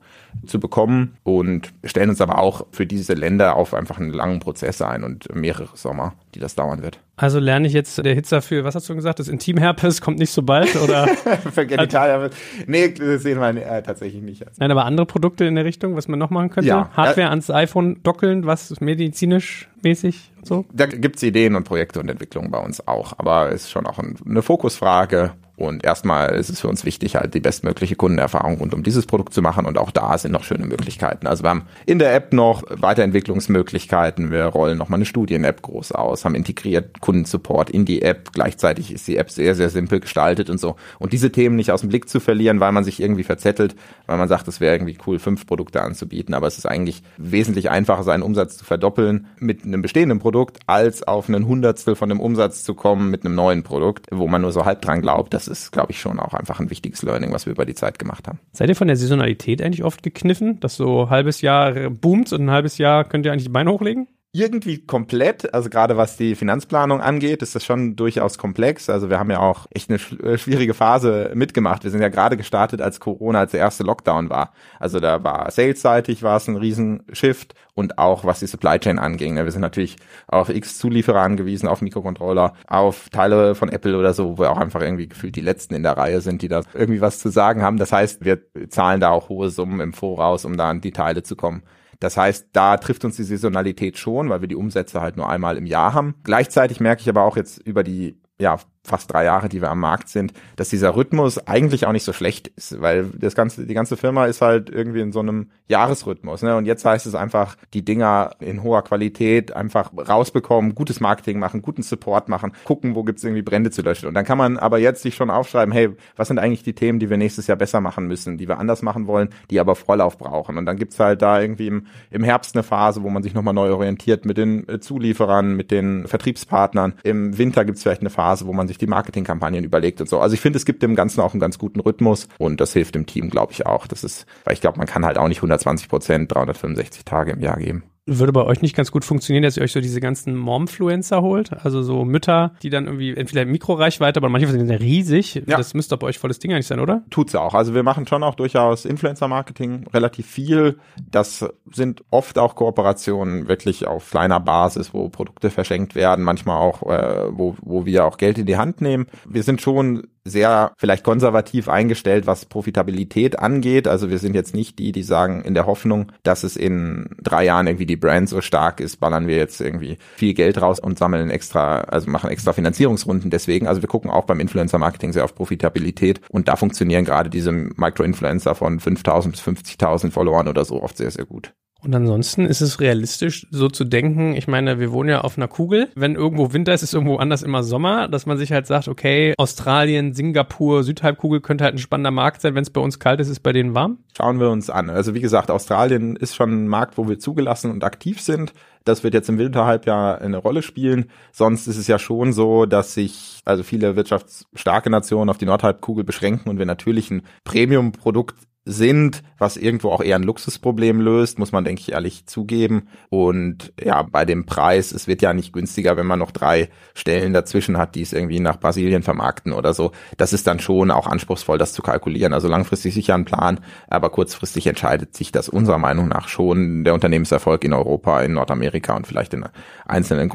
zu 0.46 0.60
bekommen 0.60 1.16
und 1.22 1.72
stellen 1.84 2.10
uns 2.10 2.20
aber 2.20 2.38
auch 2.38 2.66
für 2.70 2.86
diese 2.86 3.14
Länder 3.14 3.56
auf 3.56 3.74
einfach 3.74 3.98
einen 3.98 4.12
langen 4.12 4.40
Prozess 4.40 4.82
ein 4.82 5.04
und 5.04 5.34
mehrere 5.34 5.68
Sommer, 5.74 6.14
die 6.34 6.40
das 6.40 6.54
dauern 6.54 6.82
wird. 6.82 6.98
Also 7.16 7.38
lerne 7.38 7.68
ich 7.68 7.72
jetzt 7.72 8.04
der 8.04 8.14
Hitzer 8.14 8.42
für, 8.42 8.64
was 8.64 8.74
hast 8.74 8.88
du 8.88 8.94
gesagt, 8.94 9.20
das 9.20 9.28
Intimherpes 9.28 10.00
kommt 10.00 10.18
nicht 10.18 10.32
so 10.32 10.42
bald 10.42 10.74
oder? 10.76 11.06
für 11.52 11.64
Genitalherpes. 11.66 12.36
Nee, 12.66 12.92
das 12.92 13.22
sehen 13.22 13.38
wir 13.38 13.48
äh, 13.50 13.82
tatsächlich 13.82 14.22
nicht. 14.22 14.44
Nein, 14.58 14.70
aber 14.70 14.84
andere 14.84 15.06
Produkte 15.06 15.44
in 15.44 15.54
der 15.54 15.64
Richtung, 15.64 15.94
was 15.94 16.08
man 16.08 16.18
noch 16.18 16.30
machen 16.30 16.50
könnte? 16.50 16.68
Ja. 16.68 16.90
Hardware 16.92 17.30
ans 17.30 17.50
iPhone 17.50 18.02
dockeln, 18.02 18.46
was 18.46 18.80
medizinisch 18.80 19.68
mäßig 19.82 20.32
so? 20.42 20.64
Da 20.72 20.86
gibt's 20.86 21.22
Ideen 21.22 21.54
und 21.54 21.64
Projekte 21.64 22.00
und 22.00 22.08
Entwicklungen 22.08 22.50
bei 22.50 22.58
uns 22.58 22.86
auch, 22.86 23.14
aber 23.18 23.50
ist 23.50 23.70
schon 23.70 23.86
auch 23.86 23.98
eine 23.98 24.42
Fokusfrage 24.42 25.32
Und 25.56 25.84
erstmal 25.84 26.34
ist 26.34 26.50
es 26.50 26.60
für 26.60 26.68
uns 26.68 26.84
wichtig, 26.84 27.14
halt 27.14 27.32
die 27.34 27.40
bestmögliche 27.40 27.94
Kundenerfahrung 27.94 28.58
rund 28.58 28.74
um 28.74 28.82
dieses 28.82 29.06
Produkt 29.06 29.32
zu 29.32 29.40
machen. 29.40 29.66
Und 29.66 29.78
auch 29.78 29.92
da 29.92 30.18
sind 30.18 30.32
noch 30.32 30.42
schöne 30.42 30.66
Möglichkeiten. 30.66 31.28
Also 31.28 31.44
wir 31.44 31.50
haben 31.50 31.66
in 31.86 32.00
der 32.00 32.14
App 32.14 32.32
noch 32.32 32.64
Weiterentwicklungsmöglichkeiten. 32.68 34.32
Wir 34.32 34.46
rollen 34.46 34.78
noch 34.78 34.88
mal 34.88 34.96
eine 34.96 35.04
Studien-App 35.04 35.62
groß 35.62 35.92
aus, 35.92 36.24
haben 36.24 36.34
integriert 36.34 37.00
Kundensupport 37.00 37.70
in 37.70 37.84
die 37.84 38.02
App. 38.02 38.32
Gleichzeitig 38.32 38.92
ist 38.92 39.06
die 39.06 39.16
App 39.16 39.30
sehr, 39.30 39.54
sehr 39.54 39.70
simpel 39.70 40.00
gestaltet 40.00 40.50
und 40.50 40.58
so. 40.58 40.74
Und 40.98 41.12
diese 41.12 41.30
Themen 41.30 41.54
nicht 41.54 41.70
aus 41.70 41.82
dem 41.82 41.88
Blick 41.88 42.08
zu 42.08 42.18
verlieren, 42.18 42.58
weil 42.58 42.72
man 42.72 42.82
sich 42.82 43.00
irgendwie 43.00 43.24
verzettelt, 43.24 43.76
weil 44.06 44.18
man 44.18 44.28
sagt, 44.28 44.48
es 44.48 44.60
wäre 44.60 44.74
irgendwie 44.74 44.98
cool, 45.06 45.20
fünf 45.20 45.46
Produkte 45.46 45.82
anzubieten. 45.82 46.34
Aber 46.34 46.48
es 46.48 46.58
ist 46.58 46.66
eigentlich 46.66 47.02
wesentlich 47.16 47.70
einfacher, 47.70 48.02
seinen 48.02 48.22
Umsatz 48.22 48.56
zu 48.56 48.64
verdoppeln 48.64 49.26
mit 49.38 49.64
einem 49.64 49.82
bestehenden 49.82 50.18
Produkt, 50.18 50.58
als 50.66 51.06
auf 51.06 51.28
einen 51.28 51.46
Hundertstel 51.46 51.94
von 51.94 52.08
dem 52.08 52.18
Umsatz 52.18 52.64
zu 52.64 52.74
kommen 52.74 53.10
mit 53.10 53.24
einem 53.24 53.36
neuen 53.36 53.62
Produkt, 53.62 54.06
wo 54.10 54.26
man 54.26 54.42
nur 54.42 54.50
so 54.50 54.64
halb 54.64 54.82
dran 54.82 55.00
glaubt 55.00 55.32
das 55.46 55.58
ist, 55.58 55.72
glaube 55.72 55.92
ich, 55.92 56.00
schon 56.00 56.18
auch 56.18 56.34
einfach 56.34 56.60
ein 56.60 56.70
wichtiges 56.70 57.02
Learning, 57.02 57.32
was 57.32 57.46
wir 57.46 57.52
über 57.52 57.64
die 57.64 57.74
Zeit 57.74 57.98
gemacht 57.98 58.28
haben. 58.28 58.38
Seid 58.52 58.68
ihr 58.68 58.76
von 58.76 58.88
der 58.88 58.96
Saisonalität 58.96 59.62
eigentlich 59.62 59.84
oft 59.84 60.02
gekniffen, 60.02 60.60
dass 60.60 60.76
so 60.76 61.04
ein 61.04 61.10
halbes 61.10 61.40
Jahr 61.40 61.90
boomt 61.90 62.32
und 62.32 62.42
ein 62.42 62.50
halbes 62.50 62.78
Jahr 62.78 63.04
könnt 63.04 63.26
ihr 63.26 63.32
eigentlich 63.32 63.44
die 63.44 63.50
Beine 63.50 63.70
hochlegen? 63.70 64.08
Irgendwie 64.36 64.78
komplett, 64.78 65.54
also 65.54 65.70
gerade 65.70 65.96
was 65.96 66.16
die 66.16 66.34
Finanzplanung 66.34 67.00
angeht, 67.00 67.40
ist 67.40 67.54
das 67.54 67.64
schon 67.64 67.94
durchaus 67.94 68.36
komplex. 68.36 68.90
Also 68.90 69.08
wir 69.08 69.20
haben 69.20 69.30
ja 69.30 69.38
auch 69.38 69.66
echt 69.70 69.88
eine 69.88 70.00
äh, 70.24 70.36
schwierige 70.36 70.74
Phase 70.74 71.30
mitgemacht. 71.34 71.84
Wir 71.84 71.92
sind 71.92 72.02
ja 72.02 72.08
gerade 72.08 72.36
gestartet, 72.36 72.82
als 72.82 72.98
Corona 72.98 73.38
als 73.38 73.52
der 73.52 73.60
erste 73.60 73.84
Lockdown 73.84 74.30
war. 74.30 74.52
Also 74.80 74.98
da 74.98 75.22
war 75.22 75.48
salesseitig 75.52 76.24
war 76.24 76.38
es 76.38 76.48
ein 76.48 76.56
Riesenshift 76.56 77.54
und 77.74 77.98
auch 77.98 78.24
was 78.24 78.40
die 78.40 78.48
Supply 78.48 78.80
Chain 78.80 78.98
anging. 78.98 79.36
Wir 79.36 79.52
sind 79.52 79.60
natürlich 79.60 79.98
auf 80.26 80.48
X 80.48 80.78
Zulieferer 80.78 81.20
angewiesen, 81.20 81.68
auf 81.68 81.80
Mikrocontroller, 81.80 82.54
auf 82.66 83.10
Teile 83.10 83.54
von 83.54 83.68
Apple 83.68 83.96
oder 83.96 84.14
so, 84.14 84.30
wo 84.30 84.42
wir 84.42 84.50
auch 84.50 84.58
einfach 84.58 84.82
irgendwie 84.82 85.06
gefühlt 85.06 85.36
die 85.36 85.42
letzten 85.42 85.74
in 85.74 85.84
der 85.84 85.96
Reihe 85.96 86.20
sind, 86.20 86.42
die 86.42 86.48
da 86.48 86.62
irgendwie 86.74 87.00
was 87.00 87.20
zu 87.20 87.28
sagen 87.28 87.62
haben. 87.62 87.76
Das 87.76 87.92
heißt, 87.92 88.24
wir 88.24 88.40
zahlen 88.68 89.00
da 89.00 89.10
auch 89.10 89.28
hohe 89.28 89.50
Summen 89.50 89.78
im 89.78 89.92
Voraus, 89.92 90.44
um 90.44 90.56
da 90.56 90.70
an 90.70 90.80
die 90.80 90.90
Teile 90.90 91.22
zu 91.22 91.36
kommen. 91.36 91.62
Das 92.00 92.16
heißt, 92.16 92.48
da 92.52 92.76
trifft 92.76 93.04
uns 93.04 93.16
die 93.16 93.24
Saisonalität 93.24 93.98
schon, 93.98 94.28
weil 94.30 94.40
wir 94.40 94.48
die 94.48 94.56
Umsätze 94.56 95.00
halt 95.00 95.16
nur 95.16 95.28
einmal 95.28 95.56
im 95.56 95.66
Jahr 95.66 95.94
haben. 95.94 96.14
Gleichzeitig 96.24 96.80
merke 96.80 97.02
ich 97.02 97.08
aber 97.08 97.22
auch 97.22 97.36
jetzt 97.36 97.58
über 97.58 97.82
die 97.82 98.20
ja, 98.38 98.58
fast 98.84 99.12
drei 99.12 99.24
Jahre, 99.24 99.48
die 99.48 99.62
wir 99.62 99.70
am 99.70 99.80
Markt 99.80 100.08
sind, 100.08 100.34
dass 100.56 100.68
dieser 100.68 100.94
Rhythmus 100.94 101.38
eigentlich 101.46 101.86
auch 101.86 101.92
nicht 101.92 102.04
so 102.04 102.12
schlecht 102.12 102.48
ist, 102.48 102.80
weil 102.80 103.06
das 103.06 103.34
ganze, 103.34 103.66
die 103.66 103.74
ganze 103.74 103.96
Firma 103.96 104.26
ist 104.26 104.42
halt 104.42 104.68
irgendwie 104.68 105.00
in 105.00 105.10
so 105.10 105.20
einem 105.20 105.50
Jahresrhythmus. 105.68 106.42
Ne? 106.42 106.54
Und 106.56 106.66
jetzt 106.66 106.84
heißt 106.84 107.06
es 107.06 107.14
einfach, 107.14 107.56
die 107.72 107.84
Dinger 107.84 108.32
in 108.40 108.62
hoher 108.62 108.84
Qualität 108.84 109.56
einfach 109.56 109.90
rausbekommen, 109.96 110.74
gutes 110.74 111.00
Marketing 111.00 111.38
machen, 111.38 111.62
guten 111.62 111.82
Support 111.82 112.28
machen, 112.28 112.52
gucken, 112.64 112.94
wo 112.94 113.02
gibt's 113.02 113.24
irgendwie 113.24 113.42
Brände 113.42 113.70
zu 113.70 113.80
löschen. 113.80 114.06
Und 114.06 114.14
dann 114.14 114.26
kann 114.26 114.36
man 114.36 114.58
aber 114.58 114.78
jetzt 114.78 115.02
sich 115.02 115.14
schon 115.14 115.30
aufschreiben, 115.30 115.72
hey, 115.72 115.90
was 116.16 116.28
sind 116.28 116.38
eigentlich 116.38 116.62
die 116.62 116.74
Themen, 116.74 116.98
die 116.98 117.08
wir 117.08 117.16
nächstes 117.16 117.46
Jahr 117.46 117.56
besser 117.56 117.80
machen 117.80 118.06
müssen, 118.06 118.36
die 118.36 118.48
wir 118.48 118.58
anders 118.58 118.82
machen 118.82 119.06
wollen, 119.06 119.30
die 119.50 119.60
aber 119.60 119.74
Vorlauf 119.74 120.18
brauchen. 120.18 120.58
Und 120.58 120.66
dann 120.66 120.76
gibt's 120.76 121.00
halt 121.00 121.22
da 121.22 121.40
irgendwie 121.40 121.68
im, 121.68 121.86
im 122.10 122.22
Herbst 122.22 122.54
eine 122.54 122.62
Phase, 122.62 123.02
wo 123.02 123.08
man 123.08 123.22
sich 123.22 123.32
nochmal 123.32 123.54
neu 123.54 123.72
orientiert 123.72 124.26
mit 124.26 124.36
den 124.36 124.68
äh, 124.68 124.80
Zulieferern, 124.80 125.56
mit 125.56 125.70
den 125.70 126.06
Vertriebspartnern. 126.06 126.94
Im 127.02 127.38
Winter 127.38 127.64
gibt's 127.64 127.82
vielleicht 127.82 128.02
eine 128.02 128.10
Phase, 128.10 128.46
wo 128.46 128.52
man 128.52 128.68
sich 128.68 128.73
sich 128.74 128.78
die 128.78 128.86
Marketingkampagnen 128.86 129.64
überlegt 129.64 130.00
und 130.00 130.08
so. 130.08 130.20
Also 130.20 130.34
ich 130.34 130.40
finde, 130.40 130.56
es 130.56 130.64
gibt 130.64 130.82
dem 130.82 130.94
Ganzen 130.94 131.20
auch 131.20 131.32
einen 131.32 131.40
ganz 131.40 131.58
guten 131.58 131.80
Rhythmus 131.80 132.28
und 132.38 132.60
das 132.60 132.72
hilft 132.72 132.94
dem 132.94 133.06
Team, 133.06 133.30
glaube 133.30 133.52
ich, 133.52 133.66
auch. 133.66 133.86
Das 133.86 134.04
ist, 134.04 134.26
weil 134.44 134.54
ich 134.54 134.60
glaube, 134.60 134.78
man 134.78 134.86
kann 134.86 135.06
halt 135.06 135.18
auch 135.18 135.28
nicht 135.28 135.38
120 135.38 135.88
Prozent 135.88 136.34
365 136.34 137.04
Tage 137.04 137.32
im 137.32 137.40
Jahr 137.40 137.56
geben 137.56 137.84
würde 138.06 138.32
bei 138.32 138.44
euch 138.44 138.60
nicht 138.60 138.76
ganz 138.76 138.90
gut 138.90 139.04
funktionieren, 139.04 139.42
dass 139.42 139.56
ihr 139.56 139.62
euch 139.62 139.72
so 139.72 139.80
diese 139.80 140.00
ganzen 140.00 140.36
Momfluencer 140.36 141.22
holt, 141.22 141.52
also 141.64 141.82
so 141.82 142.04
Mütter, 142.04 142.54
die 142.62 142.68
dann 142.68 142.84
irgendwie 142.84 143.16
entweder 143.16 143.44
Mikroreichweite, 143.46 144.20
aber 144.20 144.28
manchmal 144.28 144.52
sind 144.52 144.68
die 144.68 144.74
riesig. 144.74 145.34
Ja. 145.34 145.56
Das 145.56 145.72
müsste 145.74 145.96
bei 145.96 146.08
euch 146.08 146.18
volles 146.18 146.38
Ding 146.38 146.52
eigentlich 146.52 146.66
sein, 146.66 146.80
oder? 146.80 147.02
Tut's 147.10 147.34
auch. 147.34 147.54
Also 147.54 147.74
wir 147.74 147.82
machen 147.82 148.06
schon 148.06 148.22
auch 148.22 148.34
durchaus 148.34 148.84
Influencer-Marketing 148.84 149.86
relativ 149.92 150.26
viel. 150.26 150.78
Das 151.10 151.46
sind 151.72 152.04
oft 152.10 152.38
auch 152.38 152.56
Kooperationen 152.56 153.48
wirklich 153.48 153.86
auf 153.86 154.10
kleiner 154.10 154.40
Basis, 154.40 154.92
wo 154.92 155.08
Produkte 155.08 155.50
verschenkt 155.50 155.94
werden, 155.94 156.24
manchmal 156.24 156.58
auch, 156.58 156.82
äh, 156.82 157.30
wo, 157.30 157.56
wo 157.62 157.86
wir 157.86 158.04
auch 158.04 158.18
Geld 158.18 158.36
in 158.38 158.46
die 158.46 158.56
Hand 158.56 158.82
nehmen. 158.82 159.06
Wir 159.26 159.42
sind 159.42 159.62
schon 159.62 160.08
sehr 160.24 160.72
vielleicht 160.78 161.04
konservativ 161.04 161.68
eingestellt, 161.68 162.26
was 162.26 162.46
Profitabilität 162.46 163.38
angeht. 163.38 163.86
Also 163.86 164.08
wir 164.08 164.18
sind 164.18 164.34
jetzt 164.34 164.54
nicht 164.54 164.78
die, 164.78 164.92
die 164.92 165.02
sagen, 165.02 165.42
in 165.42 165.54
der 165.54 165.66
Hoffnung, 165.66 166.12
dass 166.22 166.44
es 166.44 166.56
in 166.56 167.10
drei 167.22 167.44
Jahren 167.44 167.66
irgendwie 167.66 167.86
die 167.86 167.96
Brand 167.96 168.28
so 168.28 168.40
stark 168.40 168.80
ist, 168.80 169.00
ballern 169.00 169.26
wir 169.26 169.36
jetzt 169.36 169.60
irgendwie 169.60 169.98
viel 170.16 170.34
Geld 170.34 170.60
raus 170.60 170.80
und 170.80 170.98
sammeln 170.98 171.30
extra, 171.30 171.80
also 171.80 172.10
machen 172.10 172.30
extra 172.30 172.52
Finanzierungsrunden 172.52 173.30
deswegen. 173.30 173.66
Also 173.66 173.82
wir 173.82 173.88
gucken 173.88 174.10
auch 174.10 174.24
beim 174.24 174.40
Influencer-Marketing 174.40 175.12
sehr 175.12 175.24
auf 175.24 175.34
Profitabilität 175.34 176.20
und 176.30 176.48
da 176.48 176.56
funktionieren 176.56 177.04
gerade 177.04 177.28
diese 177.28 177.52
Micro-Influencer 177.52 178.54
von 178.54 178.80
5.000 178.80 179.30
bis 179.30 179.42
50.000 179.42 180.10
Followern 180.10 180.48
oder 180.48 180.64
so 180.64 180.82
oft 180.82 180.96
sehr, 180.96 181.10
sehr 181.10 181.26
gut. 181.26 181.52
Und 181.84 181.94
ansonsten 181.94 182.46
ist 182.46 182.62
es 182.62 182.80
realistisch, 182.80 183.46
so 183.50 183.68
zu 183.68 183.84
denken, 183.84 184.34
ich 184.34 184.48
meine, 184.48 184.80
wir 184.80 184.90
wohnen 184.90 185.10
ja 185.10 185.20
auf 185.20 185.36
einer 185.36 185.48
Kugel. 185.48 185.88
Wenn 185.94 186.14
irgendwo 186.14 186.54
Winter 186.54 186.72
ist, 186.72 186.82
ist 186.82 186.94
irgendwo 186.94 187.16
anders 187.16 187.42
immer 187.42 187.62
Sommer, 187.62 188.08
dass 188.08 188.24
man 188.24 188.38
sich 188.38 188.52
halt 188.52 188.66
sagt, 188.66 188.88
okay, 188.88 189.34
Australien, 189.36 190.14
Singapur, 190.14 190.82
Südhalbkugel 190.82 191.40
könnte 191.42 191.64
halt 191.64 191.74
ein 191.74 191.78
spannender 191.78 192.10
Markt 192.10 192.40
sein. 192.40 192.54
Wenn 192.54 192.62
es 192.62 192.70
bei 192.70 192.80
uns 192.80 192.98
kalt 192.98 193.20
ist, 193.20 193.28
ist 193.28 193.40
bei 193.40 193.52
denen 193.52 193.74
warm? 193.74 193.98
Schauen 194.16 194.40
wir 194.40 194.48
uns 194.50 194.70
an. 194.70 194.88
Also 194.88 195.14
wie 195.14 195.20
gesagt, 195.20 195.50
Australien 195.50 196.16
ist 196.16 196.34
schon 196.34 196.64
ein 196.64 196.68
Markt, 196.68 196.96
wo 196.96 197.06
wir 197.06 197.18
zugelassen 197.18 197.70
und 197.70 197.84
aktiv 197.84 198.20
sind. 198.20 198.54
Das 198.84 199.02
wird 199.02 199.14
jetzt 199.14 199.28
im 199.28 199.38
Winterhalbjahr 199.38 200.20
eine 200.20 200.38
Rolle 200.38 200.62
spielen. 200.62 201.10
Sonst 201.32 201.66
ist 201.66 201.76
es 201.76 201.86
ja 201.86 201.98
schon 201.98 202.32
so, 202.32 202.64
dass 202.64 202.94
sich 202.94 203.40
also 203.44 203.62
viele 203.62 203.96
wirtschaftsstarke 203.96 204.88
Nationen 204.88 205.30
auf 205.30 205.38
die 205.38 205.46
Nordhalbkugel 205.46 206.04
beschränken 206.04 206.48
und 206.48 206.58
wir 206.58 206.66
natürlich 206.66 207.10
ein 207.10 207.22
Premium-Produkt 207.44 208.36
sind, 208.66 209.22
was 209.36 209.58
irgendwo 209.58 209.90
auch 209.90 210.02
eher 210.02 210.16
ein 210.16 210.22
Luxusproblem 210.22 211.00
löst, 211.00 211.38
muss 211.38 211.52
man, 211.52 211.64
denke 211.64 211.80
ich, 211.80 211.92
ehrlich 211.92 212.26
zugeben. 212.26 212.88
Und 213.10 213.74
ja, 213.82 214.02
bei 214.02 214.24
dem 214.24 214.46
Preis, 214.46 214.90
es 214.92 215.06
wird 215.06 215.20
ja 215.20 215.34
nicht 215.34 215.52
günstiger, 215.52 215.98
wenn 215.98 216.06
man 216.06 216.18
noch 216.18 216.30
drei 216.30 216.70
Stellen 216.94 217.34
dazwischen 217.34 217.76
hat, 217.76 217.94
die 217.94 218.00
es 218.00 218.14
irgendwie 218.14 218.40
nach 218.40 218.58
Brasilien 218.58 219.02
vermarkten 219.02 219.52
oder 219.52 219.74
so. 219.74 219.92
Das 220.16 220.32
ist 220.32 220.46
dann 220.46 220.60
schon 220.60 220.90
auch 220.90 221.06
anspruchsfall, 221.06 221.58
das 221.58 221.74
zu 221.74 221.82
kalkulieren. 221.82 222.32
Also 222.32 222.48
langfristig 222.48 222.94
sicher 222.94 223.14
ein 223.14 223.26
Plan, 223.26 223.60
aber 223.88 224.08
kurzfristig 224.08 224.66
entscheidet 224.66 225.14
sich 225.14 225.30
das 225.30 225.50
unserer 225.50 225.78
Meinung 225.78 226.08
nach 226.08 226.28
schon 226.28 226.84
der 226.84 226.94
Unternehmenserfolg 226.94 227.64
in 227.64 227.74
Europa, 227.74 228.22
in 228.22 228.32
Nordamerika 228.32 228.96
und 228.96 229.06
vielleicht 229.06 229.34
in 229.34 229.44
einzelnen 229.84 230.32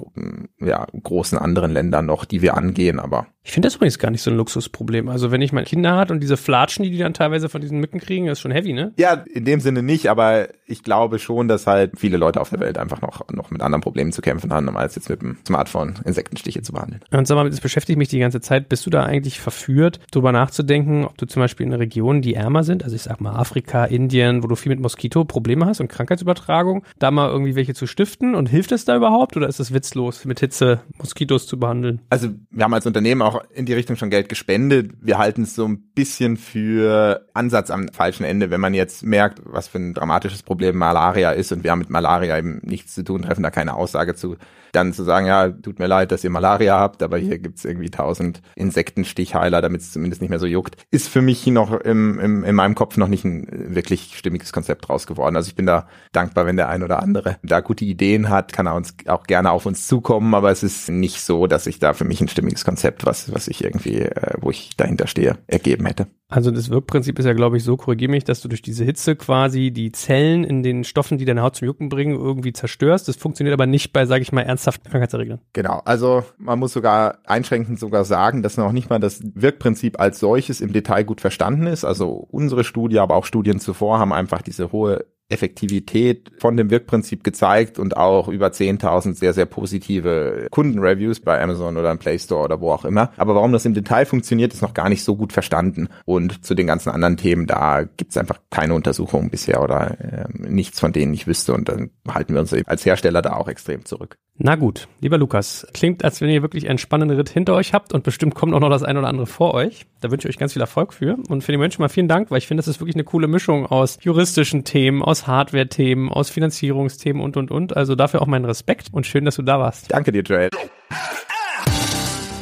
ja, 0.60 0.86
großen 1.02 1.38
anderen 1.38 1.72
Ländern 1.72 2.06
noch, 2.06 2.26
die 2.26 2.44
wir 2.44 2.56
angehen, 2.56 3.00
aber 3.00 3.26
ich 3.50 3.54
finde 3.54 3.66
das 3.66 3.78
übrigens 3.78 3.98
gar 3.98 4.12
nicht 4.12 4.22
so 4.22 4.30
ein 4.30 4.38
Luxusproblem. 4.38 5.10
Also 5.10 5.32
wenn 5.32 5.42
ich 5.42 5.54
meine 5.54 5.66
Kinder 5.66 5.96
hat 5.96 6.12
und 6.12 6.20
diese 6.20 6.38
Flatschen, 6.38 6.84
die 6.84 6.92
die 6.92 7.00
dann 7.00 7.16
teilweise 7.16 7.50
von 7.50 7.62
diesen 7.62 7.80
Mücken 7.80 8.00
kriegen, 8.00 8.19
ist 8.28 8.40
schon 8.40 8.52
heavy, 8.52 8.74
ne? 8.74 8.94
Ja, 8.98 9.14
in 9.14 9.46
dem 9.46 9.60
Sinne 9.60 9.84
nicht, 9.84 10.10
aber 10.10 10.50
ich 10.66 10.84
glaube 10.84 11.20
schon, 11.20 11.48
dass 11.48 11.68
halt 11.68 11.94
viele 11.98 12.18
Leute 12.18 12.40
auf 12.42 12.50
der 12.50 12.60
Welt 12.60 12.78
einfach 12.78 13.02
noch, 13.02 13.28
noch 13.32 13.52
mit 13.52 13.62
anderen 13.62 13.82
Problemen 13.82 14.12
zu 14.12 14.22
kämpfen 14.22 14.54
haben, 14.54 14.76
als 14.78 14.96
jetzt 14.96 15.10
mit 15.10 15.22
dem 15.22 15.38
Smartphone 15.46 15.96
Insektenstiche 16.06 16.62
zu 16.62 16.74
behandeln. 16.74 17.02
Und 17.12 17.28
sag 17.28 17.36
mal, 17.36 17.50
das 17.50 17.62
beschäftigt 17.62 17.98
mich 17.98 18.10
die 18.10 18.20
ganze 18.20 18.42
Zeit. 18.42 18.70
Bist 18.70 18.86
du 18.86 18.90
da 18.90 19.04
eigentlich 19.04 19.40
verführt, 19.40 20.00
darüber 20.12 20.32
nachzudenken, 20.32 21.06
ob 21.06 21.18
du 21.18 21.26
zum 21.26 21.42
Beispiel 21.42 21.66
in 21.66 21.74
Regionen, 21.74 22.22
die 22.22 22.36
ärmer 22.36 22.64
sind, 22.64 22.84
also 22.84 22.96
ich 22.96 23.02
sag 23.02 23.20
mal 23.22 23.36
Afrika, 23.36 23.86
Indien, 23.86 24.44
wo 24.44 24.48
du 24.48 24.56
viel 24.56 24.70
mit 24.70 24.80
Moskito 24.80 25.26
Probleme 25.26 25.66
hast 25.66 25.82
und 25.82 25.88
Krankheitsübertragung, 25.88 26.84
da 27.00 27.12
mal 27.12 27.30
irgendwie 27.30 27.56
welche 27.56 27.74
zu 27.74 27.88
stiften 27.88 28.36
und 28.36 28.48
hilft 28.48 28.72
es 28.72 28.86
da 28.86 28.96
überhaupt 28.96 29.38
oder 29.38 29.48
ist 29.48 29.60
es 29.60 29.74
witzlos, 29.74 30.26
mit 30.26 30.40
Hitze 30.40 30.82
Moskitos 30.98 31.48
zu 31.48 31.60
behandeln? 31.60 32.02
Also 32.10 32.30
wir 32.52 32.64
haben 32.64 32.74
als 32.74 32.86
Unternehmen 32.86 33.22
auch 33.22 33.44
in 33.54 33.66
die 33.66 33.74
Richtung 33.74 33.96
schon 33.96 34.10
Geld 34.10 34.30
gespendet. 34.30 34.92
Wir 35.02 35.18
halten 35.18 35.44
es 35.44 35.56
so 35.56 35.66
ein 35.66 35.82
bisschen 35.94 36.38
für 36.38 37.28
Ansatz 37.34 37.72
am 37.72 37.90
falschen 38.10 38.24
Ende, 38.24 38.50
wenn 38.50 38.60
man 38.60 38.74
jetzt 38.74 39.04
merkt, 39.04 39.40
was 39.46 39.68
für 39.68 39.78
ein 39.78 39.94
dramatisches 39.94 40.42
Problem 40.42 40.76
Malaria 40.76 41.30
ist 41.32 41.52
und 41.52 41.64
wir 41.64 41.70
haben 41.70 41.80
mit 41.80 41.92
Malaria 41.92 42.40
eben 42.40 42.60
nichts 42.64 42.96
zu 42.96 43.04
tun, 43.04 43.22
treffen 43.22 43.44
da 43.44 43.52
keine 43.52 43.76
Aussage 43.76 44.16
zu 44.16 44.36
dann 44.72 44.94
zu 44.94 45.04
sagen, 45.04 45.26
ja, 45.26 45.50
tut 45.50 45.80
mir 45.80 45.88
leid, 45.88 46.12
dass 46.12 46.24
ihr 46.24 46.30
Malaria 46.30 46.80
habt, 46.80 47.04
aber 47.04 47.18
hier 47.18 47.40
gibt's 47.40 47.66
irgendwie 47.66 47.90
tausend 47.90 48.42
Insektenstichheiler, 48.56 49.62
damit 49.62 49.82
es 49.82 49.92
zumindest 49.92 50.22
nicht 50.22 50.30
mehr 50.30 50.40
so 50.40 50.46
juckt, 50.46 50.78
ist 50.92 51.10
für 51.10 51.22
mich 51.22 51.46
noch 51.48 51.74
im, 51.74 52.20
im, 52.20 52.44
in 52.44 52.56
meinem 52.56 52.76
Kopf 52.76 52.98
noch 52.98 53.08
nicht 53.08 53.26
ein 53.26 53.48
wirklich 53.50 54.16
stimmiges 54.16 54.54
Konzept 54.54 54.88
draus 54.88 55.08
geworden. 55.08 55.36
Also 55.36 55.48
ich 55.50 55.56
bin 55.56 55.66
da 55.66 55.88
dankbar, 56.12 56.46
wenn 56.46 56.58
der 56.58 56.70
ein 56.70 56.84
oder 56.84 57.02
andere 57.02 57.38
da 57.44 57.62
gute 57.62 57.86
Ideen 57.86 58.30
hat, 58.30 58.54
kann 58.54 58.68
er 58.68 58.76
uns 58.76 58.96
auch 59.08 59.24
gerne 59.24 59.52
auf 59.52 59.66
uns 59.66 59.88
zukommen, 59.88 60.34
aber 60.34 60.52
es 60.52 60.64
ist 60.64 60.90
nicht 60.90 61.22
so, 61.22 61.48
dass 61.48 61.68
ich 61.68 61.80
da 61.80 61.94
für 61.94 62.06
mich 62.06 62.22
ein 62.22 62.28
stimmiges 62.28 62.66
Konzept, 62.66 63.06
was, 63.06 63.34
was 63.34 63.48
ich 63.48 63.64
irgendwie, 63.64 64.00
äh, 64.00 64.34
wo 64.40 64.52
ich 64.52 64.76
dahinter 64.78 65.08
stehe, 65.08 65.38
ergeben 65.48 65.86
hätte. 65.86 66.08
Also 66.32 66.52
das 66.52 66.70
Wirkprinzip 66.70 67.18
ist 67.18 67.26
ja, 67.26 67.34
glaube 67.34 67.58
ich, 67.58 67.64
so, 67.64 67.76
korrigier 68.00 68.10
mich, 68.10 68.24
dass 68.24 68.42
du 68.42 68.48
durch 68.48 68.62
diese 68.62 68.86
Hitze 68.86 69.16
quasi 69.16 69.72
die 69.72 69.92
Zellen 69.92 70.44
in 70.46 70.64
den 70.64 70.84
Stoffen, 70.84 71.18
die 71.18 71.26
deine 71.26 71.42
Haut 71.42 71.58
zum 71.58 71.66
Jucken 71.66 71.90
bringen, 71.90 72.16
irgendwie 72.16 72.54
zerstörst. 72.54 73.08
Das 73.08 73.18
funktioniert 73.18 73.54
aber 73.54 73.66
nicht 73.66 73.92
bei, 73.92 74.06
sage 74.06 74.22
ich 74.22 74.32
mal, 74.32 74.42
ernsthaften 74.42 74.90
Krankheitserregern. 74.90 75.40
Genau, 75.54 75.82
also 75.84 76.24
man 76.38 76.60
muss 76.60 76.74
sogar 76.74 77.20
einschränkend 77.26 77.80
sogar 77.80 78.06
sagen, 78.06 78.42
dass 78.42 78.58
noch 78.58 78.72
nicht 78.72 78.90
mal 78.90 79.00
das 79.00 79.22
Wirkprinzip 79.36 80.00
als 80.00 80.20
solches 80.20 80.62
im 80.62 80.72
Detail 80.72 81.04
gut 81.04 81.20
verstanden 81.20 81.68
ist. 81.68 81.84
Also 81.84 82.28
unsere 82.32 82.64
Studie, 82.64 83.00
aber 83.00 83.16
auch 83.16 83.26
Studien 83.26 83.60
zuvor 83.60 84.00
haben 84.00 84.14
einfach 84.14 84.42
diese 84.42 84.72
hohe 84.72 85.06
Effektivität 85.30 86.32
von 86.40 86.58
dem 86.58 86.70
Wirkprinzip 86.72 87.24
gezeigt 87.24 87.80
und 87.80 87.96
auch 87.96 88.28
über 88.28 88.48
10.000 88.48 89.14
sehr, 89.14 89.34
sehr 89.34 89.46
positive 89.46 90.48
Kundenreviews 90.50 91.20
bei 91.20 91.42
Amazon 91.42 91.78
oder 91.78 91.92
im 91.92 92.00
Play 92.00 92.18
Store 92.18 92.44
oder 92.44 92.60
wo 92.60 92.72
auch 92.72 92.84
immer. 92.84 93.12
Aber 93.18 93.36
warum 93.36 93.52
das 93.54 93.66
im 93.66 93.74
Detail 93.74 94.06
funktioniert, 94.06 94.54
ist 94.54 94.62
noch 94.62 94.74
gar 94.74 94.90
nicht 94.90 95.04
so 95.04 95.16
gut 95.16 95.32
verstanden. 95.32 95.90
Und 96.06 96.44
zu 96.46 96.56
den 96.56 96.68
ganzen 96.68 96.90
anderen 96.90 97.18
Themen, 97.18 97.46
da 97.46 97.84
gibt's 97.84 98.18
einfach 98.18 98.40
keine 98.50 98.74
Untersuchungen 98.74 99.30
bisher 99.30 99.62
oder 99.62 100.00
äh, 100.00 100.26
nichts, 100.34 100.80
von 100.80 100.94
denen 100.94 101.14
ich 101.14 101.28
wüsste. 101.28 101.54
Und 101.54 101.70
dann 101.70 101.92
halten 102.08 102.34
wir 102.34 102.42
uns 102.42 102.54
als 102.54 102.86
Hersteller 102.86 103.22
da 103.22 103.34
auch 103.34 103.48
extrem 103.48 103.86
zurück. 103.86 104.18
Na 104.42 104.56
gut, 104.56 104.88
lieber 105.02 105.18
Lukas, 105.18 105.68
klingt, 105.74 106.06
als 106.06 106.22
wenn 106.22 106.30
ihr 106.30 106.42
wirklich 106.42 106.70
einen 106.70 106.78
spannenden 106.78 107.18
Ritt 107.18 107.28
hinter 107.28 107.56
euch 107.56 107.74
habt 107.74 107.94
und 107.94 108.06
bestimmt 108.06 108.36
kommt 108.36 108.54
auch 108.54 108.62
noch 108.62 108.70
das 108.70 108.84
ein 108.84 108.96
oder 108.96 109.10
andere 109.10 109.28
vor 109.28 109.54
euch. 109.54 109.86
Da 110.00 110.12
wünsche 110.12 110.30
ich 110.30 110.34
euch 110.34 110.40
ganz 110.40 110.54
viel 110.54 110.62
Erfolg 110.62 110.94
für. 110.94 111.18
Und 111.28 111.44
für 111.44 111.52
die 111.52 111.58
Menschen 111.58 111.82
mal 111.82 111.90
vielen 111.90 112.08
Dank, 112.08 112.32
weil 112.32 112.38
ich 112.38 112.48
finde, 112.48 112.62
das 112.62 112.70
ist 112.70 112.80
wirklich 112.80 112.96
eine 112.96 113.04
coole 113.04 113.28
Mischung 113.28 113.66
aus 113.66 113.98
juristischen 114.02 114.64
Themen, 114.64 115.02
aus 115.02 115.19
Hardware-Themen, 115.28 116.10
aus 116.10 116.30
Finanzierungsthemen 116.30 117.22
und, 117.22 117.38
und, 117.38 117.52
und. 117.52 117.76
Also 117.76 117.96
dafür 117.96 118.22
auch 118.22 118.28
meinen 118.28 118.46
Respekt 118.46 118.90
und 118.92 119.06
schön, 119.06 119.26
dass 119.26 119.36
du 119.36 119.42
da 119.42 119.60
warst. 119.60 119.92
Danke 119.92 120.12
dir, 120.12 120.24
Joel. 120.24 120.50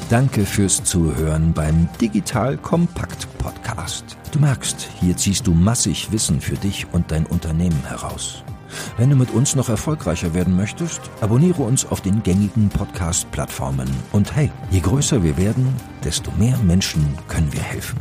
Danke 0.10 0.46
fürs 0.46 0.84
Zuhören 0.86 1.52
beim 1.54 1.90
Digital 2.00 2.56
Kompakt 2.58 3.28
Podcast. 3.40 4.18
Du 4.32 4.40
merkst, 4.40 4.90
hier 5.02 5.18
ziehst 5.18 5.48
du 5.48 5.54
massig 5.54 6.12
Wissen 6.12 6.40
für 6.40 6.56
dich 6.56 6.88
und 6.94 7.12
dein 7.12 7.26
Unternehmen 7.26 7.84
heraus. 7.86 8.44
Wenn 8.98 9.10
du 9.10 9.16
mit 9.16 9.32
uns 9.32 9.56
noch 9.56 9.70
erfolgreicher 9.70 10.34
werden 10.34 10.56
möchtest, 10.56 11.02
abonniere 11.22 11.64
uns 11.64 11.86
auf 11.86 12.02
den 12.02 12.24
gängigen 12.24 12.70
Podcast-Plattformen. 12.70 13.90
Und 14.12 14.36
hey, 14.36 14.52
je 14.72 14.80
größer 14.80 15.24
wir 15.24 15.38
werden, 15.38 15.76
desto 16.04 16.32
mehr 16.38 16.58
Menschen 16.60 17.06
können 17.28 17.52
wir 17.52 17.62
helfen. 17.62 18.00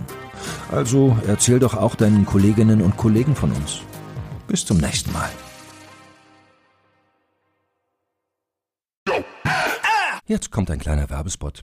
Also 0.70 1.16
erzähl 1.26 1.58
doch 1.58 1.74
auch 1.74 1.94
deinen 1.94 2.24
Kolleginnen 2.24 2.82
und 2.82 2.96
Kollegen 2.96 3.34
von 3.34 3.50
uns. 3.52 3.80
Bis 4.48 4.64
zum 4.64 4.78
nächsten 4.78 5.12
Mal. 5.12 5.30
Jetzt 10.26 10.50
kommt 10.50 10.70
ein 10.70 10.78
kleiner 10.78 11.08
Werbespot. 11.08 11.62